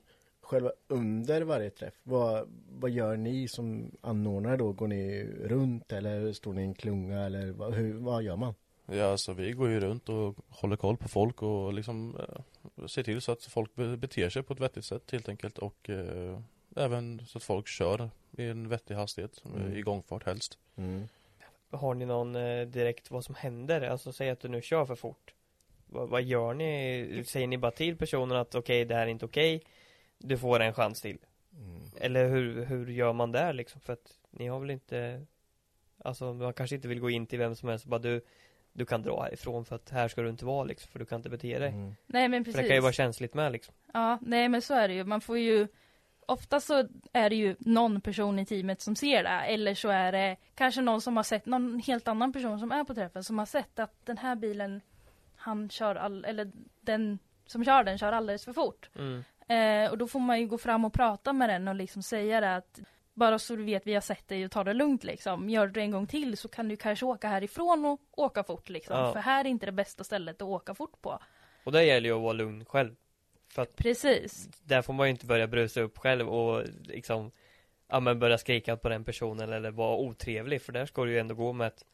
själva 0.51 0.71
under 0.87 1.41
varje 1.41 1.69
träff, 1.69 1.93
vad, 2.03 2.49
vad 2.69 2.91
gör 2.91 3.17
ni 3.17 3.47
som 3.47 3.91
anordnare 4.01 4.57
då? 4.57 4.71
Går 4.73 4.87
ni 4.87 5.23
runt 5.43 5.91
eller 5.91 6.33
står 6.33 6.53
ni 6.53 6.61
i 6.61 6.65
en 6.65 6.73
klunga 6.73 7.19
eller 7.25 7.51
vad, 7.51 7.73
hur, 7.73 7.93
vad 7.93 8.23
gör 8.23 8.35
man? 8.35 8.53
Ja, 8.85 9.05
alltså 9.05 9.33
vi 9.33 9.51
går 9.51 9.69
ju 9.69 9.79
runt 9.79 10.09
och 10.09 10.35
håller 10.49 10.75
koll 10.75 10.97
på 10.97 11.07
folk 11.07 11.41
och 11.43 11.73
liksom 11.73 12.15
eh, 12.19 12.85
ser 12.85 13.03
till 13.03 13.21
så 13.21 13.31
att 13.31 13.43
folk 13.43 13.75
be- 13.75 13.97
beter 13.97 14.29
sig 14.29 14.43
på 14.43 14.53
ett 14.53 14.59
vettigt 14.59 14.85
sätt 14.85 15.11
helt 15.11 15.29
enkelt 15.29 15.57
och 15.57 15.89
eh, 15.89 16.39
även 16.75 17.25
så 17.25 17.37
att 17.37 17.43
folk 17.43 17.67
kör 17.67 18.09
i 18.37 18.45
en 18.45 18.69
vettig 18.69 18.95
hastighet, 18.95 19.43
Mm. 19.45 19.71
eh, 19.71 19.77
i 19.77 19.81
gångfart 19.81 20.23
helst. 20.25 20.57
Mm. 20.75 21.07
Har 21.71 21.93
ni 21.93 22.05
någon 22.05 22.35
eh, 22.35 22.67
direkt 22.67 23.11
vad 23.11 23.23
som 23.25 23.35
händer? 23.35 23.81
Alltså 23.81 24.11
säg 24.13 24.29
att 24.29 24.39
du 24.39 24.47
nu 24.47 24.61
kör 24.61 24.85
för 24.85 24.95
fort. 24.95 25.33
Vad, 25.87 26.09
vad 26.09 26.21
gör 26.23 26.53
ni? 26.53 27.23
Säger 27.27 27.47
ni 27.47 27.57
bara 27.57 27.71
till 27.71 27.95
personen 27.97 28.37
att 28.37 28.55
okej, 28.55 28.85
det 28.85 28.95
här 28.95 29.01
är 29.01 29.07
inte 29.11 29.25
okej. 29.25 29.63
Du 30.23 30.37
får 30.37 30.59
en 30.59 30.73
chans 30.73 31.01
till. 31.01 31.17
Mm. 31.57 31.81
Eller 31.99 32.29
hur, 32.29 32.65
hur 32.65 32.87
gör 32.87 33.13
man 33.13 33.31
där 33.31 33.53
liksom? 33.53 33.81
För 33.81 33.93
att 33.93 34.19
ni 34.31 34.47
har 34.47 34.59
väl 34.59 34.69
inte 34.69 35.25
Alltså 36.03 36.33
man 36.33 36.53
kanske 36.53 36.75
inte 36.75 36.87
vill 36.87 36.99
gå 36.99 37.09
in 37.09 37.27
till 37.27 37.39
vem 37.39 37.55
som 37.55 37.69
helst 37.69 37.85
och 37.85 37.89
bara 37.89 37.99
du 37.99 38.21
Du 38.73 38.85
kan 38.85 39.01
dra 39.01 39.23
härifrån 39.23 39.65
för 39.65 39.75
att 39.75 39.89
här 39.89 40.07
ska 40.07 40.21
du 40.21 40.29
inte 40.29 40.45
vara 40.45 40.63
liksom 40.63 40.91
för 40.91 40.99
du 40.99 41.05
kan 41.05 41.19
inte 41.19 41.29
bete 41.29 41.59
dig. 41.59 41.69
Mm. 41.69 41.95
nej 42.07 42.27
men 42.27 42.45
För 42.45 42.51
precis. 42.51 42.61
det 42.61 42.67
kan 42.67 42.75
ju 42.75 42.81
vara 42.81 42.93
känsligt 42.93 43.33
med 43.33 43.51
liksom. 43.51 43.75
Ja, 43.93 44.17
nej 44.21 44.49
men 44.49 44.61
så 44.61 44.73
är 44.73 44.87
det 44.87 44.93
ju. 44.93 45.03
Man 45.03 45.21
får 45.21 45.37
ju 45.37 45.67
Ofta 46.25 46.59
så 46.59 46.87
är 47.13 47.29
det 47.29 47.35
ju 47.35 47.55
någon 47.59 48.01
person 48.01 48.39
i 48.39 48.45
teamet 48.45 48.81
som 48.81 48.95
ser 48.95 49.23
det 49.23 49.29
eller 49.29 49.75
så 49.75 49.89
är 49.89 50.11
det 50.11 50.37
kanske 50.55 50.81
någon 50.81 51.01
som 51.01 51.17
har 51.17 51.23
sett 51.23 51.45
någon 51.45 51.79
helt 51.79 52.07
annan 52.07 52.33
person 52.33 52.59
som 52.59 52.71
är 52.71 52.83
på 52.83 52.93
träffen 52.93 53.23
som 53.23 53.39
har 53.39 53.45
sett 53.45 53.79
att 53.79 54.05
den 54.05 54.17
här 54.17 54.35
bilen 54.35 54.81
han 55.35 55.69
kör 55.69 55.95
all, 55.95 56.25
eller 56.25 56.51
den 56.81 57.19
som 57.45 57.65
kör 57.65 57.83
den 57.83 57.97
kör 57.97 58.11
alldeles 58.11 58.45
för 58.45 58.53
fort. 58.53 58.89
Mm. 58.95 59.23
Eh, 59.51 59.91
och 59.91 59.97
då 59.97 60.07
får 60.07 60.19
man 60.19 60.39
ju 60.39 60.47
gå 60.47 60.57
fram 60.57 60.85
och 60.85 60.93
prata 60.93 61.33
med 61.33 61.49
den 61.49 61.67
och 61.67 61.75
liksom 61.75 62.03
säga 62.03 62.41
det 62.41 62.55
att 62.55 62.79
bara 63.13 63.39
så 63.39 63.55
du 63.55 63.63
vet 63.63 63.87
vi 63.87 63.93
har 63.93 64.01
sett 64.01 64.27
dig 64.27 64.45
och 64.45 64.51
ta 64.51 64.63
det 64.63 64.73
lugnt 64.73 65.03
liksom. 65.03 65.49
Gör 65.49 65.67
du 65.67 65.73
det 65.73 65.81
en 65.81 65.91
gång 65.91 66.07
till 66.07 66.37
så 66.37 66.47
kan 66.47 66.67
du 66.67 66.75
kanske 66.75 67.05
åka 67.05 67.27
härifrån 67.27 67.85
och 67.85 67.99
åka 68.11 68.43
fort 68.43 68.69
liksom. 68.69 68.97
Ja. 68.97 69.13
För 69.13 69.19
här 69.19 69.45
är 69.45 69.49
inte 69.49 69.65
det 69.65 69.71
bästa 69.71 70.03
stället 70.03 70.35
att 70.35 70.47
åka 70.47 70.75
fort 70.75 71.01
på. 71.01 71.19
Och 71.63 71.71
det 71.71 71.83
gäller 71.83 72.09
ju 72.09 72.15
att 72.15 72.21
vara 72.21 72.33
lugn 72.33 72.65
själv. 72.65 72.95
För 73.49 73.61
att 73.61 73.75
Precis. 73.75 74.49
där 74.63 74.81
får 74.81 74.93
man 74.93 75.07
ju 75.07 75.11
inte 75.11 75.25
börja 75.25 75.47
brusa 75.47 75.81
upp 75.81 75.97
själv 75.97 76.29
och 76.29 76.63
liksom 76.83 77.31
Ja 77.87 77.99
men 77.99 78.19
börja 78.19 78.37
skrika 78.37 78.77
på 78.77 78.89
den 78.89 79.03
personen 79.03 79.53
eller 79.53 79.71
vara 79.71 79.97
otrevlig 79.97 80.61
för 80.61 80.73
där 80.73 80.85
ska 80.85 81.05
du 81.05 81.11
ju 81.11 81.19
ändå 81.19 81.35
gå 81.35 81.53
med 81.53 81.67
ett, 81.67 81.85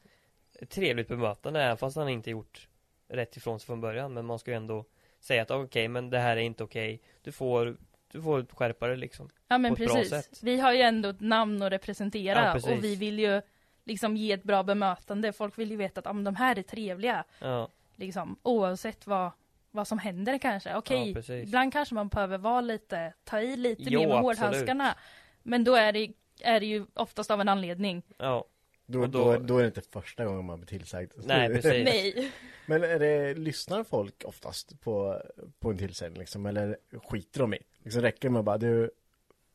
ett 0.60 0.70
trevligt 0.70 1.08
bemötande 1.08 1.62
även 1.62 1.76
fast 1.76 1.96
han 1.96 2.08
inte 2.08 2.30
gjort 2.30 2.68
rätt 3.08 3.36
ifrån 3.36 3.60
sig 3.60 3.66
från 3.66 3.80
början 3.80 4.14
men 4.14 4.26
man 4.26 4.38
ska 4.38 4.50
ju 4.50 4.56
ändå 4.56 4.84
säga 5.28 5.42
att 5.42 5.50
okej 5.50 5.88
men 5.88 6.10
det 6.10 6.18
här 6.18 6.36
är 6.36 6.40
inte 6.40 6.64
okej 6.64 7.00
Du 7.22 7.32
får 7.32 7.76
Du 8.12 8.22
får 8.22 8.46
skärpa 8.54 8.86
dig 8.86 8.96
liksom 8.96 9.28
Ja 9.48 9.58
men 9.58 9.74
precis. 9.74 10.42
Vi 10.42 10.60
har 10.60 10.72
ju 10.72 10.80
ändå 10.80 11.08
ett 11.08 11.20
namn 11.20 11.62
att 11.62 11.72
representera 11.72 12.58
Ja, 12.62 12.72
och 12.72 12.84
vi 12.84 12.96
vill 12.96 13.18
ju 13.18 13.42
liksom 13.84 14.16
ge 14.16 14.32
ett 14.32 14.42
bra 14.42 14.62
bemötande. 14.62 15.32
Folk 15.32 15.58
vill 15.58 15.70
ju 15.70 15.76
veta 15.76 16.00
att 16.00 16.06
ah, 16.06 16.12
de 16.12 16.36
här 16.36 16.58
är 16.58 16.62
trevliga. 16.62 17.24
Ja, 17.38 17.68
Liksom, 17.96 18.38
oavsett 18.42 19.06
vad, 19.06 19.30
vad 19.70 19.88
som 19.88 19.98
händer 19.98 20.38
kanske. 20.38 20.74
Okej, 20.76 21.16
Ja, 21.28 21.34
ibland 21.34 21.72
kanske 21.72 21.94
man 21.94 22.08
behöver 22.08 22.38
vara 22.38 22.60
lite, 22.60 23.12
ta 23.24 23.40
i 23.40 23.56
lite 23.56 23.82
Jo, 23.86 24.00
mer 24.00 24.08
med 24.08 24.18
hårdhandskarna. 24.18 24.94
Men 25.42 25.64
då 25.64 25.74
är 25.74 25.92
det, 25.92 26.12
är 26.40 26.60
det 26.60 26.66
ju 26.66 26.86
oftast 26.94 27.30
av 27.30 27.40
en 27.40 27.48
anledning. 27.48 28.02
ja, 28.18 28.44
Då, 28.90 29.00
Och 29.02 29.10
då... 29.10 29.32
då- 29.32 29.38
Då, 29.38 29.56
är 29.58 29.62
det 29.62 29.66
inte 29.66 29.80
första 29.80 30.24
gången 30.24 30.44
man 30.44 30.58
blir 30.60 30.66
tillsagd. 30.68 31.12
nej 31.16 31.48
precis 31.54 31.64
Nej. 31.84 32.32
Men 32.66 32.84
är 32.84 32.98
det, 32.98 33.34
lyssnar 33.34 33.84
folk 33.84 34.22
oftast 34.24 34.80
på, 34.80 35.22
på 35.58 35.70
en 35.70 35.78
tillsägning 35.78 36.18
liksom? 36.18 36.46
Eller 36.46 36.76
skiter 37.08 37.40
de 37.40 37.54
i? 37.54 37.58
Liksom 37.82 38.02
räcker 38.02 38.28
det 38.28 38.32
med 38.32 38.38
att 38.38 38.44
bara 38.44 38.58
du, 38.58 38.90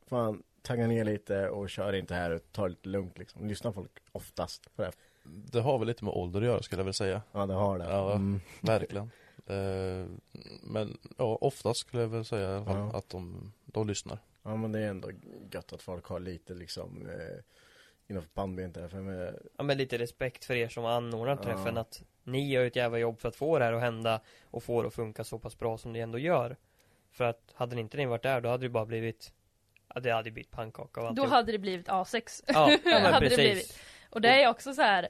fan, 0.10 0.44
tagga 0.62 0.88
ner 0.88 1.06
lite 1.06 1.50
och 1.50 1.70
kör 1.70 1.94
inte 1.94 2.14
här 2.16 2.32
och 2.32 2.42
tar 2.52 2.64
det 2.64 2.70
lite 2.70 2.90
lugnt 2.90 3.18
liksom. 3.18 3.48
Lyssnar 3.48 3.72
folk 3.72 3.92
oftast 4.12 4.76
på 4.76 4.82
det? 4.82 4.92
Det 5.24 5.60
har 5.62 5.80
väl 5.80 5.88
lite 5.88 6.04
med 6.06 6.14
ålder 6.14 6.42
att 6.42 6.48
göra 6.48 6.62
skulle 6.62 6.80
jag 6.80 6.84
vilja 6.86 6.94
säga. 6.94 7.22
Ja, 7.32 7.46
det 7.46 7.54
har 7.54 7.78
det. 7.80 7.86
Ja, 7.86 8.12
Mm. 8.16 8.42
verkligen. 8.62 9.10
Eh, 9.48 10.06
men 10.64 10.98
ja, 11.18 11.38
oftast 11.42 11.80
skulle 11.80 12.02
jag 12.04 12.10
väl 12.10 12.26
säga 12.26 12.50
i 12.52 12.56
alla 12.56 12.66
fall 12.66 12.78
Ja. 12.78 12.98
att 12.98 13.10
de, 13.10 13.54
de 13.66 13.88
lyssnar. 13.88 14.18
Ja, 14.44 14.56
men 14.56 14.72
det 14.72 14.80
är 14.80 14.88
ändå 14.90 15.10
gött 15.52 15.74
att 15.74 15.82
folk 15.82 16.06
har 16.06 16.20
lite 16.20 16.54
liksom 16.54 17.08
eh, 17.10 17.44
innanför. 18.08 18.88
För 18.88 18.98
med, 18.98 19.40
Ja 19.58 19.64
men 19.64 19.78
lite 19.78 19.98
respekt 19.98 20.46
för 20.46 20.54
er 20.54 20.68
som 20.68 20.86
anordnar 20.86 21.36
Ja. 21.36 21.44
träffen 21.44 21.78
att 21.78 22.04
ni 22.24 22.50
gör 22.50 22.66
ett 22.66 22.76
jävla 22.76 22.98
jobb 22.98 23.20
för 23.20 23.30
att 23.30 23.36
få 23.36 23.60
det 23.60 23.66
här 23.66 23.74
att 23.74 23.82
hända 23.82 24.22
och 24.44 24.64
få 24.64 24.82
det 24.82 24.88
att 24.88 24.94
funka 24.94 25.24
så 25.24 25.40
pass 25.40 25.58
bra 25.58 25.78
som 25.78 25.94
det 25.94 26.00
ändå 26.00 26.18
gör. 26.18 26.58
För 27.12 27.24
att 27.24 27.52
hade 27.56 27.76
ni 27.76 27.82
inte 27.82 27.98
ni 27.98 28.06
varit 28.06 28.24
där 28.24 28.42
då 28.42 28.50
hade 28.50 28.66
det 28.66 28.70
bara 28.70 28.86
blivit 28.86 29.34
Ja 29.96 30.00
det 30.02 30.12
hade 30.12 30.32
blivit 30.32 30.52
pannkaka 30.52 31.00
och 31.02 31.06
Då 31.06 31.10
alltihop. 31.10 31.30
hade 31.30 31.52
det 31.52 31.58
blivit 31.60 31.88
A6. 31.88 32.44
Ja, 32.48 32.72
ja 32.72 32.78
men 32.84 33.02
hade 33.14 33.20
det 33.20 33.30
precis. 33.30 33.38
blivit. 33.38 33.80
Och 34.10 34.22
det 34.22 34.44
är 34.44 34.50
också 34.50 34.74
så 34.74 34.82
här 34.82 35.08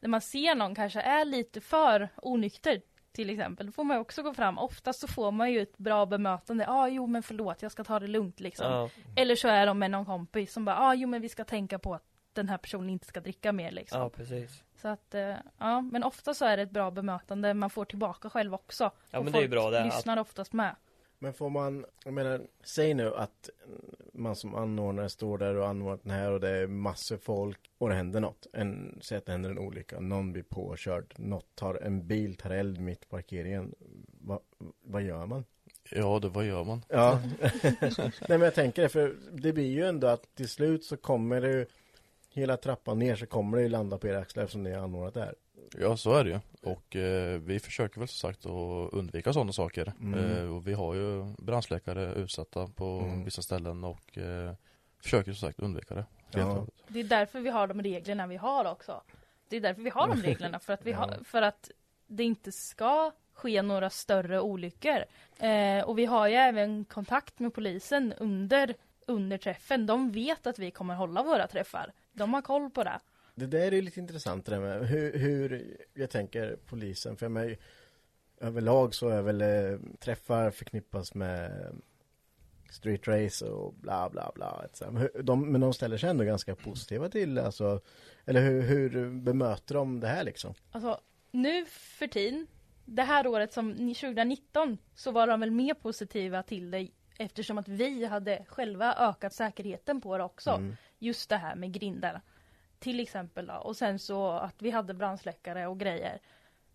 när 0.00 0.08
man 0.08 0.20
ser 0.20 0.54
någon 0.54 0.74
kanske 0.74 1.00
är 1.00 1.24
lite 1.24 1.60
för 1.60 2.08
onykter 2.16 2.82
till 3.12 3.30
exempel, 3.30 3.66
då 3.66 3.72
får 3.72 3.84
man 3.84 3.96
ju 3.96 4.00
också 4.00 4.22
gå 4.22 4.34
fram. 4.34 4.58
Oftast 4.58 5.00
så 5.00 5.08
får 5.08 5.30
man 5.30 5.52
ju 5.52 5.60
ett 5.60 5.78
bra 5.78 6.06
bemötande. 6.06 6.64
Ja, 6.64 6.72
ah, 6.72 6.88
jo 6.88 7.06
men 7.06 7.22
förlåt, 7.22 7.62
jag 7.62 7.72
ska 7.72 7.84
ta 7.84 7.98
det 8.00 8.06
lugnt 8.06 8.40
liksom. 8.40 8.66
Ja, 8.72 8.90
Eller 9.16 9.36
så 9.36 9.48
är 9.48 9.66
de 9.66 9.78
med 9.78 9.90
någon 9.90 10.04
kompis 10.04 10.52
som 10.52 10.64
bara, 10.64 10.76
ja 10.76 10.82
ah, 10.82 10.94
jo 10.94 11.08
men 11.08 11.22
vi 11.22 11.28
ska 11.28 11.44
tänka 11.44 11.78
på 11.78 11.94
att 11.94 12.04
den 12.34 12.48
här 12.48 12.58
personen 12.58 12.90
inte 12.90 13.06
ska 13.06 13.20
dricka 13.20 13.52
mer 13.52 13.70
liksom. 13.70 14.00
ja 14.00 14.08
precis. 14.10 14.62
Så 14.76 14.88
att, 14.88 15.14
eh, 15.14 15.34
ja, 15.58 15.80
men 15.80 16.04
ofta 16.04 16.34
så 16.34 16.44
är 16.44 16.56
det 16.56 16.62
ett 16.62 16.70
bra 16.70 16.90
bemötande 16.90 17.54
man 17.54 17.70
får 17.70 17.84
tillbaka 17.84 18.30
själv 18.30 18.54
också. 18.54 18.90
Ja, 19.10 19.22
men 19.22 19.32
det 19.32 19.38
är 19.38 19.42
ju 19.42 19.48
bra 19.48 19.70
det, 19.70 19.80
att- 19.80 19.86
lyssnar 19.86 20.16
oftast 20.16 20.52
med. 20.52 20.76
men 21.18 21.34
får 21.34 21.50
man, 21.50 21.84
jag 22.04 22.14
menar, 22.14 22.40
säg 22.64 22.94
nu 22.94 23.14
att 23.14 23.50
man 24.12 24.36
som 24.36 24.54
anordnare 24.54 25.08
står 25.08 25.38
där 25.38 25.54
och 25.54 25.68
anordnar 25.68 25.98
den 26.02 26.12
här 26.12 26.30
och 26.30 26.40
det 26.40 26.48
är 26.48 26.66
massor 26.66 27.16
folk 27.16 27.70
och 27.78 27.88
det 27.88 27.94
händer 27.94 28.20
något. 28.20 28.46
En, 28.52 28.98
säg 29.02 29.18
att 29.18 29.26
det 29.26 29.32
händer 29.32 29.50
en 29.50 29.58
olycka, 29.58 30.00
någon 30.00 30.32
blir 30.32 30.42
påkörd, 30.42 31.14
något 31.16 31.54
tar, 31.54 31.74
en 31.74 32.06
bil 32.06 32.36
tar 32.36 32.50
eld 32.50 32.80
mitt 32.80 33.02
i 33.02 33.06
parkeringen. 33.06 33.74
Va, 34.20 34.40
vad 34.82 35.02
gör 35.02 35.26
man? 35.26 35.44
Ja, 35.90 36.18
det 36.22 36.28
vad 36.28 36.44
gör 36.44 36.64
man? 36.64 36.84
Ja, 36.88 37.20
nej 38.02 38.10
men 38.28 38.40
jag 38.40 38.54
tänker 38.54 38.82
det, 38.82 38.88
för 38.88 39.16
det 39.32 39.52
blir 39.52 39.70
ju 39.70 39.86
ändå 39.86 40.06
att 40.06 40.34
till 40.34 40.48
slut 40.48 40.84
så 40.84 40.96
kommer 40.96 41.40
det 41.40 41.50
ju 41.50 41.66
Hela 42.34 42.56
trappan 42.56 42.98
ner 42.98 43.16
så 43.16 43.26
kommer 43.26 43.56
det 43.56 43.62
ju 43.62 43.68
landa 43.68 43.98
på 43.98 44.06
era 44.08 44.18
axlar 44.18 44.42
eftersom 44.44 44.62
ni 44.62 44.72
har 44.72 44.82
anordnat 44.84 45.14
det 45.14 45.20
här. 45.20 45.34
Ja, 45.78 45.96
så 45.96 46.14
är 46.14 46.24
det 46.24 46.30
ju. 46.30 46.40
Och 46.62 46.96
eh, 46.96 47.40
vi 47.40 47.60
försöker 47.60 47.98
väl 48.00 48.08
som 48.08 48.28
sagt 48.30 48.46
att 48.46 48.92
undvika 48.92 49.32
sådana 49.32 49.52
saker. 49.52 49.92
Mm. 50.00 50.20
Eh, 50.38 50.54
och 50.56 50.68
vi 50.68 50.72
har 50.72 50.94
ju 50.94 51.24
brandsläckare 51.38 52.12
utsatta 52.14 52.66
på 52.66 52.84
Mm. 53.00 53.24
vissa 53.24 53.42
ställen 53.42 53.84
och 53.84 54.18
eh, 54.18 54.52
försöker 55.02 55.32
som 55.32 55.48
sagt 55.48 55.60
undvika 55.60 55.94
det. 55.94 56.04
Ja. 56.30 56.66
Det 56.88 57.00
är 57.00 57.04
därför 57.04 57.40
vi 57.40 57.50
har 57.50 57.66
de 57.66 57.82
reglerna 57.82 58.26
vi 58.26 58.36
har 58.36 58.64
också. 58.72 59.02
Det 59.48 59.56
är 59.56 59.60
därför 59.60 59.82
vi 59.82 59.90
har 59.90 60.08
de 60.08 60.22
reglerna, 60.22 60.58
för 60.58 60.72
att, 60.72 60.86
vi 60.86 60.90
Ja. 60.90 60.96
har, 60.96 61.24
för 61.24 61.42
att 61.42 61.70
det 62.06 62.24
inte 62.24 62.52
ska 62.52 63.10
ske 63.34 63.62
några 63.62 63.90
större 63.90 64.40
olyckor. 64.40 65.04
Eh, 65.38 65.84
och 65.84 65.98
vi 65.98 66.04
har 66.04 66.28
ju 66.28 66.34
även 66.34 66.84
kontakt 66.84 67.38
med 67.38 67.54
polisen 67.54 68.12
under, 68.12 68.74
under 69.06 69.38
träffen. 69.38 69.86
De 69.86 70.12
vet 70.12 70.46
att 70.46 70.58
vi 70.58 70.70
kommer 70.70 70.94
hålla 70.94 71.22
våra 71.22 71.46
träffar. 71.46 71.92
De 72.14 72.34
har 72.34 72.42
koll 72.42 72.70
på 72.70 72.84
det. 72.84 73.00
Det 73.34 73.46
där 73.46 73.58
är 73.58 73.72
ju 73.72 73.82
lite 73.82 74.00
intressant 74.00 74.46
det 74.46 74.52
där 74.52 74.60
med 74.60 74.88
hur, 74.88 75.18
hur 75.18 75.76
jag 75.94 76.10
tänker 76.10 76.56
polisen, 76.66 77.16
för 77.16 77.28
mig 77.28 77.58
överlag 78.40 78.94
så 78.94 79.08
är 79.08 79.22
väl 79.22 79.40
eh, 79.40 79.78
träffar 79.98 80.50
förknippas 80.50 81.14
med 81.14 81.50
street 82.70 83.08
race 83.08 83.46
och 83.46 83.74
bla 83.74 84.10
bla 84.10 84.32
bla. 84.34 84.66
de, 85.22 85.52
men 85.52 85.60
de 85.60 85.74
ställer 85.74 85.96
sig 85.96 86.10
ändå 86.10 86.24
ganska 86.24 86.54
positiva 86.54 87.08
till 87.08 87.38
alltså, 87.38 87.80
eller 88.24 88.42
hur, 88.42 88.62
hur 88.62 89.10
bemöter 89.10 89.74
de 89.74 90.00
det 90.00 90.08
här 90.08 90.24
liksom? 90.24 90.54
Alltså, 90.70 91.00
nu 91.30 91.66
för 91.66 92.06
tiden, 92.06 92.46
det 92.84 93.02
här 93.02 93.26
året 93.26 93.52
som 93.52 93.72
2019, 93.72 94.78
så 94.94 95.10
var 95.10 95.26
de 95.26 95.40
väl 95.40 95.50
mer 95.50 95.74
positiva 95.74 96.42
till 96.42 96.70
det 96.70 96.88
eftersom 97.18 97.58
att 97.58 97.68
vi 97.68 98.04
hade 98.04 98.44
själva 98.48 98.94
ökat 98.94 99.32
säkerheten 99.32 100.00
på 100.00 100.18
det 100.18 100.24
också. 100.24 100.50
Mm. 100.50 100.76
Just 101.04 101.28
det 101.30 101.36
här 101.36 101.54
med 101.54 101.72
grindar. 101.72 102.20
Till 102.78 103.00
exempel 103.00 103.46
då. 103.46 103.54
Och 103.54 103.76
sen 103.76 103.98
så 103.98 104.30
att 104.30 104.62
vi 104.62 104.70
hade 104.70 104.94
brandsläckare 104.94 105.66
och 105.66 105.80
grejer. 105.80 106.20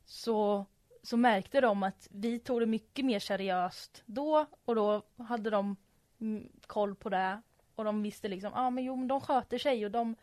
Så, 0.05 0.65
så 1.03 1.17
märkte 1.17 1.61
de 1.61 1.83
att 1.83 2.07
vi 2.11 2.39
tog 2.39 2.59
det 2.59 2.65
mycket 2.65 3.05
mer 3.05 3.19
seriöst 3.19 4.03
då 4.05 4.45
och 4.65 4.75
då 4.75 5.01
hade 5.17 5.49
de 5.49 5.75
mm, 6.21 6.49
koll 6.67 6.95
på 6.95 7.09
det. 7.09 7.41
Och 7.75 7.83
de 7.83 8.03
visste 8.03 8.27
liksom, 8.27 8.51
ja 8.55 8.61
ah, 8.61 8.69
men 8.69 8.83
jo 8.83 8.95
men 8.95 9.07
de 9.07 9.21
sköter 9.21 9.57
sig 9.57 9.85
och 9.85 9.91
de 9.91 10.15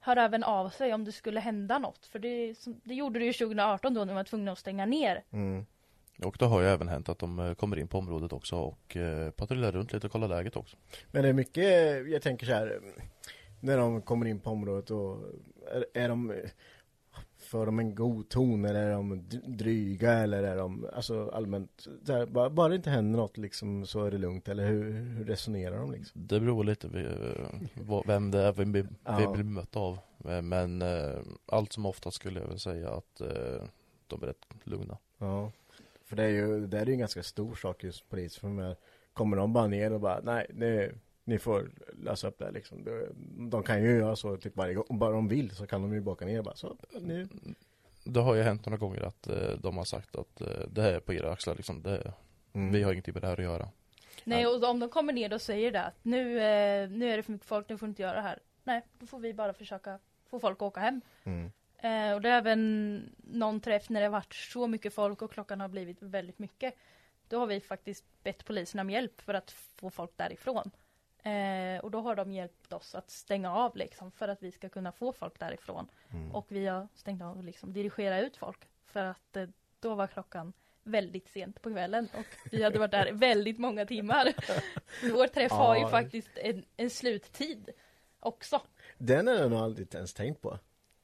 hör 0.00 0.16
även 0.16 0.44
av 0.44 0.70
sig 0.70 0.94
om 0.94 1.04
det 1.04 1.12
skulle 1.12 1.40
hända 1.40 1.78
något. 1.78 2.06
För 2.06 2.18
det, 2.18 2.54
det 2.84 2.94
gjorde 2.94 3.18
det 3.18 3.24
ju 3.24 3.32
2018 3.32 3.94
då 3.94 4.00
när 4.00 4.06
de 4.06 4.14
var 4.14 4.24
tvungna 4.24 4.52
att 4.52 4.58
stänga 4.58 4.86
ner. 4.86 5.24
Mm. 5.30 5.66
Och 6.24 6.36
det 6.38 6.44
har 6.44 6.60
ju 6.60 6.66
även 6.66 6.88
hänt 6.88 7.08
att 7.08 7.18
de 7.18 7.38
eh, 7.38 7.54
kommer 7.54 7.78
in 7.78 7.88
på 7.88 7.98
området 7.98 8.32
också 8.32 8.56
och 8.56 8.96
eh, 8.96 9.30
patrullerar 9.30 9.72
runt 9.72 9.92
lite 9.92 10.06
och 10.06 10.12
kollar 10.12 10.28
läget 10.28 10.56
också. 10.56 10.76
Men 11.10 11.22
det 11.22 11.28
är 11.28 11.32
mycket, 11.32 11.64
jag 12.08 12.22
tänker 12.22 12.46
så 12.46 12.52
här 12.52 12.80
När 13.60 13.76
de 13.78 14.02
kommer 14.02 14.26
in 14.26 14.40
på 14.40 14.50
området 14.50 14.90
och 14.90 15.16
är, 15.72 15.86
är 15.94 16.08
de 16.08 16.34
För 17.38 17.66
de 17.66 17.78
en 17.78 17.94
god 17.94 18.28
ton 18.28 18.64
eller 18.64 18.86
är 18.86 18.92
de 18.92 19.28
dryga 19.46 20.12
eller 20.12 20.42
är 20.42 20.56
de 20.56 20.86
Alltså 20.92 21.30
allmänt 21.30 21.86
här, 22.08 22.26
bara, 22.26 22.50
bara 22.50 22.68
det 22.68 22.76
inte 22.76 22.90
händer 22.90 23.18
något 23.18 23.36
liksom 23.36 23.86
så 23.86 24.04
är 24.04 24.10
det 24.10 24.18
lugnt 24.18 24.48
eller 24.48 24.66
hur, 24.66 24.92
hur 24.92 25.24
resonerar 25.24 25.78
de 25.78 25.92
liksom? 25.92 26.26
Det 26.26 26.40
beror 26.40 26.64
lite 26.64 26.88
på 26.88 26.98
eh, 26.98 28.02
vem 28.06 28.30
det 28.30 28.38
är 28.40 28.52
vi, 28.52 28.64
vi 28.64 28.84
Ja. 29.04 29.16
blir 29.32 29.44
bemötta 29.44 29.78
av. 29.80 29.98
Eh, 30.24 30.42
Men 30.42 30.82
eh, 30.82 31.18
allt 31.46 31.72
som 31.72 31.86
oftast 31.86 32.16
skulle 32.16 32.40
jag 32.40 32.48
väl 32.48 32.58
säga 32.58 32.90
att 32.90 33.20
eh, 33.20 33.62
de 34.06 34.22
är 34.22 34.26
rätt 34.26 34.46
lugna. 34.64 34.98
Ja 35.18 35.52
För 36.08 36.16
det 36.16 36.22
är 36.22 36.28
ju, 36.28 36.66
det 36.66 36.78
är 36.78 36.86
ju 36.86 36.92
en 36.92 36.98
ganska 36.98 37.22
stor 37.22 37.54
sak 37.54 37.84
just 37.84 38.08
polis 38.08 38.38
för 38.38 38.48
med 38.48 38.76
Kommer 39.12 39.36
de 39.36 39.52
bara 39.52 39.66
ner 39.66 39.92
och 39.92 40.00
bara 40.00 40.20
nej 40.20 40.46
det 40.50 40.94
ni 41.24 41.38
får 41.38 41.70
lösa 42.02 42.28
upp 42.28 42.38
det 42.38 42.44
här 42.44 42.52
liksom. 42.52 42.84
De, 42.84 43.50
de 43.50 43.62
kan 43.62 43.82
ju 43.82 43.98
göra 43.98 44.16
så 44.16 44.36
typ 44.36 44.56
varje 44.56 44.74
gång. 44.74 44.84
Om 44.88 44.98
bara 44.98 45.10
de 45.10 45.28
vill 45.28 45.50
så 45.50 45.66
kan 45.66 45.82
de 45.82 45.94
ju 45.94 46.00
baka 46.00 46.24
ner 46.24 46.42
bara 46.42 46.56
så. 46.56 46.76
Nu. 47.00 47.28
Det 48.04 48.20
har 48.20 48.34
ju 48.34 48.42
hänt 48.42 48.66
några 48.66 48.76
gånger 48.76 49.02
att 49.02 49.28
eh, 49.28 49.50
de 49.58 49.76
har 49.76 49.84
sagt 49.84 50.16
att 50.16 50.40
eh, 50.40 50.46
det 50.70 50.82
här 50.82 50.92
är 50.92 51.00
på 51.00 51.12
era 51.12 51.32
axlar 51.32 51.54
liksom. 51.54 51.82
Det, 51.82 52.12
Mm. 52.52 52.72
Vi 52.72 52.82
har 52.82 52.92
ingenting 52.92 53.14
med 53.14 53.22
det 53.22 53.26
här 53.26 53.36
att 53.36 53.42
göra. 53.42 53.68
Nej 54.24 54.46
och 54.46 54.64
om 54.64 54.80
de 54.80 54.88
kommer 54.88 55.12
ner 55.12 55.32
och 55.32 55.40
säger 55.40 55.72
det 55.72 55.82
att 55.82 56.04
nu, 56.04 56.40
eh, 56.40 56.90
nu 56.90 57.10
är 57.10 57.16
det 57.16 57.22
för 57.22 57.32
mycket 57.32 57.46
folk, 57.46 57.68
nu 57.68 57.78
får 57.78 57.86
du 57.86 57.90
inte 57.90 58.02
göra 58.02 58.14
det 58.14 58.20
här. 58.20 58.38
Nej, 58.64 58.82
då 58.98 59.06
får 59.06 59.18
vi 59.18 59.34
bara 59.34 59.52
försöka 59.52 59.98
få 60.30 60.40
folk 60.40 60.56
att 60.56 60.62
åka 60.62 60.80
hem. 60.80 61.00
Mm. 61.24 61.52
Eh, 61.78 62.12
och 62.12 62.20
det 62.20 62.28
är 62.28 62.38
även 62.38 63.02
någon 63.16 63.60
träff 63.60 63.88
när 63.88 64.00
det 64.00 64.06
har 64.06 64.12
varit 64.12 64.34
så 64.34 64.66
mycket 64.66 64.94
folk 64.94 65.22
och 65.22 65.32
klockan 65.32 65.60
har 65.60 65.68
blivit 65.68 66.02
väldigt 66.02 66.38
mycket. 66.38 66.74
Då 67.28 67.38
har 67.38 67.46
vi 67.46 67.60
faktiskt 67.60 68.04
bett 68.22 68.44
polisen 68.44 68.80
om 68.80 68.90
hjälp 68.90 69.20
för 69.20 69.34
att 69.34 69.50
få 69.50 69.90
folk 69.90 70.10
därifrån. 70.16 70.70
Eh, 71.22 71.80
och 71.82 71.90
då 71.90 72.00
har 72.00 72.16
de 72.16 72.32
hjälpt 72.32 72.72
oss 72.72 72.94
att 72.94 73.10
stänga 73.10 73.54
av 73.54 73.76
liksom 73.76 74.10
för 74.10 74.28
att 74.28 74.42
vi 74.42 74.52
ska 74.52 74.68
kunna 74.68 74.92
få 74.92 75.12
folk 75.12 75.38
därifrån. 75.38 75.88
Mm. 76.10 76.34
Och 76.34 76.46
vi 76.48 76.66
har 76.66 76.88
stängt 76.94 77.22
av 77.22 77.36
och 77.38 77.44
liksom 77.44 77.72
dirigera 77.72 78.20
ut 78.20 78.36
folk. 78.36 78.68
För 78.84 79.04
att 79.04 79.36
eh, 79.36 79.48
då 79.80 79.94
var 79.94 80.06
klockan 80.06 80.52
väldigt 80.82 81.28
sent 81.28 81.62
på 81.62 81.70
kvällen 81.70 82.08
och 82.14 82.50
vi 82.50 82.62
hade 82.62 82.78
varit 82.78 82.90
där 82.90 83.12
väldigt 83.12 83.58
många 83.58 83.86
timmar. 83.86 84.34
Vår 85.12 85.26
träff 85.26 85.52
har 85.52 85.74
ju 85.76 85.80
Ja. 85.80 85.88
faktiskt 85.88 86.38
en, 86.38 86.64
en 86.76 86.90
sluttid 86.90 87.70
också. 88.20 88.62
Den 88.98 89.26
har 89.26 89.34
jag 89.34 89.50
nog 89.50 89.60
aldrig 89.60 89.94
ens 89.94 90.14
tänkt 90.14 90.42
på. 90.42 90.58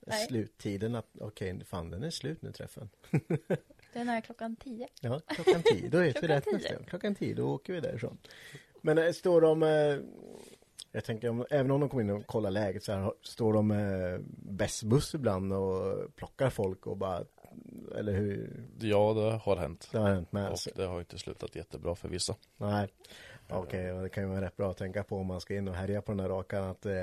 Nej. 0.07 0.27
Sluttiden 0.27 0.95
att 0.95 1.07
okej, 1.21 1.65
fan 1.65 1.91
den 1.91 2.03
är 2.03 2.11
slut 2.11 2.43
nu 2.43 2.53
träffen. 2.53 2.89
Den 3.93 4.09
är 4.09 4.21
klockan 4.21 4.57
tio. 4.57 4.89
Ja, 5.01 5.21
klockan 5.27 5.63
tio. 5.63 5.89
Då 5.89 5.99
vet 5.99 6.23
vi 6.23 6.29
rätt 6.29 6.53
nästa 6.53 6.75
gång. 6.75 6.85
Klockan 6.85 7.15
tio, 7.15 7.35
då 7.35 7.49
åker 7.55 7.73
vi 7.73 7.81
därifrån. 7.81 8.19
Men 8.83 8.99
äh, 8.99 9.13
står 9.13 9.41
de 9.41 9.63
eh, 9.63 9.99
Jag 10.93 11.05
tänker 11.05 11.29
om, 11.29 11.47
även 11.51 11.71
om 11.71 11.81
de 11.81 11.89
kommer 11.89 12.03
in 12.03 12.11
och 12.11 12.27
kollar 12.27 12.51
läget 12.51 12.85
så 12.85 12.93
här, 12.93 13.13
står 13.23 13.53
de 13.53 13.67
med 13.67 14.21
buss 14.85 15.15
ibland 15.15 15.53
och 15.53 16.15
plockar 16.17 16.51
folk 16.51 16.87
och 16.87 16.97
bara 16.97 17.25
Eller 17.97 18.13
hur? 18.13 18.63
Ja, 18.81 19.13
det 19.15 19.31
har 19.31 19.57
hänt. 19.57 19.89
Det 19.93 19.99
har 19.99 20.13
hänt 20.15 20.33
med. 20.33 20.51
Och 20.51 20.59
Så, 20.59 20.71
det 20.77 20.85
har 20.85 20.99
inte 21.01 21.19
slutat 21.19 21.57
jättebra 21.57 21.95
för 21.95 22.09
vissa. 22.09 22.37
nej. 22.57 22.89
Okej, 23.49 23.93
och 23.93 24.03
det 24.03 24.09
kan 24.09 24.23
ju 24.25 24.29
vara 24.31 24.41
rätt 24.41 24.57
bra 24.57 24.71
att 24.71 24.77
tänka 24.77 25.03
på 25.05 25.17
om 25.17 25.27
man 25.27 25.41
ska 25.41 25.55
in 25.55 25.69
och 25.69 25.75
härja 25.75 26.03
på 26.03 26.13
den 26.13 26.17
där 26.19 26.29
rakan 26.29 26.65
att 26.65 26.87
eh, 26.87 26.95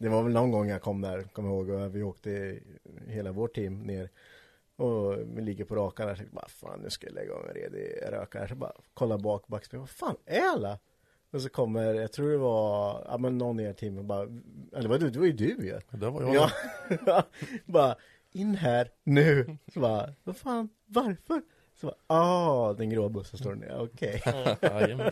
Det 0.00 0.08
var 0.08 0.22
väl 0.22 0.32
någon 0.32 0.50
gång 0.50 0.68
jag 0.68 0.82
kom 0.82 1.00
där, 1.00 1.22
kommer 1.22 1.48
ihåg, 1.48 1.68
och 1.68 1.94
vi 1.96 2.02
åkte 2.02 2.58
hela 3.06 3.32
vårt 3.32 3.54
team 3.54 3.82
ner 3.82 4.10
och 4.76 5.18
vi 5.18 5.42
ligger 5.42 5.64
på 5.64 5.76
rakan 5.76 6.06
där 6.06 6.12
och 6.12 6.18
tänkte 6.18 6.34
bara 6.34 6.48
fan 6.48 6.80
nu 6.80 6.90
ska 6.90 7.06
jag 7.06 7.14
lägga 7.14 7.34
av 7.34 7.48
en 7.48 7.54
redig 7.54 7.94
rökare. 8.08 8.48
Så 8.48 8.54
bara 8.54 8.72
kolla 8.94 9.18
bak 9.18 9.46
backspegeln, 9.46 9.80
vad 9.80 9.90
fan 9.90 10.16
är 10.26 10.40
alla? 10.40 10.78
Och 11.32 11.42
så 11.42 11.48
kommer, 11.48 11.94
jag 11.94 12.12
tror 12.12 12.30
det 12.30 12.36
var, 12.36 13.04
ja 13.08 13.18
men 13.18 13.38
någon 13.38 13.60
i 13.60 13.62
er 13.62 13.72
team 13.72 13.98
och 13.98 14.04
bara, 14.04 14.22
eller 14.76 14.88
var 14.88 14.98
det, 14.98 15.10
det 15.10 15.18
var 15.18 15.26
ju 15.26 15.32
du 15.32 15.44
ju. 15.44 15.80
Det 15.90 16.10
var 16.10 16.34
jag. 16.34 16.50
Ja, 17.06 17.22
bara 17.64 17.96
in 18.32 18.54
här 18.54 18.90
nu. 19.04 19.56
Så 19.74 19.80
bara, 19.80 20.14
vad 20.24 20.36
fan, 20.36 20.68
varför? 20.86 21.42
Så 21.80 21.86
bara, 21.86 21.96
ah, 22.06 22.72
den 22.72 22.90
gråa 22.90 23.08
bussen 23.08 23.38
står 23.38 23.54
där, 23.54 23.80
okej. 23.80 24.22
Jajamän. 24.62 25.10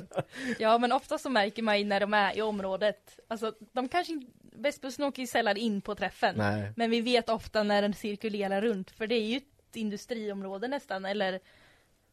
Ja 0.59 0.79
men 0.79 0.93
ofta 0.93 1.19
så 1.19 1.31
märker 1.31 1.63
man 1.63 1.79
ju 1.79 1.85
när 1.85 2.01
de 2.01 2.15
är 2.15 2.37
i 2.37 2.43
området, 2.43 3.21
alltså 3.29 3.53
de 3.73 3.89
kanske 3.89 4.13
inte, 4.13 4.33
Västbussen 4.59 5.05
åker 5.05 5.23
ju 5.23 5.27
sällan 5.27 5.57
in 5.57 5.81
på 5.81 5.95
träffen. 5.95 6.35
Nej. 6.37 6.73
Men 6.77 6.91
vi 6.91 7.01
vet 7.01 7.29
ofta 7.29 7.63
när 7.63 7.83
den 7.83 7.95
cirkulerar 7.95 8.61
runt, 8.63 8.91
för 8.91 9.07
det 9.07 9.15
är 9.15 9.27
ju 9.27 9.37
ett 9.37 9.77
industriområde 9.77 10.69
nästan, 10.69 11.05
eller 11.05 11.41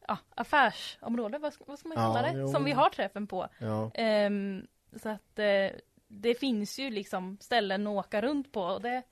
ja, 0.08 0.18
affärsområde, 0.34 1.38
vad 1.38 1.52
ska, 1.52 1.64
vad 1.66 1.78
ska 1.78 1.88
man 1.88 1.98
Ja, 1.98 2.14
kalla 2.14 2.32
det? 2.32 2.38
jo. 2.38 2.48
Som 2.48 2.64
vi 2.64 2.72
har 2.72 2.90
träffen 2.90 3.26
på. 3.26 3.48
Ja. 3.58 3.90
Ehm, 3.94 4.66
så 5.02 5.08
att 5.08 5.38
eh, 5.38 5.68
det 6.08 6.34
finns 6.34 6.78
ju 6.78 6.90
liksom 6.90 7.38
ställen 7.40 7.86
att 7.86 8.06
åka 8.06 8.22
runt 8.22 8.52
på 8.52 8.60
och 8.62 8.82
det, 8.82 9.02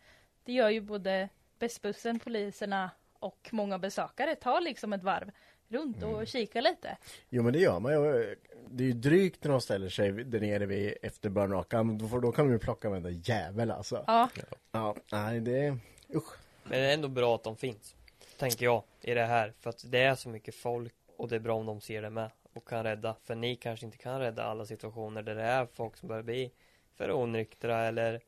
det 0.44 0.52
gör 0.52 0.68
ju 0.70 0.80
både 0.80 1.28
Västbussen, 1.58 2.18
poliserna 2.18 2.90
och 3.18 3.48
många 3.52 3.78
besökare 3.78 4.34
tar 4.34 4.60
liksom 4.60 4.92
ett 4.92 5.02
varv 5.02 5.30
runt 5.68 6.02
och 6.02 6.10
Mm. 6.12 6.26
kikar 6.26 6.62
lite. 6.62 6.96
Jo 7.28 7.42
men 7.42 7.52
det 7.52 7.58
gör 7.58 7.80
man 7.80 7.92
ju. 7.92 8.36
Det 8.70 8.84
är 8.84 8.86
ju 8.88 8.92
drygt 8.92 9.44
när 9.44 9.50
de 9.50 9.60
ställer 9.60 9.88
sig 9.88 10.12
där 10.12 10.40
nere 10.40 10.66
vid 10.66 10.94
efter 11.02 11.28
Börnrakan. 11.30 11.98
Då, 11.98 12.20
då 12.20 12.32
kan 12.32 12.46
de 12.46 12.52
ju 12.52 12.58
plocka 12.58 12.88
varenda 12.90 13.10
jävel 13.10 13.70
alltså. 13.70 14.04
Ja, 14.06 14.28
Ja, 14.72 14.96
nej 15.12 15.40
det, 15.40 15.78
usch. 16.14 16.32
Men 16.62 16.72
det 16.72 16.86
är 16.90 16.94
ändå 16.94 17.08
bra 17.08 17.34
att 17.34 17.42
de 17.44 17.56
finns. 17.56 17.96
Tänker 18.38 18.64
jag 18.64 18.82
i 19.00 19.14
det 19.14 19.24
här. 19.24 19.52
För 19.60 19.70
att 19.70 19.84
det 19.90 20.02
är 20.02 20.14
så 20.14 20.28
mycket 20.28 20.54
folk 20.54 20.94
och 21.16 21.28
det 21.28 21.36
är 21.36 21.40
bra 21.40 21.56
om 21.56 21.66
de 21.66 21.80
ser 21.80 22.02
det 22.02 22.10
med. 22.10 22.30
Och 22.52 22.68
kan 22.68 22.84
rädda. 22.84 23.16
För 23.24 23.34
ni 23.34 23.56
kanske 23.56 23.86
inte 23.86 23.98
kan 23.98 24.20
rädda 24.20 24.42
alla 24.44 24.66
situationer 24.66 25.22
där 25.22 25.34
det 25.34 25.42
är 25.42 25.66
folk 25.66 25.96
som 25.96 26.08
börjar 26.08 26.22
bli 26.22 26.50
för 26.96 27.12
onyktra 27.12 27.84
eller 27.84 28.20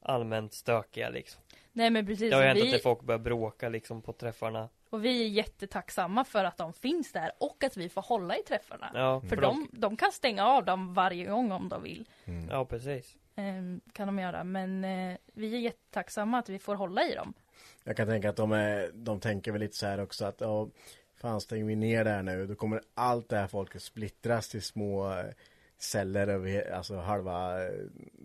allmänt 0.00 0.52
stökiga 0.52 1.10
liksom. 1.10 1.42
nej 1.72 1.90
men 1.90 2.06
precis. 2.06 2.30
Det 2.30 2.36
har 2.36 2.42
ju 2.42 2.48
hänt 2.48 2.60
att 2.60 2.66
vi, 2.66 2.72
det 2.72 2.78
folk 2.78 3.00
börjar 3.02 3.18
bråka 3.18 3.68
liksom 3.68 4.02
på 4.02 4.12
träffarna. 4.12 4.68
Och 4.90 5.04
vi 5.04 5.24
är 5.24 5.28
jättetacksamma 5.28 6.24
för 6.24 6.44
att 6.44 6.56
de 6.56 6.72
finns 6.72 7.12
där 7.12 7.32
och 7.38 7.64
att 7.64 7.76
vi 7.76 7.88
får 7.88 8.02
hålla 8.02 8.36
i 8.36 8.42
träffarna. 8.42 8.90
Ja, 8.94 9.20
För 9.20 9.36
de, 9.36 9.68
de 9.72 9.96
kan 9.96 10.12
stänga 10.12 10.46
av 10.46 10.64
dem 10.64 10.94
varje 10.94 11.24
gång 11.24 11.52
om 11.52 11.68
de 11.68 11.82
vill. 11.82 12.08
Ja, 12.50 12.64
precis. 12.64 13.16
Ehm, 13.36 13.80
kan 13.92 14.06
de 14.06 14.18
göra. 14.18 14.44
Men 14.44 14.84
eh, 14.84 15.16
vi 15.32 15.54
är 15.54 15.58
jättetacksamma 15.58 16.38
att 16.38 16.48
vi 16.48 16.58
får 16.58 16.74
hålla 16.74 17.04
i 17.04 17.14
dem. 17.14 17.34
Jag 17.84 17.96
kan 17.96 18.08
tänka 18.08 18.30
att 18.30 18.36
de, 18.36 18.52
är, 18.52 18.90
de 18.94 19.20
tänker 19.20 19.52
väl 19.52 19.60
lite 19.60 19.76
så 19.76 19.86
här 19.86 20.00
också 20.00 20.24
att 20.24 20.40
ja, 20.40 20.68
fan 21.16 21.40
stänger 21.40 21.64
vi 21.64 21.76
ner 21.76 22.04
där 22.04 22.22
nu 22.22 22.46
då 22.46 22.54
kommer 22.54 22.82
allt 22.94 23.28
det 23.28 23.36
här 23.36 23.46
folket 23.46 23.82
splittras 23.82 24.48
till 24.48 24.62
små 24.62 25.12
eh, 25.12 25.24
celler 25.78 26.28
över 26.28 26.72
alltså 26.72 26.96
halva 26.96 27.64
eh, 27.64 27.72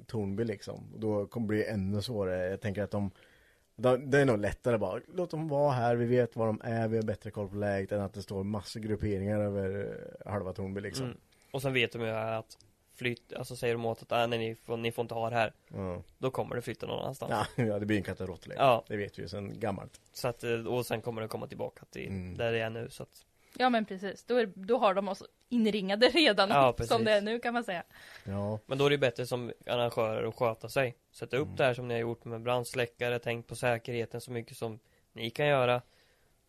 Tornby 0.08 0.44
liksom. 0.44 0.94
Och 0.94 1.00
då 1.00 1.28
kommer 1.28 1.48
det 1.48 1.48
bli 1.48 1.66
ännu 1.66 2.02
svårare. 2.02 2.50
Jag 2.50 2.62
tänker 2.62 2.84
att 2.84 2.92
de 2.92 3.12
det 3.76 4.20
är 4.22 4.26
nog 4.26 4.40
lättare 4.40 4.78
bara, 4.78 5.02
låt 5.14 5.32
dem 5.32 5.48
vara 5.48 5.72
här, 5.72 5.96
vi 5.96 6.06
vet 6.06 6.36
var 6.36 6.48
de 6.48 6.62
är, 6.64 6.88
vi 6.88 6.98
har 6.98 7.04
bättre 7.04 7.32
koll 7.32 7.50
på 7.50 7.56
läget 7.56 7.92
än 7.92 8.02
att 8.02 8.14
det 8.14 8.22
står 8.22 8.44
massor 8.44 8.80
grupperingar 8.80 9.40
över 9.40 9.88
eh, 10.26 10.32
halva 10.32 10.54
Tornby 10.54 10.82
liksom. 10.82 11.06
Mm. 11.06 11.18
Och 11.52 11.62
sen 11.62 11.74
vet 11.74 11.92
de 11.92 12.02
ju 12.02 12.10
att 12.10 12.58
flytt, 12.96 13.34
alltså 13.34 13.56
säger 13.56 13.74
de 13.74 13.86
åt 13.86 14.02
att 14.02 14.12
äh, 14.12 14.28
nej, 14.28 14.40
ni, 14.40 14.56
får, 14.56 14.78
ni 14.78 14.92
får 14.92 15.02
inte 15.02 15.14
ha 15.14 15.30
det 15.30 15.36
här. 15.36 15.54
Ja. 15.68 16.02
Då 16.18 16.32
kommer 16.32 16.56
det 16.56 16.62
flytta 16.62 16.88
någon 16.88 17.00
annanstans. 17.00 17.32
Ja, 17.56 17.64
ja, 17.64 17.80
det 17.80 17.86
blir 17.86 17.98
en 17.98 18.04
kattaråttlek. 18.04 18.58
Ja. 18.60 18.84
Det 18.88 18.98
vet 18.98 19.20
vi 19.20 19.22
ju 19.22 19.28
sedan 19.28 19.60
gammalt. 19.60 20.02
Så 20.14 20.28
att, 20.28 20.44
eh, 20.44 20.52
och 20.52 20.86
sen 20.86 21.02
kommer 21.02 21.22
det 21.22 21.28
komma 21.28 21.48
tillbaka 21.48 21.86
till 21.92 22.08
Mm. 22.08 22.38
där 22.38 22.52
det 22.52 22.60
är 22.60 22.70
nu 22.70 22.90
så 22.90 23.04
att 23.04 23.26
Ja 23.58 23.70
men 23.70 23.86
precis. 23.86 24.24
Då, 24.24 24.36
är, 24.38 24.46
då 24.56 24.78
har 24.78 24.94
de 24.94 25.08
oss 25.08 25.24
inringade 25.50 26.10
redan. 26.10 26.50
Ja, 26.50 26.74
precis. 26.74 26.92
som 26.96 27.04
det 27.04 27.12
är 27.12 27.22
nu 27.22 27.40
kan 27.40 27.54
man 27.54 27.64
säga. 27.64 27.84
Ja, 28.24 28.60
Men 28.66 28.78
då 28.78 28.86
är 28.86 28.90
det 28.90 28.98
bättre 28.98 29.26
som 29.28 29.52
arrangörer 29.66 30.28
att 30.28 30.36
sköta 30.36 30.70
sig 30.70 30.96
Sätta 31.12 31.38
upp 31.38 31.46
Mm. 31.46 31.56
det 31.56 31.64
här 31.64 31.74
som 31.74 31.88
ni 31.88 31.94
har 31.94 32.02
gjort 32.02 32.26
med 32.26 32.42
brandsläckare 32.42 33.20
Tänk 33.20 33.48
på 33.48 33.56
säkerheten 33.56 34.22
så 34.22 34.32
mycket 34.32 34.58
som 34.58 34.80
ni 35.14 35.30
kan 35.30 35.48
göra 35.48 35.82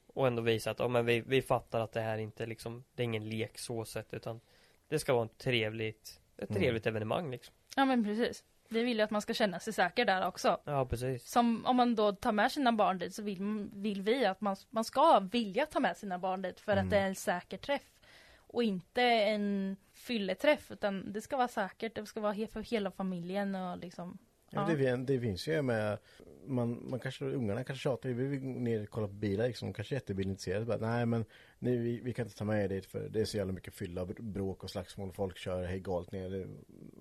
Och 0.07 0.27
ändå 0.27 0.43
visa 0.43 0.71
att 0.71 0.79
ja, 0.79 0.89
men 0.89 1.07
vi, 1.07 1.21
vi 1.21 1.43
fattar 1.43 1.81
att 1.81 1.93
det 1.93 2.01
här 2.01 2.19
inte 2.19 2.47
liksom 2.47 2.85
Det 2.95 3.03
är 3.03 3.05
ingen 3.05 3.29
lek 3.29 3.59
så 3.59 3.85
sett 3.85 4.15
utan 4.15 4.41
Det 4.89 4.99
ska 4.99 5.15
vara 5.15 5.25
ett 5.25 5.39
trevligt 5.39 6.21
Ett 6.39 6.51
Mm. 6.51 6.63
trevligt 6.63 6.87
evenemang 6.87 7.31
liksom 7.31 7.55
Ja 7.77 7.85
men 7.85 8.05
precis. 8.05 8.45
Vi 8.69 8.83
vill 8.83 8.97
ju 8.97 9.03
att 9.03 9.11
man 9.11 9.23
ska 9.23 9.35
känna 9.35 9.61
sig 9.61 9.73
säker 9.73 10.05
där 10.05 10.27
också. 10.27 10.61
Ja 10.65 10.87
precis 10.87 11.31
Som 11.31 11.67
om 11.67 11.77
man 11.77 11.95
då 11.95 12.13
tar 12.13 12.33
med 12.33 12.53
sina 12.53 12.73
barn 12.73 12.99
dit 12.99 13.15
så 13.15 13.23
vill, 13.23 13.69
vill 13.73 14.03
vi 14.03 14.27
att 14.27 14.41
man, 14.41 14.57
man 14.71 14.85
ska 14.85 15.21
vilja 15.21 15.67
ta 15.67 15.81
med 15.81 15.97
sina 15.97 16.19
barn 16.19 16.43
dit 16.43 16.61
för 16.61 16.73
Mm. 16.73 16.85
att 16.85 16.91
det 16.91 16.99
är 16.99 17.07
en 17.07 17.15
säker 17.15 17.57
träff. 17.59 17.93
Och 18.39 18.63
inte 18.63 19.03
en 19.03 19.77
fylleträff 19.95 20.71
utan 20.71 21.13
det 21.13 21.21
ska 21.21 21.37
vara 21.37 21.49
säkert, 21.49 21.95
det 21.95 22.07
ska 22.07 22.21
vara 22.21 22.33
he- 22.33 22.47
för 22.53 22.61
hela 22.63 22.91
familjen 22.91 23.55
och 23.55 23.79
liksom 23.79 24.19
Ja. 24.51 24.67
Det, 24.77 24.97
det 24.97 25.21
finns 25.21 25.49
ju 25.49 25.63
med 25.63 25.99
man, 26.47 26.91
man 26.91 27.01
kanske, 27.01 27.25
ungarna 27.25 27.65
kanske 27.65 27.83
tjatar, 27.83 28.09
vi 28.09 28.27
vill 28.27 28.41
gå 28.41 28.47
ner 28.61 28.83
och 28.83 28.89
kolla 28.91 29.07
på 29.07 29.13
bilar 29.13 29.47
liksom, 29.47 29.73
kanske 29.73 29.95
är 29.95 29.97
jättebilintresserade. 29.97 30.65
Bara, 30.65 30.79
Nej 30.79 31.07
men 31.07 31.25
nej, 31.59 31.77
vi, 31.77 32.01
vi 32.01 32.13
kan 32.13 32.27
inte 32.27 32.39
ta 32.39 32.45
med 32.45 32.65
er 32.65 32.69
dit 32.69 32.87
för 32.87 33.09
det 33.09 33.21
är 33.21 33.25
så 33.25 33.37
jävla 33.37 33.53
mycket 33.53 33.75
fylla, 33.75 34.07
bråk 34.07 34.65
och 34.65 34.71
slagsmål, 34.71 35.13
folk 35.13 35.39
kör 35.39 35.65
hej 35.65 35.81
galt 35.81 36.13
ner. 36.13 36.31
Det, 36.31 36.47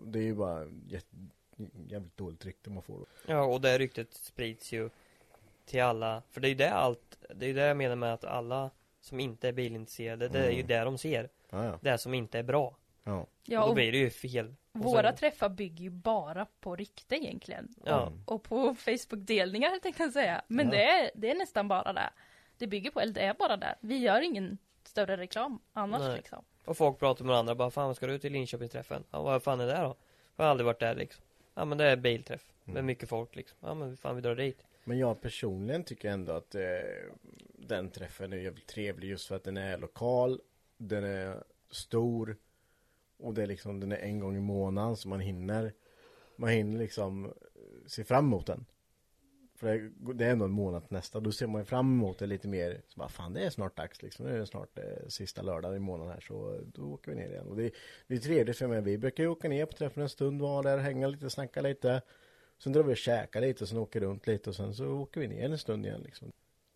det 0.05 0.19
är 0.19 0.23
ju 0.23 0.35
bara 0.35 0.65
jätte, 0.87 1.15
jävligt 1.87 2.17
dåligt 2.17 2.45
rykte 2.45 2.69
man 2.69 2.83
får 2.83 2.93
då. 2.99 3.05
Ja 3.27 3.43
och 3.43 3.61
det 3.61 3.77
ryktet 3.77 4.13
sprids 4.13 4.71
ju 4.73 4.89
Till 5.65 5.81
alla 5.81 6.21
För 6.31 6.41
det 6.41 6.47
är 6.47 6.49
ju 6.49 6.55
det 6.55 6.73
allt 6.73 7.17
Det 7.35 7.45
är 7.45 7.47
ju 7.47 7.53
det 7.53 7.61
jag 7.65 7.77
menar 7.77 7.95
med 7.95 8.13
att 8.13 8.23
alla 8.25 8.69
Som 9.01 9.19
inte 9.19 9.47
är 9.47 9.51
bilintresserade 9.51 10.27
Det 10.27 10.39
är 10.39 10.49
ju 10.49 10.55
Mm. 10.55 10.67
det 10.67 10.79
de 10.79 10.97
ser 10.97 11.29
Ja, 11.49 11.65
ja. 11.65 11.79
Det 11.81 11.97
som 11.97 12.13
inte 12.13 12.39
är 12.39 12.43
bra 12.43 12.77
ja. 13.03 13.25
Ja 13.43 13.59
och 13.59 13.65
då 13.65 13.69
och 13.69 13.75
blir 13.75 13.91
det 13.91 13.97
ju 13.97 14.09
fel 14.09 14.55
Och 14.71 14.79
våra 14.79 15.09
sen- 15.09 15.15
träffar 15.17 15.49
bygger 15.49 15.83
ju 15.83 15.89
bara 15.89 16.45
på 16.59 16.75
rykte 16.75 17.15
egentligen. 17.15 17.75
Ja 17.83 18.07
Mm. 18.07 18.21
Och 18.25 18.43
på 18.43 18.75
Facebook-delningar 18.75 19.79
tänkte 19.79 20.03
jag 20.03 20.11
säga. 20.13 20.41
Men 20.47 20.65
Ja. 20.65 20.71
det, 20.71 20.83
är, 20.83 21.11
det 21.15 21.29
är 21.31 21.35
nästan 21.35 21.67
bara 21.67 21.93
det. 21.93 22.09
Det 22.57 22.67
bygger 22.67 22.91
på, 22.91 22.99
eller 22.99 23.13
det 23.13 23.21
är 23.21 23.33
bara 23.33 23.57
det. 23.57 23.75
Vi 23.79 23.97
gör 23.97 24.21
ingen 24.21 24.57
större 24.83 25.17
reklam 25.17 25.59
annars 25.73 26.01
Nej. 26.01 26.17
liksom. 26.17 26.43
Och 26.65 26.77
folk 26.77 26.99
pratar 26.99 27.25
med 27.25 27.31
varandra 27.33 27.55
bara 27.55 27.71
Fan 27.71 27.95
ska 27.95 28.07
du 28.07 28.19
till 28.19 28.33
Linköpingsträffen? 28.33 29.03
Ja 29.11 29.21
vad 29.21 29.43
fan 29.43 29.59
är 29.59 29.67
det 29.67 29.73
då? 29.81 29.95
Jag 30.35 30.45
har 30.45 30.51
aldrig 30.51 30.65
varit 30.65 30.79
där 30.79 30.95
liksom 30.95 31.23
Ja 31.55 31.65
men 31.65 31.77
det 31.77 31.85
är 31.85 31.95
bilträff 31.97 32.45
Med 32.63 32.73
Mm. 32.73 32.85
mycket 32.85 33.09
folk 33.09 33.35
liksom 33.35 33.57
Ja 33.61 33.73
men 33.73 33.97
fan 33.97 34.15
vi 34.15 34.21
drar 34.21 34.35
dit 34.35 34.65
Men 34.83 34.97
jag 34.97 35.21
personligen 35.21 35.83
tycker 35.83 36.09
ändå 36.09 36.31
att 36.33 36.55
eh, 36.55 36.61
den 37.57 37.89
träffen 37.89 38.33
är 38.33 38.37
jävligt 38.37 38.67
trevlig 38.67 39.09
just 39.09 39.27
för 39.27 39.35
att 39.35 39.43
den 39.43 39.57
är 39.57 39.77
lokal, 39.77 40.41
den 40.77 41.03
är 41.03 41.43
stor 41.69 42.37
och 43.17 43.33
det 43.33 43.43
är 43.43 43.47
liksom, 43.47 43.79
den 43.79 43.91
är 43.91 43.97
en 43.97 44.19
gång 44.19 44.35
i 44.35 44.39
månaden 44.39 44.95
så 44.95 45.07
man 45.09 45.19
hinner 45.19 45.73
man 46.35 46.49
hinner 46.49 46.79
liksom 46.79 47.25
eh, 47.25 47.31
se 47.87 48.03
fram 48.03 48.25
emot 48.25 48.45
den. 48.47 48.65
För 49.55 49.91
det, 50.13 50.25
är 50.25 50.31
ändå 50.31 50.45
en 50.45 50.51
månad 50.51 50.87
till 50.87 50.93
nästa, 50.93 51.19
då 51.19 51.31
ser 51.31 51.47
man 51.47 51.61
ju 51.61 51.65
fram 51.65 51.93
emot 51.93 52.19
det 52.19 52.25
lite 52.25 52.47
mer, 52.47 52.81
så 52.87 52.99
bara 52.99 53.09
fan 53.09 53.33
det 53.33 53.45
är 53.45 53.49
snart 53.49 53.77
dags 53.77 54.01
liksom, 54.01 54.25
nu 54.25 54.35
är 54.35 54.39
det 54.39 54.45
snart 54.45 54.79
eh, 54.79 55.07
sista 55.07 55.41
lördagen 55.41 55.77
i 55.77 55.79
månaden 55.79 56.13
här 56.13 56.19
så 56.19 56.53
eh, 56.53 56.61
då 56.61 56.93
åker 56.93 57.11
vi 57.11 57.17
ner 57.17 57.29
igen. 57.29 57.47
Och 57.47 57.55
det, 57.55 57.71
det 58.07 58.15
är 58.15 58.19
trevligt 58.19 58.57
för 58.57 58.67
mig, 58.67 58.81
vi 58.81 58.97
brukar 58.97 59.23
ju 59.23 59.29
åka 59.29 59.49
ner 59.49 59.65
på 59.65 59.73
träffen 59.73 60.03
en 60.03 60.09
stund, 60.09 60.41
vara 60.41 60.61
där, 60.61 60.77
hänga 60.77 61.07
lite, 61.07 61.29
snacka 61.29 61.61
lite. 61.61 62.01
Sen 62.57 62.73
drar 62.73 62.83
vi 62.83 62.93
och 62.93 62.97
käkar 62.97 63.41
lite 63.41 63.63
och 63.63 63.67
sen 63.67 63.77
åker 63.77 63.99
runt 63.99 64.27
lite 64.27 64.49
och 64.49 64.55
sen 64.55 64.73
så 64.73 64.87
åker 64.87 65.21
vi 65.21 65.27
ner 65.27 65.49
en 65.49 65.57
stund 65.57 65.85
igen 65.85 66.01
liksom. 66.01 66.31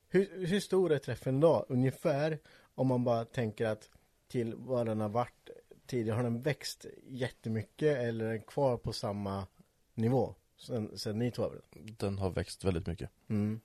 Hur, 0.10 0.48
hur 0.48 0.60
stor 0.60 0.92
är 0.92 0.98
träffen 0.98 1.38
idag 1.38 1.66
Ungefär 1.70 2.40
om 2.76 2.88
man 2.88 3.04
bara 3.04 3.26
tänker 3.26 3.66
att 3.66 3.90
till 4.28 4.56
vad 4.56 4.86
den 4.86 5.02
har 5.02 5.10
varit 5.10 5.50
tidigare. 5.86 6.16
Har 6.16 6.24
den 6.24 6.42
växt 6.42 6.86
jättemycket 7.08 7.98
eller 7.98 8.26
är 8.26 8.30
den 8.30 8.42
kvar 8.42 8.78
på 8.78 8.94
samma 8.94 9.48
nivå? 9.94 10.36
Sen, 10.60 10.98
sen 10.98 11.20
ni 11.20 11.32
tog 11.32 11.46
över 11.46 11.62
den? 11.72 11.96
Den 12.00 12.18
har 12.18 12.30
växt 12.30 12.66
väldigt 12.66 12.88
mycket. 12.88 13.10
Mm. 13.28 13.62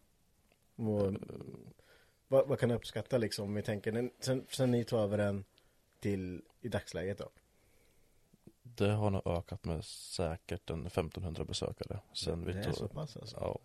Och, 0.76 1.14
vad, 2.28 2.48
vad 2.48 2.58
kan 2.58 2.68
du 2.68 2.74
uppskatta 2.74 3.18
liksom? 3.18 3.44
Om 3.44 3.54
vi 3.54 3.62
tänker, 3.62 4.10
sen, 4.20 4.46
sen 4.50 4.70
ni 4.70 4.84
tog 4.84 5.00
över 5.00 5.18
den 5.18 5.44
till 6.00 6.42
i 6.60 6.68
dagsläget 6.68 7.18
då? 7.18 7.28
Det 8.62 8.88
har 8.90 9.10
nog 9.10 9.22
ökat 9.26 9.64
med 9.64 9.84
säkert 9.84 10.70
en 10.70 10.86
1500 10.86 11.44
besökare. 11.44 12.00
Sen 12.12 12.44
vi 12.44 12.52
det 12.52 12.58
är 12.58 12.64
tog... 12.64 12.74
så 12.74 12.88
pass 12.88 13.16
alltså? 13.16 13.36
Ja. 13.40 13.58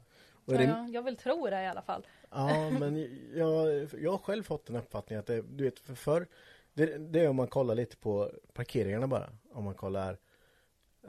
Det, 0.46 0.64
Ja, 0.64 0.88
jag 0.88 1.04
vill 1.04 1.18
tro 1.18 1.50
det 1.50 1.64
i 1.64 1.68
alla 1.68 1.82
fall. 1.82 2.08
Ja, 2.30 2.70
men 2.70 3.08
jag, 3.34 3.88
jag 4.00 4.12
har 4.12 4.18
själv 4.18 4.44
fått 4.44 4.70
en 4.70 4.76
uppfattning 4.76 5.20
att 5.20 5.26
det, 5.26 5.42
du 5.42 5.64
vet, 5.64 5.80
för 5.80 5.96
förr, 5.96 6.28
det, 6.74 6.98
det 6.98 7.20
är 7.20 7.30
om 7.30 7.36
man 7.36 7.48
kollar 7.48 7.76
lite 7.76 7.98
på 7.98 8.32
parkeringarna 8.54 9.08
bara. 9.08 9.30
Om 9.52 9.64
man 9.64 9.74
kollar, 9.74 10.18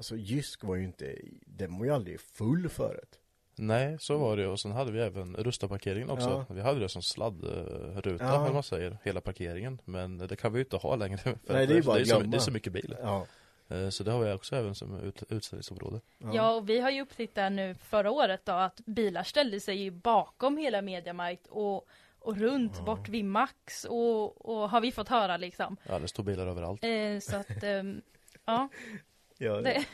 alltså 0.01 0.17
Jysk 0.17 0.65
var 0.65 0.75
ju 0.77 0.85
inte, 0.85 1.17
den 1.47 1.79
var 1.79 1.85
ju 1.85 1.91
aldrig 1.95 2.21
full 2.21 2.69
förut. 2.69 3.21
Nej, 3.57 3.97
så 4.01 4.19
var 4.19 4.37
det 4.37 4.47
och 4.47 4.61
sen 4.61 4.73
hade 4.73 4.93
vi 4.93 5.01
även 5.01 5.37
Rusta-parkeringen 5.37 6.11
också. 6.11 6.45
Ja. 6.49 6.55
Vi 6.55 6.61
hade 6.61 6.81
det 6.81 6.89
som 6.89 7.03
sladdruta, 7.03 8.25
Ja. 8.25 8.43
eller 8.45 8.53
man 8.55 8.63
säger, 8.63 8.99
hela 9.05 9.21
parkeringen. 9.21 9.81
Men 9.85 10.19
det 10.19 10.37
kan 10.37 10.53
vi 10.53 10.59
ju 10.59 10.65
inte 10.65 10.77
ha 10.77 10.97
längre. 10.97 11.19
För 11.47 11.53
Nej, 11.53 11.67
det 11.67 11.73
är 11.73 11.77
ju 11.77 11.83
bara 11.83 11.97
det, 11.97 12.01
är 12.03 12.05
så, 12.05 12.17
glömma. 12.17 12.31
det 12.31 12.37
är 12.37 12.41
så 12.41 12.51
mycket 12.51 12.73
bil. 12.73 12.97
Ja. 13.03 13.27
Eh, 13.69 13.89
Så 13.89 14.05
det 14.05 14.11
har 14.11 14.25
vi 14.25 14.33
också 14.33 14.57
även 14.57 14.75
som 14.75 15.01
ut, 15.01 15.23
utställningsområde. 15.29 16.01
Ja. 16.19 16.55
och 16.55 16.69
vi 16.69 16.81
har 16.81 16.91
ju 16.91 17.03
upptäckt 17.03 17.35
där 17.35 17.51
nu 17.51 17.75
förra 17.75 18.11
året 18.11 18.41
då 18.45 18.53
att 18.53 18.77
bilar 18.87 19.23
ställde 19.23 19.61
sig 19.61 19.77
ju 19.77 19.91
bakom 19.91 20.57
hela 20.57 20.83
Mediamarkt 20.83 21.47
och, 21.47 21.89
och 22.19 22.37
runt 22.37 22.85
bort 22.85 23.09
vid 23.09 23.25
Max 23.25 23.85
och, 23.85 24.47
och 24.51 24.71
har 24.71 24.81
vi 24.81 24.93
fått 24.93 25.09
höra 25.09 25.37
liksom. 25.37 25.77
Ja, 25.89 25.99
det 25.99 26.09
står 26.09 26.23
bilar 26.23 26.47
överallt. 26.47 26.85
Eh, 26.85 27.19
så 27.21 27.37
att, 27.37 27.63
ehm, 27.63 28.01
ja, 28.45 28.69
Ja, 29.43 29.61
det, 29.61 29.87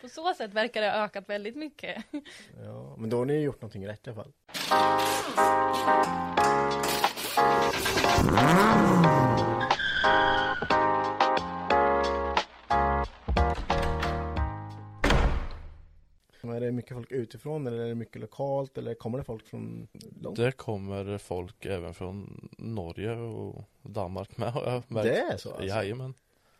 på 0.00 0.08
så 0.08 0.34
sätt 0.34 0.54
verkar 0.54 0.80
det 0.80 0.90
ha 0.90 1.04
ökat 1.04 1.28
väldigt 1.28 1.56
mycket. 1.56 2.04
ja, 2.64 2.96
men 2.98 3.10
då 3.10 3.18
har 3.18 3.24
ni 3.24 3.40
gjort 3.40 3.60
någonting 3.62 3.86
rätt 3.86 4.06
i 4.06 4.10
alla 4.10 4.22
fall. 4.22 4.32
Är 16.54 16.60
det 16.60 16.72
mycket 16.72 16.94
folk 16.94 17.12
utifrån 17.12 17.66
eller 17.66 17.78
är 17.78 17.88
det 17.88 17.94
mycket 17.94 18.20
lokalt 18.20 18.78
eller 18.78 18.94
kommer 18.94 19.18
det 19.18 19.24
folk 19.24 19.46
från 19.46 19.88
långt? 20.20 20.36
Det 20.36 20.52
kommer 20.52 21.18
folk 21.18 21.66
även 21.66 21.94
från 21.94 22.48
Norge 22.58 23.12
och 23.16 23.64
Danmark 23.82 24.36
med 24.36 24.52
har 24.52 24.62
jag 24.62 24.82
märkt. 24.88 25.08
Det 25.08 25.18
är 25.18 25.36
så 25.36 25.50
alltså? 25.50 25.64
Jajamän. 25.64 26.14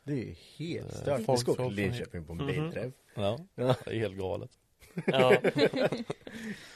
Det 0.04 0.12
är 0.12 0.16
ju 0.16 0.34
helt 0.58 0.92
Eh, 0.92 0.96
stört. 1.00 1.24
Folk 1.24 1.40
ska 1.40 1.52
åka 1.52 1.64
till 1.64 1.74
Linköping 1.74 2.24
på 2.24 2.32
en 2.32 2.38
Mhm. 2.38 2.46
bilträff. 2.46 2.92
Ja, 3.14 3.38
Ja. 3.54 3.76
det 3.84 3.90
är 3.90 3.98
helt 3.98 4.16
galet. 4.18 4.50
Ja, 5.06 5.36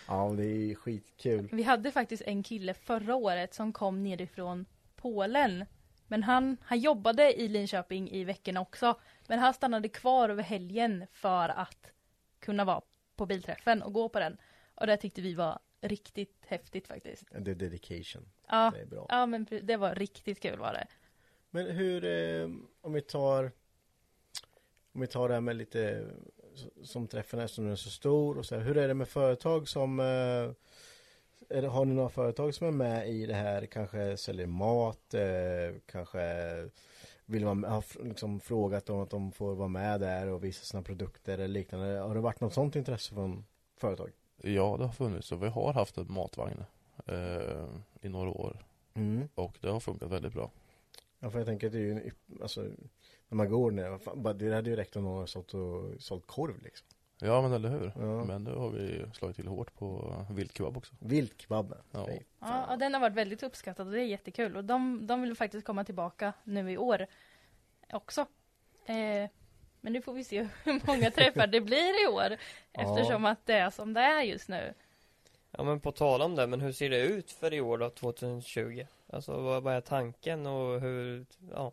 ja, 0.08 0.34
det 0.36 0.44
är 0.44 0.74
skitkul. 0.74 1.48
Vi 1.52 1.62
hade 1.62 1.90
faktiskt 1.90 2.22
en 2.26 2.42
kille 2.42 2.74
förra 2.74 3.14
året 3.14 3.54
som 3.54 3.72
kom 3.72 4.02
nerifrån 4.02 4.66
Polen. 4.96 5.64
Men 6.06 6.22
han, 6.22 6.56
han 6.62 6.78
jobbade 6.80 7.40
i 7.40 7.48
Linköping 7.48 8.10
i 8.10 8.24
veckorna 8.24 8.60
också. 8.60 9.00
Men 9.28 9.38
han 9.38 9.54
stannade 9.54 9.88
kvar 9.88 10.28
över 10.28 10.42
helgen 10.42 11.06
för 11.12 11.48
att 11.48 11.92
kunna 12.40 12.64
vara 12.64 12.80
på 13.16 13.26
bilträffen 13.26 13.82
och 13.82 13.92
gå 13.92 14.08
på 14.08 14.18
den. 14.20 14.36
Och 14.74 14.86
det 14.86 14.96
tyckte 14.96 15.20
vi 15.20 15.34
var 15.34 15.58
riktigt 15.80 16.44
häftigt 16.46 16.88
faktiskt. 16.88 17.24
Det 17.38 17.50
är 17.50 17.54
dedication. 17.54 18.28
Ja, 18.48 18.70
Det 18.74 18.80
är 18.80 18.86
bra. 18.86 19.06
ja 19.08 19.26
men 19.26 19.46
det 19.62 19.76
var 19.76 19.94
riktigt 19.94 20.40
kul 20.40 20.58
var 20.58 20.72
det. 20.72 20.86
Men 21.50 21.66
hur, 21.66 22.04
eh, 22.04 22.48
om 22.80 22.92
vi 22.92 23.00
tar 23.00 23.50
Om 24.92 25.00
vi 25.00 25.06
tar 25.06 25.28
det 25.28 25.34
här 25.34 25.40
med 25.40 25.56
lite 25.56 26.04
Som 26.82 27.06
träffen 27.06 27.40
är 27.40 27.46
som 27.46 27.64
den 27.64 27.72
är 27.72 27.76
så 27.76 27.90
stor 27.90 28.38
och 28.38 28.46
så 28.46 28.54
här, 28.56 28.62
Hur 28.62 28.76
är 28.76 28.88
det 28.88 28.94
med 28.94 29.08
företag 29.08 29.68
som 29.68 30.00
eh, 30.00 30.50
det, 31.48 31.66
Har 31.68 31.84
ni 31.84 31.94
några 31.94 32.08
företag 32.08 32.54
som 32.54 32.66
är 32.66 32.70
med 32.70 33.08
i 33.08 33.26
det 33.26 33.34
här? 33.34 33.66
Kanske 33.66 34.16
säljer 34.16 34.46
mat 34.46 35.14
eh, 35.14 35.80
Kanske 35.86 36.20
Vill 37.26 37.44
man 37.44 37.64
ha 37.64 37.82
liksom 38.02 38.40
frågat 38.40 38.90
om 38.90 39.00
att 39.00 39.10
de 39.10 39.32
får 39.32 39.54
vara 39.54 39.68
med 39.68 40.00
där 40.00 40.26
och 40.26 40.44
visa 40.44 40.64
sina 40.64 40.82
produkter 40.82 41.34
eller 41.34 41.48
liknande 41.48 41.98
Har 41.98 42.14
det 42.14 42.20
varit 42.20 42.40
något 42.40 42.54
sånt 42.54 42.76
intresse 42.76 43.14
från 43.14 43.44
företag? 43.76 44.10
Ja, 44.42 44.76
det 44.78 44.84
har 44.84 44.92
funnits 44.92 45.32
och 45.32 45.42
vi 45.42 45.48
har 45.48 45.72
haft 45.72 45.96
en 45.96 46.12
matvagn 46.12 46.64
eh, 47.06 47.68
i 48.00 48.08
några 48.08 48.30
år 48.30 48.64
Mm. 48.94 49.28
och 49.34 49.58
det 49.60 49.68
har 49.70 49.80
funkat 49.80 50.10
väldigt 50.10 50.32
bra. 50.32 50.50
Ja 51.20 51.30
för 51.30 51.38
jag 51.38 51.46
tänker 51.46 51.66
att 51.66 51.72
det 51.72 51.78
är 51.78 51.82
ju 51.82 51.92
en, 51.92 52.10
alltså 52.42 52.60
När 53.28 53.36
man 53.36 53.50
går 53.50 53.70
ner, 53.70 54.34
det 54.34 54.54
hade 54.54 54.70
ju 54.70 54.76
räckt 54.76 54.96
om 54.96 55.04
någon 55.04 55.28
sålt, 55.28 55.54
och, 55.54 56.02
sålt 56.02 56.26
korv 56.26 56.62
liksom 56.62 56.86
Ja, 57.20 57.42
men 57.42 57.52
eller 57.52 57.68
hur? 57.68 57.92
Ja. 57.96 58.24
Men 58.24 58.44
nu 58.44 58.54
har 58.54 58.70
vi 58.70 59.04
slagit 59.14 59.36
till 59.36 59.46
hårt 59.46 59.74
på 59.74 60.14
viltkebab 60.30 60.76
också. 60.76 60.94
Viltkebabben 60.98 61.78
Ja. 61.90 62.08
Ja, 62.40 62.66
ja, 62.68 62.76
den 62.76 62.94
har 62.94 63.00
varit 63.00 63.16
väldigt 63.16 63.42
uppskattad 63.42 63.86
och 63.86 63.92
det 63.92 64.00
är 64.00 64.06
jättekul. 64.06 64.56
Och 64.56 64.64
de, 64.64 65.06
de 65.06 65.22
vill 65.22 65.34
faktiskt 65.34 65.66
komma 65.66 65.84
tillbaka 65.84 66.32
nu 66.44 66.72
i 66.72 66.78
år 66.78 67.06
också. 67.92 68.20
Eh, 68.86 69.30
men 69.80 69.92
nu 69.92 70.02
får 70.02 70.12
vi 70.12 70.24
se 70.24 70.48
hur 70.64 70.86
många 70.86 71.10
träffar 71.10 71.46
det 71.46 71.60
blir 71.60 72.04
i 72.04 72.08
år. 72.08 72.36
Ja. 72.72 72.82
Eftersom 72.82 73.24
att 73.24 73.46
det 73.46 73.54
är 73.54 73.70
som 73.70 73.94
det 73.94 74.00
är 74.00 74.22
just 74.22 74.48
nu. 74.48 74.74
ja 75.50 75.64
men 75.64 75.80
på 75.80 75.92
tal 75.92 76.22
om 76.22 76.34
det, 76.34 76.46
men 76.46 76.60
hur 76.60 76.72
ser 76.72 76.90
det 76.90 77.02
ut 77.02 77.30
för 77.30 77.54
i 77.54 77.60
år 77.60 77.78
då, 77.78 77.90
2020? 77.90 78.86
Alltså 79.12 79.40
vad, 79.42 79.62
vad 79.62 79.74
är 79.74 79.80
tanken 79.80 80.46
och 80.46 80.80
hur, 80.80 81.26
ja, 81.50 81.72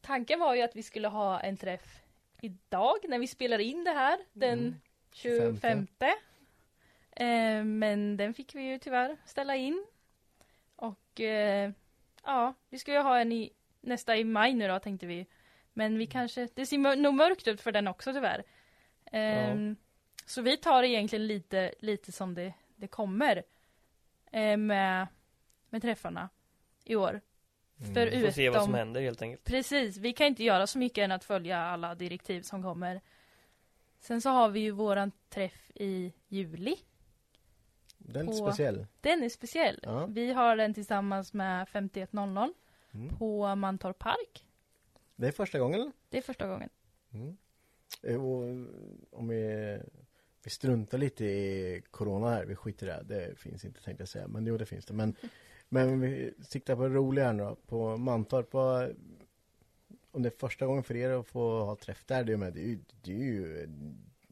Tanken 0.00 0.40
var 0.40 0.54
ju 0.54 0.62
att 0.62 0.76
vi 0.76 0.82
skulle 0.82 1.08
ha 1.08 1.40
en 1.40 1.56
träff 1.56 2.02
idag 2.40 2.96
när 3.08 3.18
vi 3.18 3.26
spelar 3.26 3.58
in 3.58 3.84
det 3.84 3.90
här. 3.90 4.18
Den 4.32 4.58
Mm. 4.58 4.74
25. 5.12 5.86
Eh, 7.10 7.64
men 7.64 8.16
den 8.16 8.34
fick 8.34 8.54
vi 8.54 8.62
ju 8.62 8.78
tyvärr 8.78 9.16
ställa 9.24 9.56
in. 9.56 9.86
Och 10.76 11.20
eh, 11.20 11.70
ja, 12.24 12.54
vi 12.70 12.78
ska 12.78 12.92
ju 12.92 12.98
ha 12.98 13.18
en 13.18 13.32
i 13.32 13.52
nästa 13.80 14.16
i 14.16 14.24
maj 14.24 14.54
nu 14.54 14.68
då 14.68 14.78
tänkte 14.78 15.06
vi. 15.06 15.26
Men 15.72 15.98
vi 15.98 16.06
kanske, 16.06 16.48
det 16.54 16.66
ser 16.66 16.78
mör- 16.78 16.96
nog 16.96 17.14
mörkt 17.14 17.48
ut 17.48 17.60
för 17.60 17.72
den 17.72 17.88
också 17.88 18.12
tyvärr. 18.12 18.42
Ehm, 19.12 19.76
Så 20.26 20.42
vi 20.42 20.56
tar 20.56 20.82
egentligen 20.82 21.26
lite, 21.26 21.74
lite 21.80 22.12
som 22.12 22.34
det, 22.34 22.52
det 22.76 22.86
kommer. 22.88 23.42
Eh, 24.32 24.56
med, 24.56 25.06
med 25.70 25.82
träffarna 25.82 26.28
i 26.86 26.96
år. 26.96 27.20
Mm. 27.80 27.94
Förutom, 27.94 28.20
får 28.20 28.30
se 28.30 28.50
vad 28.50 28.64
som 28.64 28.74
händer 28.74 29.00
helt 29.00 29.22
enkelt. 29.22 29.44
Precis, 29.44 29.96
vi 29.96 30.12
kan 30.12 30.26
inte 30.26 30.44
göra 30.44 30.66
så 30.66 30.78
mycket 30.78 31.04
än 31.04 31.12
att 31.12 31.24
följa 31.24 31.58
alla 31.58 31.94
direktiv 31.94 32.42
som 32.42 32.62
kommer. 32.62 33.00
Sen 34.00 34.20
så 34.20 34.30
har 34.30 34.48
vi 34.48 34.60
ju 34.60 34.70
våran 34.70 35.12
träff 35.28 35.70
i 35.74 36.12
juli. 36.28 36.76
Den 37.98 38.22
är 38.22 38.26
på- 38.26 38.32
speciell 38.50 38.86
Den 39.00 39.22
är 39.22 39.28
speciell. 39.28 39.80
Ja. 39.82 40.06
Vi 40.06 40.32
har 40.32 40.56
den 40.56 40.74
tillsammans 40.74 41.32
med 41.32 41.68
5100 41.68 42.52
mm. 42.94 43.16
på 43.16 43.54
Mantorp 43.54 43.98
Park. 43.98 44.46
Det 45.16 45.26
är 45.26 45.32
första 45.32 45.58
gången? 45.58 45.92
Det 46.08 46.18
är 46.18 46.22
första 46.22 46.48
gången. 46.48 46.68
Mm. 47.12 47.36
Eh, 48.02 48.24
Och 48.24 48.42
om 49.18 49.28
vi, 49.28 49.78
vi 50.44 50.50
struntar 50.50 50.98
lite 50.98 51.24
i 51.24 51.82
Corona 51.90 52.30
här, 52.30 52.44
vi 52.44 52.56
skiter 52.56 52.86
i 52.86 52.90
det, 52.90 53.02
det 53.28 53.38
finns 53.38 53.64
inte 53.64 53.82
tänkte 53.82 54.02
jag 54.02 54.08
säga, 54.08 54.28
men 54.28 54.46
jo 54.46 54.56
det 54.58 54.66
finns 54.66 54.86
det. 54.86 54.94
Men, 54.94 55.16
men 55.68 56.00
vi 56.00 56.34
siktar 56.42 56.76
på 56.76 56.82
det 56.82 56.88
roliga 56.94 57.32
nu 57.32 57.42
då, 57.42 57.56
på 57.66 57.96
Mantorp, 57.96 58.52
vad- 58.52 58.96
om 60.10 60.22
det 60.22 60.28
är 60.28 60.38
första 60.38 60.66
gången 60.66 60.82
för 60.82 60.96
er 60.96 61.10
att 61.10 61.26
få 61.26 61.64
ha 61.64 61.76
träff 61.76 62.04
där, 62.06 62.24
det 62.24 62.32
är, 62.32 62.36
med, 62.36 62.52
det 62.52 62.60
är 62.60 62.66
ju, 62.66 62.78
det 63.02 63.12
är 63.12 63.16
ju 63.24 63.66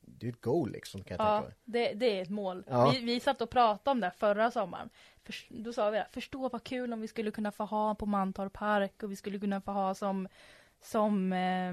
det 0.07 0.27
är 0.27 0.31
ett 0.33 0.41
goal 0.41 0.71
liksom 0.73 1.05
kan 1.05 1.17
jag 1.17 1.27
Ja, 1.27 1.33
tänka 1.41 1.49
mig. 1.49 1.57
det, 1.65 1.93
det 1.95 2.19
är 2.19 2.23
ett 2.23 2.31
mål. 2.31 2.65
Ja. 2.69 2.91
Vi, 2.91 3.01
vi 3.01 3.21
satt 3.21 3.41
och 3.41 3.51
pratade 3.51 3.91
om 3.91 4.01
det 4.01 4.11
förra 4.17 4.51
sommaren. 4.51 4.91
Förs- 5.25 5.47
då 5.51 5.73
sa 5.73 5.91
vi 5.91 5.99
det, 5.99 6.07
förstå 6.11 6.49
vad 6.49 6.65
kul 6.65 6.93
om 6.93 7.01
vi 7.01 7.09
skulle 7.09 7.31
kunna 7.31 7.53
få 7.53 7.65
ha 7.65 7.95
på 7.95 8.07
Mantorp 8.07 8.53
Park 8.53 9.03
och 9.03 9.11
vi 9.11 9.17
skulle 9.17 9.39
kunna 9.39 9.61
få 9.61 9.73
ha 9.73 9.95
som, 9.95 10.29
som 10.83 11.33
eh, 11.33 11.73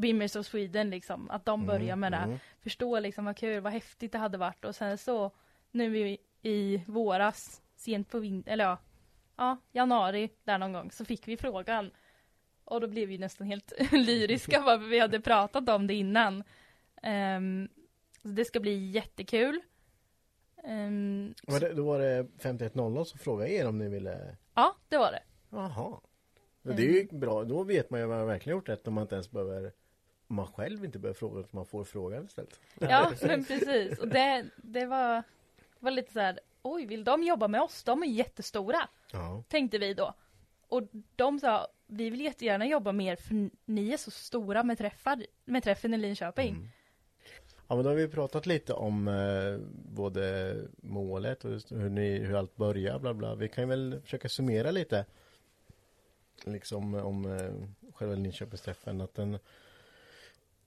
Bimmers 0.00 0.36
of 0.36 0.46
Sweden 0.46 0.90
liksom. 0.90 1.30
Att 1.30 1.44
de 1.44 1.66
börjar 1.66 1.96
med 1.96 2.12
det. 2.12 2.16
Mm. 2.16 2.38
förstå 2.60 3.00
liksom 3.00 3.24
vad 3.24 3.36
kul, 3.36 3.60
vad 3.60 3.72
häftigt 3.72 4.12
det 4.12 4.18
hade 4.18 4.38
varit 4.38 4.64
och 4.64 4.74
sen 4.74 4.98
så 4.98 5.30
nu 5.70 5.98
i, 5.98 6.18
i 6.42 6.82
våras, 6.86 7.62
sent 7.76 8.10
på 8.10 8.18
vintern, 8.18 8.52
eller 8.52 8.64
ja, 8.64 8.78
ja, 9.36 9.56
januari 9.72 10.30
där 10.44 10.58
någon 10.58 10.72
gång 10.72 10.90
så 10.90 11.04
fick 11.04 11.28
vi 11.28 11.36
frågan 11.36 11.90
och 12.64 12.80
då 12.80 12.88
blev 12.88 13.08
vi 13.08 13.18
nästan 13.18 13.46
helt 13.46 13.72
lyriska 13.92 14.62
för 14.62 14.78
vi 14.78 14.98
hade 14.98 15.20
pratat 15.20 15.68
om 15.68 15.86
det 15.86 15.94
innan. 15.94 16.44
Ehm, 17.02 17.68
så 18.22 18.28
det 18.28 18.44
ska 18.44 18.60
bli 18.60 18.90
jättekul. 18.90 19.60
Ehm, 20.64 21.34
Var 21.46 21.60
det, 21.60 21.72
då 21.74 21.84
var 21.84 21.98
det 21.98 22.26
5100 22.38 23.04
som 23.04 23.18
frågade 23.18 23.52
er 23.52 23.68
om 23.68 23.78
ni 23.78 23.88
ville 23.88 24.36
ja, 24.54 24.76
det 24.88 24.98
var 24.98 25.12
det. 25.12 25.22
Jaha 25.50 26.00
Det 26.62 26.82
är 26.82 26.92
ju 26.92 27.08
bra, 27.10 27.44
då 27.44 27.62
vet 27.62 27.90
man 27.90 28.00
ju 28.00 28.06
vad 28.06 28.18
man 28.18 28.26
verkligen 28.26 28.58
gjort 28.58 28.68
rätt 28.68 28.88
om 28.88 28.94
man 28.94 29.02
inte 29.02 29.14
ens 29.14 29.30
behöver 29.30 29.72
om 30.28 30.36
man 30.36 30.46
själv 30.46 30.84
inte 30.84 30.98
behöver 30.98 31.18
fråga 31.18 31.40
utan 31.40 31.50
man 31.52 31.66
får 31.66 31.84
frågan 31.84 32.24
istället. 32.24 32.60
Ja, 32.80 33.12
men 33.22 33.44
precis. 33.44 33.98
Och 33.98 34.08
det, 34.08 34.46
det 34.56 34.86
var, 34.86 35.22
var 35.78 35.90
lite 35.90 36.12
så 36.12 36.20
här, 36.20 36.40
oj, 36.72 36.86
vill 36.86 37.04
de 37.04 37.22
jobba 37.22 37.48
med 37.48 37.60
oss? 37.60 37.84
De 37.84 38.02
är 38.02 38.06
jättestora. 38.06 38.88
Ja. 39.12 39.42
tänkte 39.48 39.78
vi 39.78 39.94
då. 39.94 40.14
Och 40.68 40.82
de 41.16 41.40
sa, 41.40 41.68
vi 41.86 42.10
vill 42.10 42.20
jättegärna 42.20 42.66
jobba 42.66 42.92
mer 42.92 43.16
för 43.16 43.50
ni 43.64 43.92
är 43.92 43.96
så 43.96 44.10
stora 44.10 44.62
med 44.62 44.78
träffar, 44.78 45.26
med 45.44 45.62
träffen 45.62 45.94
i 45.94 45.98
Linköping. 45.98 46.48
Mm. 46.48 46.68
Ja 47.68 47.74
men 47.74 47.84
då 47.84 47.90
har 47.90 47.96
vi 47.96 48.08
pratat 48.08 48.46
lite 48.46 48.72
om 48.72 49.08
eh, 49.08 49.58
både 49.94 50.56
målet 50.76 51.44
och 51.44 51.50
hur, 51.70 51.90
ni, 51.90 52.18
hur 52.18 52.36
allt 52.36 52.56
börjar 52.56 52.98
bla 52.98 53.14
bla. 53.14 53.34
Vi 53.34 53.48
kan 53.48 53.68
väl 53.68 54.00
försöka 54.04 54.28
summera 54.28 54.70
lite. 54.70 55.04
Liksom 56.44 56.94
om 56.94 57.24
eh, 57.24 57.92
själva 57.94 58.14
Linköpingsträffen 58.14 59.00
att 59.00 59.14
den 59.14 59.38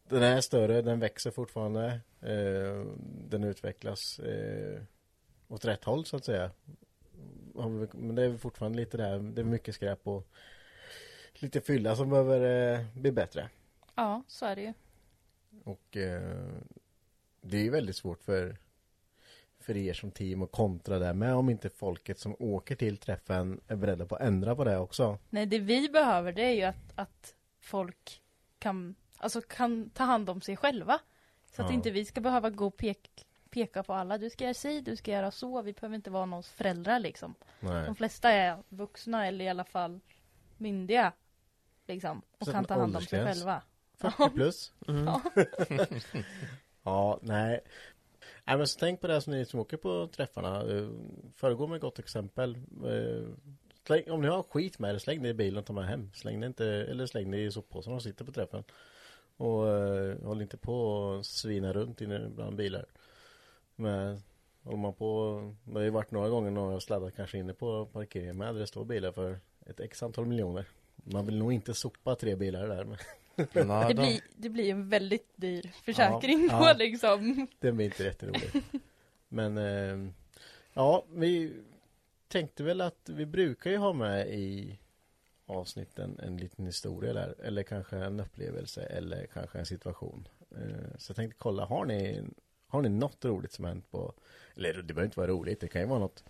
Den 0.08 0.24
är 0.24 0.42
större, 0.42 0.82
den 0.82 1.00
växer 1.00 1.32
fortfarande. 1.32 1.86
Eh, 2.22 2.86
den 3.30 3.44
utvecklas 3.44 4.20
eh, 4.20 4.82
åt 5.50 5.66
rätt 5.66 5.84
håll 5.84 6.06
så 6.06 6.16
att 6.18 6.26
säga. 6.26 6.52
Men 7.92 8.16
det 8.16 8.24
är 8.24 8.38
fortfarande 8.38 8.78
lite 8.78 8.98
där, 8.98 9.20
det 9.20 9.42
är 9.42 9.46
mycket 9.46 9.76
skräp 9.76 10.08
och 10.08 10.28
lite 11.34 11.62
fylla 11.62 11.96
som 11.96 12.10
behöver 12.10 12.74
eh, 12.80 12.86
bli 12.94 13.12
bättre. 13.12 13.50
Ja, 13.96 14.24
så 14.28 14.46
är 14.46 14.56
det 14.56 14.62
ju. 14.62 14.74
Och 15.64 15.98
eh, 15.98 16.48
det 17.42 17.58
är 17.58 17.62
ju 17.62 17.70
väldigt 17.70 17.96
svårt 17.96 18.24
för 18.24 18.58
för 19.62 19.78
er 19.78 19.94
som 19.94 20.12
team 20.12 20.42
att 20.42 20.52
kontra 20.52 21.00
det 21.00 21.14
med 21.14 21.36
om 21.36 21.50
inte 21.50 21.70
folket 21.70 22.20
som 22.20 22.36
åker 22.40 22.76
till 22.76 22.98
träffen 22.98 23.62
är 23.68 23.76
beredda 23.76 24.06
på 24.06 24.16
att 24.16 24.22
ändra 24.22 24.56
på 24.56 24.64
det 24.64 24.78
också. 24.78 25.18
Nej, 25.30 25.46
det 25.46 25.60
vi 25.60 25.90
behöver 25.90 26.32
det 26.34 26.42
är 26.42 26.54
ju 26.54 26.64
att, 26.64 26.94
att 26.96 27.36
folk 27.60 28.22
kan, 28.60 28.96
alltså 29.18 29.42
kan 29.42 29.90
ta 29.90 30.04
hand 30.04 30.30
om 30.30 30.42
sig 30.42 30.56
själva. 30.58 31.00
Så 31.56 31.62
att 31.62 31.70
Ja. 31.70 31.74
inte 31.74 31.92
vi 31.92 32.06
ska 32.06 32.22
behöva 32.22 32.50
gå 32.50 32.68
och 32.68 32.78
pek, 32.78 33.28
peka 33.50 33.84
på 33.84 33.94
alla. 33.94 34.18
Du 34.18 34.30
ska 34.30 34.44
göra 34.44 34.54
si, 34.54 34.82
du 34.82 34.96
ska 34.96 35.12
göra 35.12 35.32
så. 35.32 35.62
Vi 35.62 35.74
behöver 35.74 35.96
inte 35.96 36.10
vara 36.10 36.26
någons 36.26 36.50
föräldrar 36.50 37.00
liksom. 37.00 37.36
Nej. 37.60 37.86
De 37.86 37.96
flesta 37.96 38.30
är 38.30 38.58
vuxna 38.70 39.28
eller 39.28 39.46
i 39.46 39.50
alla 39.50 39.64
fall 39.64 40.00
myndiga. 40.58 41.14
Liksom. 41.88 42.22
Och 42.40 42.46
Så 42.46 42.52
kan 42.52 42.66
ta 42.66 42.74
hand 42.74 42.96
om 42.96 43.02
sig 43.02 43.26
själva. 43.26 43.62
40 43.98 44.30
plus. 44.30 44.74
Mm. 44.88 45.06
Ja. 45.06 45.22
Ja, 46.84 47.20
nej. 47.22 47.60
Nej 48.46 48.58
men 48.58 48.68
så 48.68 48.80
tänk 48.80 49.02
på 49.02 49.08
det 49.08 49.22
som 49.22 49.34
ni 49.34 49.46
som 49.46 49.60
åker 49.60 49.78
på 49.78 50.08
träffarna. 50.08 50.62
Eh, 50.62 50.90
Föregå 51.36 51.68
med 51.68 51.82
gott 51.82 52.00
exempel. 52.00 52.56
Eh, 52.86 53.28
Släng, 53.90 54.12
om 54.12 54.22
ni 54.22 54.28
har 54.28 54.44
skit 54.44 54.80
med 54.80 54.94
er, 54.94 54.98
släng 54.98 55.24
det 55.24 55.30
i 55.30 55.34
bilen 55.34 55.58
och 55.60 55.66
ta 55.66 55.74
med 55.74 55.88
hem. 55.88 56.12
Släng 56.14 56.40
det 56.40 56.48
inte, 56.48 56.66
eller 56.66 57.06
släng 57.06 57.32
det 57.32 57.38
i 57.38 57.52
soppåsen 57.52 57.94
och 57.94 58.04
sitter 58.04 58.26
på 58.26 58.32
träffen. 58.32 58.64
Och 59.38 59.66
uh, 59.66 60.26
håll 60.26 60.42
inte 60.42 60.58
på 60.58 60.74
och 60.76 61.26
svina 61.26 61.74
runt 61.74 62.02
inne 62.02 62.30
bland 62.36 62.56
bilar. 62.56 62.86
Men 63.80 64.22
håller 64.64 64.78
man 64.78 64.94
på, 64.94 65.42
det 65.64 65.74
har 65.74 65.82
ju 65.82 65.90
varit 65.90 66.12
några 66.12 66.30
gånger 66.30 66.52
när 66.52 66.62
jag 66.62 66.68
har 66.72 66.80
sladdat 66.80 67.16
kanske 67.16 67.38
inne 67.38 67.54
på 67.54 67.86
parkeringen 67.86 68.38
med 68.38 68.56
där 68.56 68.60
det 68.60 68.68
står 68.68 68.86
bilar 68.86 69.12
för 69.12 69.40
ett 69.66 69.80
x 69.80 70.04
antal 70.04 70.26
miljoner. 70.26 70.66
Man 70.96 71.26
vill 71.26 71.38
nog 71.38 71.54
inte 71.54 71.74
sopa 71.74 72.16
tre 72.16 72.36
bilar 72.36 72.68
där. 72.68 72.86
Men 72.86 72.98
Nej, 73.68 73.88
Det 73.88 74.02
blir, 74.02 74.22
det 74.36 74.50
blir 74.50 74.72
en 74.72 74.90
väldigt 74.90 75.28
dyr 75.36 75.72
försäkring 75.84 76.48
Ja, 76.52 76.60
då 76.60 76.66
ja. 76.66 76.74
liksom. 76.74 77.48
det 77.60 77.72
blir 77.72 77.86
inte 77.86 78.04
jätteroligt. 78.04 78.56
Men 79.28 79.58
eh, 79.58 80.12
ja, 80.74 81.06
vi 81.14 81.54
tänkte 82.28 82.64
väl 82.64 82.82
att 82.82 83.10
vi 83.10 83.26
brukar 83.26 83.72
ju 83.72 83.78
ha 83.78 83.94
med 83.94 84.30
i 84.30 84.80
avsnitten 85.46 86.20
en 86.24 86.38
liten 86.38 86.66
historia 86.66 87.14
där. 87.14 87.36
Eller 87.44 87.64
kanske 87.64 87.98
en 87.98 88.20
upplevelse 88.20 88.84
eller 88.84 89.26
kanske 89.26 89.60
en 89.60 89.66
situation. 89.66 90.28
Eh, 90.52 90.98
så 90.98 91.10
jag 91.12 91.16
tänkte 91.16 91.38
kolla, 91.40 91.66
har 91.66 91.86
ni, 91.86 92.24
har 92.70 92.82
ni 92.82 92.90
något 92.90 93.26
roligt 93.26 93.52
som 93.52 93.66
hänt 93.66 93.92
på 93.92 94.14
Eller 94.56 94.74
det 94.74 94.94
behöver 94.94 95.06
inte 95.06 95.20
vara 95.20 95.32
roligt, 95.32 95.60
det 95.60 95.68
kan 95.68 95.82
ju 95.82 95.88
vara 95.88 96.00
något 96.00 96.24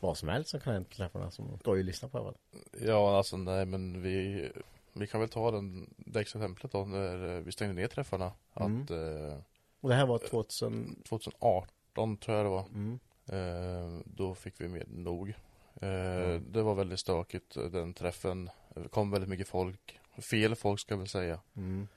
vad 0.00 0.18
som 0.18 0.28
helst 0.28 0.50
som 0.50 0.60
kan 0.60 0.72
hända 0.72 0.88
på 0.88 0.94
träffarna 0.94 1.30
som 1.30 1.58
ska 1.58 1.76
ju 1.76 1.82
lyssna 1.82 2.08
på 2.08 2.18
fall. 2.18 2.36
Ja, 2.80 3.16
alltså 3.16 3.36
nej 3.36 3.66
men 3.66 4.02
vi 4.02 4.50
Vi 4.92 5.06
kan 5.06 5.20
väl 5.20 5.28
ta 5.28 5.50
den, 5.50 5.94
det 5.96 6.20
exemplet 6.20 6.72
då 6.72 6.84
när 6.84 7.36
eh, 7.36 7.40
vi 7.40 7.52
stängde 7.52 7.74
ner 7.74 7.88
träffarna 7.88 8.32
Mm. 8.54 8.82
Att 8.82 8.90
eh, 8.90 9.42
Och 9.80 9.88
det 9.88 9.94
här 9.94 10.06
var 10.06 10.18
2000 10.18 11.02
2018 11.08 12.16
tror 12.16 12.36
jag 12.36 12.46
det 12.46 12.50
var 12.50 12.66
mm. 12.66 12.98
eh, 13.26 14.02
Då 14.04 14.34
fick 14.34 14.60
vi 14.60 14.68
med 14.68 14.84
nog 14.88 15.28
eh, 15.74 16.40
Det 16.40 16.62
var 16.62 16.74
väldigt 16.74 17.00
stökigt 17.00 17.56
eh, 17.56 17.64
den 17.64 17.94
träffen 17.94 18.50
Det 18.74 18.88
kom 18.88 19.10
väldigt 19.10 19.30
mycket 19.30 19.48
folk 19.48 20.00
Fel 20.18 20.54
folk 20.56 20.80
ska 20.80 20.94
jag 20.94 20.98
väl 20.98 21.08
säga 21.08 21.40
Mm. 21.56 21.88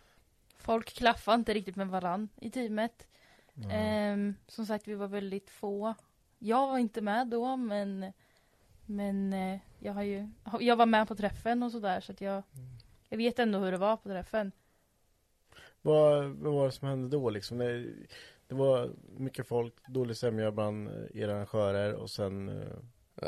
Folk 0.58 0.94
klaffade 0.94 1.36
inte 1.36 1.54
riktigt 1.54 1.76
med 1.76 1.88
varann 1.88 2.30
i 2.42 2.50
teamet. 2.50 3.08
Mm. 3.58 3.70
Ehm, 3.72 4.36
som 4.48 4.66
sagt, 4.66 4.88
vi 4.88 4.96
var 4.96 5.08
väldigt 5.08 5.50
få. 5.50 5.94
Jag 6.40 6.68
var 6.68 6.78
inte 6.78 7.02
med 7.02 7.28
då, 7.28 7.56
men 7.56 8.14
men 8.86 9.34
eh, 9.34 9.60
jag 9.80 9.94
har 9.94 10.04
ju 10.04 10.30
Jag 10.60 10.76
var 10.76 10.86
med 10.86 11.08
på 11.08 11.16
träffen 11.16 11.64
och 11.64 11.72
sådär 11.72 12.02
så 12.02 12.12
att 12.12 12.22
jag 12.22 12.44
Jag 13.10 13.18
vet 13.18 13.40
ändå 13.40 13.60
hur 13.60 13.72
det 13.72 13.78
var 13.78 13.98
på 13.98 14.10
träffen. 14.10 14.52
Vad, 15.82 16.26
vad 16.26 16.54
var 16.54 16.66
det 16.66 16.72
som 16.72 16.88
hände 16.88 17.10
då 17.18 17.30
liksom? 17.30 17.58
Det, 17.58 17.86
det 18.48 18.56
var 18.56 18.90
mycket 19.18 19.48
folk, 19.48 19.74
dålig 19.88 20.18
sämja 20.18 20.52
bland 20.52 20.90
era 21.14 21.32
arrangörer 21.34 21.94
och 21.94 22.10
sen 22.10 22.50
eh, 22.50 22.78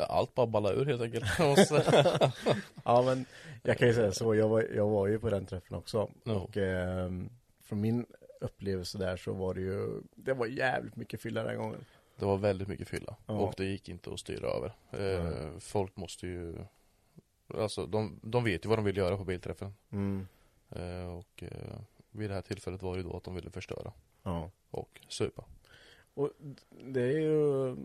Allt 0.08 0.34
bara 0.34 0.46
ballade 0.46 0.76
ur 0.80 0.84
helt 0.86 1.02
enkelt. 1.02 1.24
Ja 2.84 3.02
men 3.02 3.24
jag 3.62 3.78
kan 3.78 3.88
ju 3.88 3.94
säga 3.94 4.12
så, 4.12 4.34
jag 4.34 4.48
var, 4.48 4.62
jag 4.62 4.88
var 4.88 5.06
ju 5.06 5.18
på 5.18 5.30
den 5.30 5.46
träffen 5.46 5.76
också 5.76 6.10
Ja. 6.24 6.34
och 6.34 6.56
eh, 6.56 7.10
från 7.62 7.80
min 7.80 8.06
upplevelse 8.40 8.98
där 8.98 9.16
så 9.16 9.32
var 9.32 9.54
det 9.54 9.60
ju 9.60 10.02
Det 10.14 10.34
var 10.34 10.46
jävligt 10.46 10.96
mycket 10.96 11.20
fylla 11.20 11.42
den 11.42 11.56
gången. 11.58 11.84
Det 12.16 12.24
var 12.24 12.36
väldigt 12.36 12.68
mycket 12.68 12.88
fylla. 12.88 13.16
Ja. 13.26 13.34
och 13.34 13.54
det 13.56 13.64
gick 13.64 13.88
inte 13.88 14.12
att 14.12 14.20
styra 14.20 14.48
över. 14.48 14.72
Eh, 14.90 15.58
Folk 15.58 15.96
måste 15.96 16.26
ju 16.26 16.56
Alltså 17.54 17.86
de, 17.86 18.20
de 18.22 18.44
vet 18.44 18.64
ju 18.64 18.68
vad 18.68 18.78
de 18.78 18.84
vill 18.84 18.96
göra 18.96 19.16
på 19.16 19.24
bilträffen. 19.24 19.74
Mm. 19.90 20.26
eh, 20.70 21.16
Och 21.18 21.42
eh, 21.42 21.78
vid 22.10 22.30
det 22.30 22.34
här 22.34 22.42
tillfället 22.42 22.82
var 22.82 22.96
det 22.96 23.02
ju 23.02 23.08
då 23.08 23.16
att 23.16 23.24
de 23.24 23.34
ville 23.34 23.50
förstöra. 23.50 23.92
Ja. 24.22 24.50
Och 24.70 25.00
supa. 25.08 25.44
Och 26.14 26.30
det 26.84 27.02
är 27.02 27.18
ju 27.20 27.76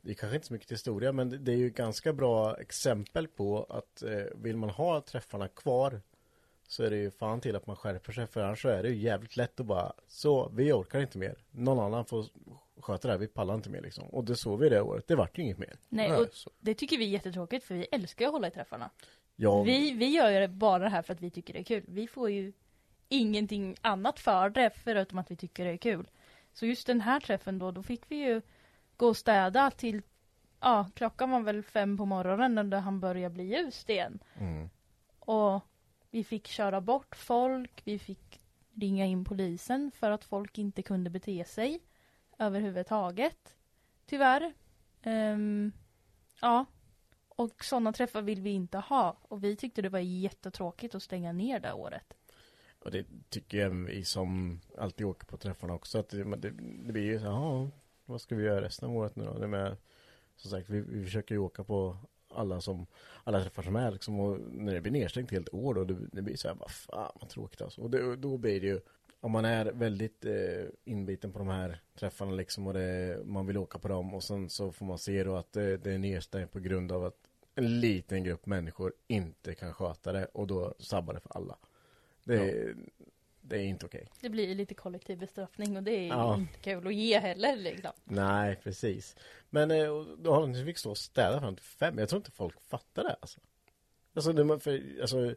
Det 0.00 0.10
är 0.10 0.14
kanske 0.14 0.34
inte 0.36 0.46
så 0.46 0.52
mycket 0.52 0.72
historia 0.72 1.12
men 1.12 1.28
det- 1.30 1.38
det 1.38 1.52
är 1.52 1.56
ju 1.56 1.70
ganska 1.70 2.12
bra 2.12 2.56
exempel 2.60 3.28
på 3.28 3.64
att 3.68 4.02
eh, 4.02 4.24
vill 4.34 4.56
man 4.56 4.70
ha 4.70 5.00
träffarna 5.00 5.48
kvar 5.48 6.00
så 6.68 6.82
är 6.84 6.90
det 6.90 6.96
ju 6.96 7.10
fan 7.10 7.40
till 7.40 7.56
att 7.56 7.66
man 7.66 7.76
skärper 7.76 8.12
sig 8.12 8.26
för 8.26 8.42
annars 8.44 8.62
så 8.62 8.68
är 8.68 8.82
det 8.82 8.88
ju 8.88 8.96
jävligt 8.96 9.36
lätt 9.36 9.60
att 9.60 9.66
bara 9.66 9.92
så 10.06 10.48
vi 10.48 10.72
orkar 10.72 11.00
inte 11.00 11.18
mer. 11.18 11.36
Någon 11.50 11.78
annan 11.78 12.04
får 12.04 12.24
sköta 12.80 13.08
det 13.08 13.12
här, 13.14 13.18
vi 13.18 13.26
pallar 13.28 13.54
inte 13.54 13.70
mer 13.70 13.80
liksom. 13.80 14.04
Och 14.08 14.24
det 14.24 14.36
såg 14.36 14.60
vi 14.60 14.68
det 14.68 14.80
året, 14.82 15.08
det 15.08 15.16
vart 15.16 15.38
ju 15.38 15.42
inget 15.42 15.58
mer. 15.58 15.76
Nej, 15.88 16.08
Nej, 16.08 16.18
och 16.20 16.28
så- 16.32 16.50
det 16.60 16.74
tycker 16.74 16.98
vi 16.98 17.04
är 17.04 17.08
jättetråkigt 17.08 17.64
för 17.64 17.74
vi 17.74 17.86
älskar 17.92 18.24
ju 18.24 18.26
att 18.26 18.32
hålla 18.32 18.48
i 18.48 18.50
träffarna. 18.50 18.90
Ja, 19.36 19.62
Vi, 19.62 19.90
vi 19.92 20.06
gör 20.06 20.30
ju 20.30 20.40
det 20.40 20.48
bara 20.48 20.82
det 20.84 20.88
här 20.90 21.02
för 21.02 21.12
att 21.12 21.20
vi 21.20 21.30
tycker 21.30 21.52
det 21.52 21.58
är 21.60 21.64
kul. 21.64 21.84
Vi 21.88 22.06
får 22.06 22.30
ju 22.30 22.52
ingenting 23.08 23.76
annat 23.80 24.20
för 24.20 24.48
det 24.50 24.70
förutom 24.70 25.18
att 25.18 25.30
vi 25.30 25.36
tycker 25.36 25.64
det 25.64 25.70
är 25.70 25.76
kul. 25.76 26.08
Så 26.52 26.66
just 26.66 26.86
den 26.86 27.00
här 27.00 27.20
träffen 27.20 27.58
då, 27.58 27.70
då 27.70 27.82
fick 27.82 28.02
vi 28.08 28.16
ju 28.16 28.40
gå 28.96 29.06
och 29.08 29.16
städa 29.16 29.70
till, 29.70 30.02
ja 30.60 30.90
klockan 30.94 31.30
var 31.30 31.40
väl 31.40 31.62
fem 31.62 31.96
på 31.96 32.04
morgonen 32.04 32.70
när 32.70 32.80
han 32.80 33.00
började 33.00 33.34
bli 33.34 33.44
ljust 33.44 33.90
igen. 33.90 34.18
mm. 34.38 34.70
Och 35.18 35.60
vi 36.14 36.24
fick 36.24 36.46
köra 36.48 36.80
bort 36.80 37.16
folk, 37.16 37.82
vi 37.84 37.98
fick 37.98 38.40
ringa 38.74 39.06
in 39.06 39.24
polisen 39.24 39.90
för 39.90 40.10
att 40.10 40.24
folk 40.24 40.58
inte 40.58 40.82
kunde 40.82 41.10
bete 41.10 41.44
sig 41.44 41.80
överhuvudtaget. 42.38 43.54
Tyvärr. 44.06 44.52
Um, 45.04 45.72
ja. 46.40 46.64
Och 47.28 47.64
sådana 47.64 47.92
träffar 47.92 48.22
vill 48.22 48.40
vi 48.40 48.50
inte 48.50 48.78
ha. 48.78 49.16
Och 49.22 49.44
vi 49.44 49.56
tyckte 49.56 49.82
det 49.82 49.88
var 49.88 49.98
jättetråkigt 49.98 50.94
att 50.94 51.02
stänga 51.02 51.32
ner 51.32 51.60
det 51.60 51.72
året. 51.72 52.16
Och 52.78 52.90
det 52.90 53.06
tycker 53.28 53.58
jag 53.58 53.70
vi 53.70 54.04
som 54.04 54.60
alltid 54.78 55.06
åker 55.06 55.26
på 55.26 55.36
träffarna 55.36 55.74
också 55.74 55.98
att 55.98 56.08
det, 56.08 56.24
det, 56.24 56.50
det 56.86 56.92
blir 56.92 57.02
ju 57.02 57.18
så 57.18 57.24
här, 57.24 57.70
vad 58.04 58.20
ska 58.20 58.34
vi 58.34 58.44
göra 58.44 58.62
resten 58.62 58.88
av 58.88 58.96
året 58.96 59.16
nu 59.16 59.24
då? 59.24 59.38
Det 59.38 59.48
med, 59.48 59.76
som 60.36 60.50
sagt, 60.50 60.68
vi, 60.68 60.80
vi 60.80 61.04
försöker 61.04 61.34
ju 61.34 61.38
åka 61.38 61.64
på 61.64 61.96
alla 62.34 62.60
som, 62.60 62.86
alla 63.24 63.42
träffar 63.42 63.62
som 63.62 63.76
är 63.76 63.90
liksom 63.90 64.20
och 64.20 64.38
när 64.52 64.74
det 64.74 64.80
blir 64.80 64.92
nedstängt 64.92 65.30
helt 65.30 65.54
år 65.54 65.74
då, 65.74 65.84
det, 65.84 65.96
det 66.12 66.22
blir 66.22 66.36
så 66.36 66.48
här, 66.48 66.54
vad 66.54 66.70
fan 66.70 67.12
vad 67.20 67.28
tråkigt 67.28 67.60
alltså. 67.62 67.80
Och 67.80 67.90
det, 67.90 68.16
då 68.16 68.36
blir 68.36 68.60
det 68.60 68.66
ju, 68.66 68.80
om 69.20 69.30
man 69.32 69.44
är 69.44 69.64
väldigt 69.72 70.24
eh, 70.24 70.64
inbiten 70.84 71.32
på 71.32 71.38
de 71.38 71.48
här 71.48 71.80
träffarna 71.98 72.32
liksom 72.32 72.66
och 72.66 72.74
det, 72.74 73.20
man 73.24 73.46
vill 73.46 73.58
åka 73.58 73.78
på 73.78 73.88
dem 73.88 74.14
och 74.14 74.22
sen 74.24 74.50
så 74.50 74.72
får 74.72 74.86
man 74.86 74.98
se 74.98 75.24
då 75.24 75.36
att 75.36 75.52
det, 75.52 75.76
det 75.76 75.92
är 75.92 75.98
nedstängt 75.98 76.52
på 76.52 76.58
grund 76.60 76.92
av 76.92 77.04
att 77.04 77.16
en 77.54 77.80
liten 77.80 78.24
grupp 78.24 78.46
människor 78.46 78.92
inte 79.06 79.54
kan 79.54 79.72
sköta 79.74 80.12
det 80.12 80.24
och 80.32 80.46
då 80.46 80.74
sabbar 80.78 81.14
det 81.14 81.20
för 81.20 81.36
alla. 81.36 81.56
Det, 82.24 82.34
är- 82.50 82.74
det 83.46 83.56
är 83.56 83.64
inte 83.64 83.86
okej. 83.86 84.08
Det 84.20 84.28
blir 84.28 84.54
lite 84.54 84.74
kollektiv 84.74 85.18
bestraffning 85.18 85.76
och 85.76 85.82
det 85.82 85.92
är 85.92 86.08
Ja. 86.08 86.36
inte 86.36 86.58
kul 86.58 86.86
att 86.86 86.94
ge 86.94 87.18
heller 87.18 87.56
liksom. 87.56 87.92
Nej, 88.04 88.56
precis. 88.62 89.16
Men 89.50 89.70
eh, 89.70 90.00
då 90.18 90.32
har 90.34 90.46
ni 90.46 90.64
fick 90.64 90.78
stå 90.78 90.90
och 90.90 90.98
städa 90.98 91.40
fram 91.40 91.56
till 91.56 91.64
fem. 91.64 91.98
Jag 91.98 92.08
tror 92.08 92.18
inte 92.18 92.30
folk 92.30 92.60
fattar 92.60 93.02
det 93.04 93.16
alltså. 93.20 93.40
Alltså, 94.14 94.32
det, 94.32 94.44
man- 94.44 94.60
för, 94.60 94.82
alltså 95.00 95.34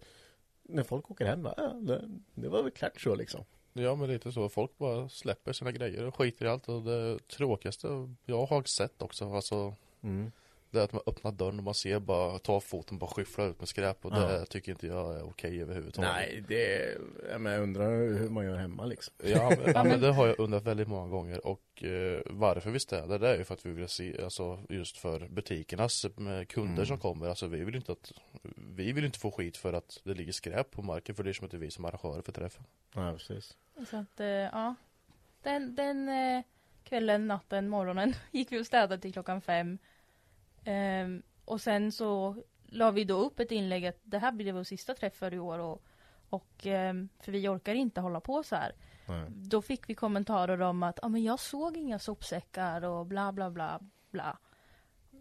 när 0.64 0.84
folk 0.84 1.12
åker 1.12 1.26
hem, 1.26 1.44
bara, 1.44 1.54
ja, 1.58 1.68
det, 1.74 2.10
det 2.34 2.50
var 2.50 2.64
väl 2.64 2.72
klart 2.72 3.02
så 3.02 3.16
liksom. 3.16 3.46
Ja 3.74 3.96
men 3.96 4.10
lite 4.10 4.32
så, 4.32 4.50
folk 4.50 4.78
bara 4.78 5.10
släpper 5.10 5.54
sina 5.54 5.72
grejer 5.72 6.06
och 6.06 6.16
skiter 6.16 6.46
i 6.46 6.50
allt 6.50 6.70
och 6.70 6.84
det 6.84 7.28
tråkigaste 7.28 7.88
jag 8.26 8.46
har 8.46 8.64
sett 8.64 9.02
också 9.02 9.34
alltså 9.34 9.76
Mm. 10.04 10.32
Det 10.72 10.80
är 10.80 10.84
att 10.84 10.94
man 10.94 11.02
öppnar 11.06 11.32
dörren 11.32 11.58
och 11.58 11.64
man 11.64 11.74
ser 11.74 12.00
bara 12.00 12.40
ta 12.40 12.60
foten 12.60 12.98
bara 12.98 13.10
skyffla 13.12 13.46
ut 13.46 13.60
med 13.60 13.68
skräp 13.70 14.06
och 14.06 14.12
Ja. 14.14 14.20
det 14.20 14.46
tycker 14.46 14.72
inte 14.72 14.88
jag 14.88 15.16
är 15.16 15.24
okej 15.24 15.62
överhuvudtaget 15.62 16.12
Nej, 16.12 16.44
det, 16.48 16.98
ja, 17.32 17.38
men 17.38 17.54
jag 17.54 17.62
undrar 17.64 17.90
hur 17.98 18.30
man 18.30 18.46
gör 18.46 18.56
hemma 18.58 18.86
liksom. 18.86 19.14
Ja, 19.24 19.50
men, 19.64 19.74
ja 19.76 19.84
men 19.84 20.02
det 20.02 20.12
har 20.12 20.28
jag 20.28 20.40
undrat 20.40 20.64
väldigt 20.64 20.88
många 20.88 21.08
gånger 21.08 21.48
och 21.48 21.84
eh, 21.84 22.22
varför 22.26 22.70
vi 22.72 22.80
städar 22.80 23.20
det 23.20 23.30
är 23.30 23.38
ju 23.38 23.44
för 23.44 23.54
att 23.54 23.66
vi 23.66 23.72
vill 23.72 23.88
se, 23.88 24.24
alltså 24.24 24.60
just 24.70 24.98
för 24.98 25.28
butikernas 25.28 26.06
med 26.16 26.48
kunder 26.48 26.74
Mm. 26.74 26.86
som 26.86 26.98
kommer, 27.00 27.28
alltså 27.30 27.48
vi 27.48 27.64
vill 27.64 27.76
inte 27.76 27.92
att 27.92 28.12
Vi 28.76 28.92
vill 28.92 29.06
inte 29.06 29.20
få 29.20 29.32
skit 29.32 29.58
för 29.58 29.74
att 29.74 30.02
det 30.04 30.14
ligger 30.14 30.32
skräp 30.32 30.72
på 30.72 30.82
marken 30.82 31.16
för 31.16 31.24
det 31.24 31.30
är 31.30 31.34
som 31.34 31.46
att 31.46 31.52
det 31.52 31.58
är 31.58 31.60
vi 31.60 31.72
som 31.72 31.86
arrangörer 31.86 32.22
för 32.22 32.32
träffen 32.32 32.64
Ja, 32.94 33.14
precis. 33.14 33.58
Så 33.90 33.98
att, 33.98 34.20
eh, 34.20 34.28
ja. 34.28 34.76
Den, 35.44 35.76
den 35.76 36.10
eh, 36.10 36.44
kvällen, 36.84 37.28
natten, 37.28 37.70
morgonen 37.70 38.14
gick 38.32 38.52
vi 38.52 38.62
och 38.62 38.66
städade 38.66 39.02
till 39.02 39.14
klockan 39.14 39.42
fem. 39.42 39.78
Ehm, 40.68 41.24
och 41.46 41.62
sen 41.62 41.92
så 41.92 42.36
la 42.66 42.92
vi 42.92 43.04
då 43.04 43.18
upp 43.26 43.40
ett 43.40 43.52
inlägg 43.52 43.86
att 43.86 44.00
det 44.04 44.18
här 44.20 44.32
blir 44.32 44.54
vår 44.54 44.64
sista 44.64 44.94
träff 44.94 45.14
för 45.16 45.34
i 45.34 45.40
år 45.40 45.60
och, 45.60 45.82
och 46.30 46.66
ehm, 46.66 47.10
för 47.20 47.32
vi 47.32 47.48
orkar 47.48 47.76
inte 47.76 48.02
hålla 48.02 48.20
på 48.20 48.44
så 48.44 48.56
här. 48.56 48.72
Nej. 49.08 49.26
Då 49.30 49.62
fick 49.62 49.90
vi 49.90 49.96
kommentarer 49.96 50.62
om 50.62 50.84
att 50.84 51.00
ah, 51.04 51.10
men 51.10 51.24
jag 51.24 51.40
såg 51.40 51.78
inga 51.78 52.00
sopsäckar 52.00 52.82
och 52.84 53.06
bla 53.06 53.32
bla 53.32 53.50
bla 53.50 53.80
bla. 54.12 54.38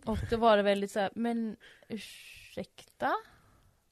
Och 0.04 0.18
då 0.30 0.36
var 0.36 0.56
det 0.56 0.62
väldigt 0.62 0.90
så 0.90 1.00
här, 1.00 1.10
men 1.14 1.56
ursäkta? 1.88 3.12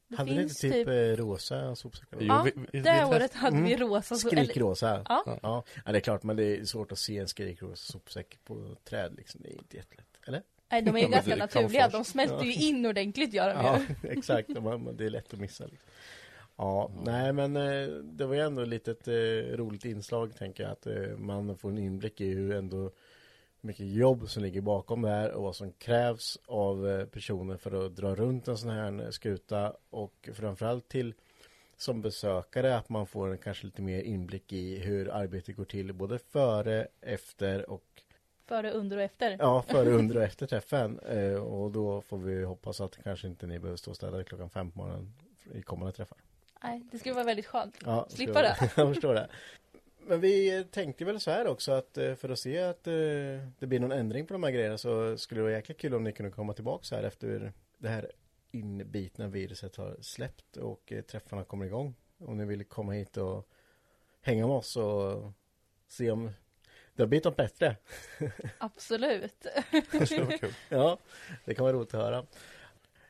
Det 0.08 0.16
Hade 0.16 0.34
ni 0.34 0.42
inte 0.42 0.54
typ, 0.54 0.88
eh, 0.88 0.92
rosa 0.94 1.76
sopsäckar? 1.76 2.20
Ja, 2.22 2.42
vi- 2.42 2.52
vi- 2.56 2.66
vi 2.72 2.78
det 2.80 2.84
test- 2.90 3.08
året 3.08 3.34
hade 3.34 3.56
vi 3.62 3.74
Mm. 3.74 3.88
rosa. 3.88 4.14
eller- 4.14 4.44
Skrikrosa. 4.44 5.02
Ja. 5.08 5.22
ja. 5.42 5.64
Ja, 5.84 5.92
det 5.92 5.98
är 5.98 6.00
klart, 6.00 6.22
men 6.22 6.36
det 6.36 6.56
är 6.56 6.64
svårt 6.64 6.92
att 6.92 6.98
se 6.98 7.18
en 7.18 7.28
skrikrosa 7.28 7.92
sopsäck 7.92 8.38
på 8.44 8.76
träd 8.84 9.14
liksom. 9.16 9.40
Det 9.44 9.48
är 9.48 9.58
inte 9.58 9.76
jättelätt. 9.76 10.18
Eller? 10.26 10.42
Nej, 10.70 10.82
de 10.82 10.96
är 10.96 11.00
ju 11.00 11.08
ganska 11.08 11.36
naturliga. 11.36 11.88
De 11.88 12.04
smälter 12.04 12.44
ju 12.44 12.54
in 12.54 12.86
ordentligt 12.86 13.34
gör 13.34 13.54
de 13.54 13.64
Ja, 13.64 13.80
ju. 14.02 14.10
exakt. 14.18 14.48
Det 14.94 15.04
är 15.04 15.10
lätt 15.10 15.34
att 15.34 15.40
missa. 15.40 15.64
Liksom. 15.64 15.90
Ja, 16.56 16.90
nej 17.04 17.32
men 17.32 17.56
eh, 17.56 17.88
det 17.88 18.26
var 18.26 18.34
ju 18.34 18.40
ändå 18.40 18.62
ett 18.62 18.68
litet 18.68 19.08
eh, 19.08 19.56
roligt 19.56 19.84
inslag 19.84 20.36
tänker 20.36 20.62
jag 20.62 20.72
att 20.72 20.86
eh, 20.86 21.16
man 21.18 21.56
får 21.58 21.68
en 21.68 21.78
inblick 21.78 22.20
i 22.20 22.28
hur 22.28 22.54
ändå 22.54 22.90
mycket 23.60 23.86
jobb 23.86 24.28
som 24.28 24.42
ligger 24.42 24.60
bakom 24.60 25.02
det 25.02 25.08
här 25.08 25.32
och 25.32 25.42
vad 25.42 25.56
som 25.56 25.72
krävs 25.72 26.38
av 26.46 27.06
personer 27.06 27.56
för 27.56 27.86
att 27.86 27.96
dra 27.96 28.14
runt 28.14 28.48
en 28.48 28.58
sån 28.58 28.70
här 28.70 29.10
skuta 29.10 29.76
och 29.90 30.28
framförallt 30.32 30.88
till 30.88 31.14
som 31.76 32.02
besökare 32.02 32.76
att 32.76 32.88
man 32.88 33.06
får 33.06 33.30
en 33.30 33.38
kanske 33.38 33.66
lite 33.66 33.82
mer 33.82 34.02
inblick 34.02 34.52
i 34.52 34.78
hur 34.78 35.08
arbetet 35.08 35.56
går 35.56 35.64
till 35.64 35.92
både 35.92 36.18
före, 36.18 36.88
efter 37.00 37.70
och 37.70 38.02
Före, 38.46 38.70
under 38.70 38.96
och 38.96 39.02
efter. 39.02 39.36
Ja, 39.38 39.62
före, 39.62 39.90
under 39.98 40.16
och 40.16 40.22
efter 40.22 40.46
träffen. 40.46 40.98
Eh, 40.98 41.34
och 41.34 41.70
då 41.70 42.00
får 42.00 42.18
vi 42.18 42.44
hoppas 42.44 42.80
att 42.80 42.96
kanske 43.04 43.26
inte 43.26 43.46
ni 43.46 43.58
behöver 43.58 43.76
stå 43.76 43.90
och 43.90 43.96
städa 43.96 44.24
klockan 44.24 44.50
fem 44.50 44.70
på 44.70 44.78
morgonen 44.78 45.14
i 45.52 45.62
kommande 45.62 45.92
träffar. 45.92 46.18
Nej, 46.62 46.82
det 46.92 46.98
skulle 46.98 47.14
vara 47.14 47.24
väldigt 47.24 47.46
skönt. 47.46 47.76
Ja, 47.84 48.06
Slippa 48.08 48.42
det. 48.42 48.56
jag 48.76 48.94
förstår 48.94 49.14
det. 49.14 49.28
Men 50.06 50.20
vi 50.20 50.64
tänkte 50.70 51.04
väl 51.04 51.20
så 51.20 51.30
här 51.30 51.46
också 51.46 51.72
att 51.72 51.98
eh, 51.98 52.14
för 52.14 52.28
att 52.28 52.38
se 52.38 52.58
att 52.58 52.86
eh, 52.86 52.92
det 53.58 53.66
blir 53.66 53.80
någon 53.80 53.92
ändring 53.92 54.26
på 54.26 54.34
de 54.34 54.42
här 54.42 54.50
grejerna 54.50 54.78
så 54.78 55.18
skulle 55.18 55.38
det 55.38 55.42
vara 55.42 55.52
jäkla 55.52 55.74
kul 55.74 55.94
om 55.94 56.04
ni 56.04 56.12
kunde 56.12 56.32
komma 56.32 56.52
tillbaka 56.52 56.84
så 56.84 56.94
här 56.94 57.02
efter 57.02 57.52
det 57.78 57.88
här 57.88 58.10
inbitna 58.50 59.28
viruset 59.28 59.76
har 59.76 59.96
släppt 60.00 60.56
och 60.56 60.92
eh, 60.92 61.02
träffarna 61.02 61.44
kommer 61.44 61.66
igång. 61.66 61.94
Om 62.18 62.36
ni 62.36 62.44
vill 62.44 62.64
komma 62.64 62.92
hit 62.92 63.16
och 63.16 63.48
hänga 64.20 64.46
med 64.46 64.56
oss 64.56 64.76
och 64.76 65.32
se 65.88 66.10
om 66.10 66.30
det 66.96 67.02
har 67.02 67.08
blivit 67.08 67.24
något 67.24 67.36
bättre. 67.36 67.76
Absolut. 68.58 69.46
Det 69.90 70.06
skulle 70.06 70.24
vara 70.24 70.38
kul. 70.38 70.54
Ja, 70.68 70.98
det 71.44 71.54
kan 71.54 71.64
vara 71.64 71.76
roligt 71.76 71.94
att 71.94 72.00
höra. 72.00 72.24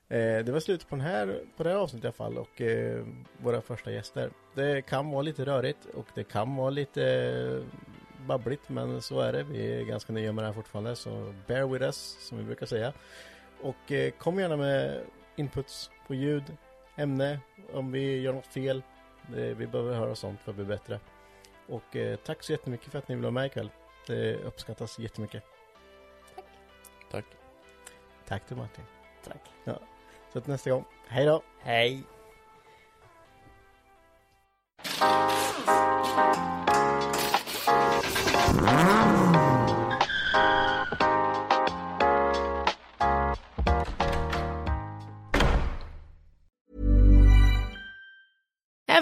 Eh, 0.09 0.45
det 0.45 0.53
var 0.53 0.61
slut 0.61 0.89
på, 0.89 0.97
den 0.97 1.05
här, 1.05 1.41
på 1.57 1.63
det 1.63 1.71
här 1.71 1.77
avsnittet 1.77 2.05
i 2.05 2.07
alla 2.07 2.13
fall 2.13 2.39
och 2.39 2.61
eh, 2.61 3.05
våra 3.39 3.61
första 3.61 3.91
gäster. 3.91 4.31
Det 4.55 4.83
kan 4.83 5.11
vara 5.11 5.23
lite 5.23 5.45
rörigt 5.45 5.85
och 5.95 6.07
det 6.15 6.25
kan 6.25 6.57
vara 6.57 6.71
lite 6.71 7.05
eh, 7.05 8.27
babbligt 8.27 8.69
men 8.69 9.03
så 9.03 9.21
är 9.21 9.33
det. 9.33 9.43
Vi 9.43 9.81
är 9.81 9.85
ganska 9.85 10.13
nya 10.13 10.33
med 10.33 10.45
det 10.45 10.47
här 10.47 10.55
fortfarande 10.55 10.97
så 10.97 11.35
bear 11.47 11.67
with 11.67 11.85
us 11.85 12.17
som 12.21 12.39
vi 12.39 12.45
brukar 12.45 12.67
säga. 12.67 12.93
Och 13.61 13.93
kom 14.19 14.39
gärna 14.39 14.57
med 14.57 15.01
inputs 15.37 15.91
på 16.07 16.15
ljud, 16.15 16.43
ämne, 16.97 17.41
om 17.73 17.93
vi 17.93 18.21
gör 18.21 18.33
något 18.33 18.47
fel. 18.47 18.83
Vi 19.29 19.67
behöver 19.67 19.95
höra 19.95 20.15
sånt 20.15 20.41
för 20.41 20.51
att 20.51 20.57
bli 20.57 20.65
bättre. 20.65 21.01
Och 21.69 21.97
eh, 21.97 22.17
tack 22.17 22.43
så 22.43 22.53
jättemycket 22.53 22.93
för 22.93 22.99
att 22.99 23.09
ni 23.09 23.15
vill 23.15 23.23
vara 23.23 23.33
med 23.33 23.47
ikväll. 23.47 23.71
Det 24.07 24.37
uppskattas 24.37 24.99
jättemycket. 24.99 25.43
Tack. 27.11 27.25
Tack 28.29 28.47
till 28.47 28.57
Martin. 28.57 28.85
Tack. 29.25 29.51
Ja. 29.65 29.81
Så 30.33 30.41
till 30.41 30.51
nästa 30.51 30.71
gång. 30.71 30.85
Hej 31.09 31.27
då! 31.27 31.43
Hej! 31.61 32.05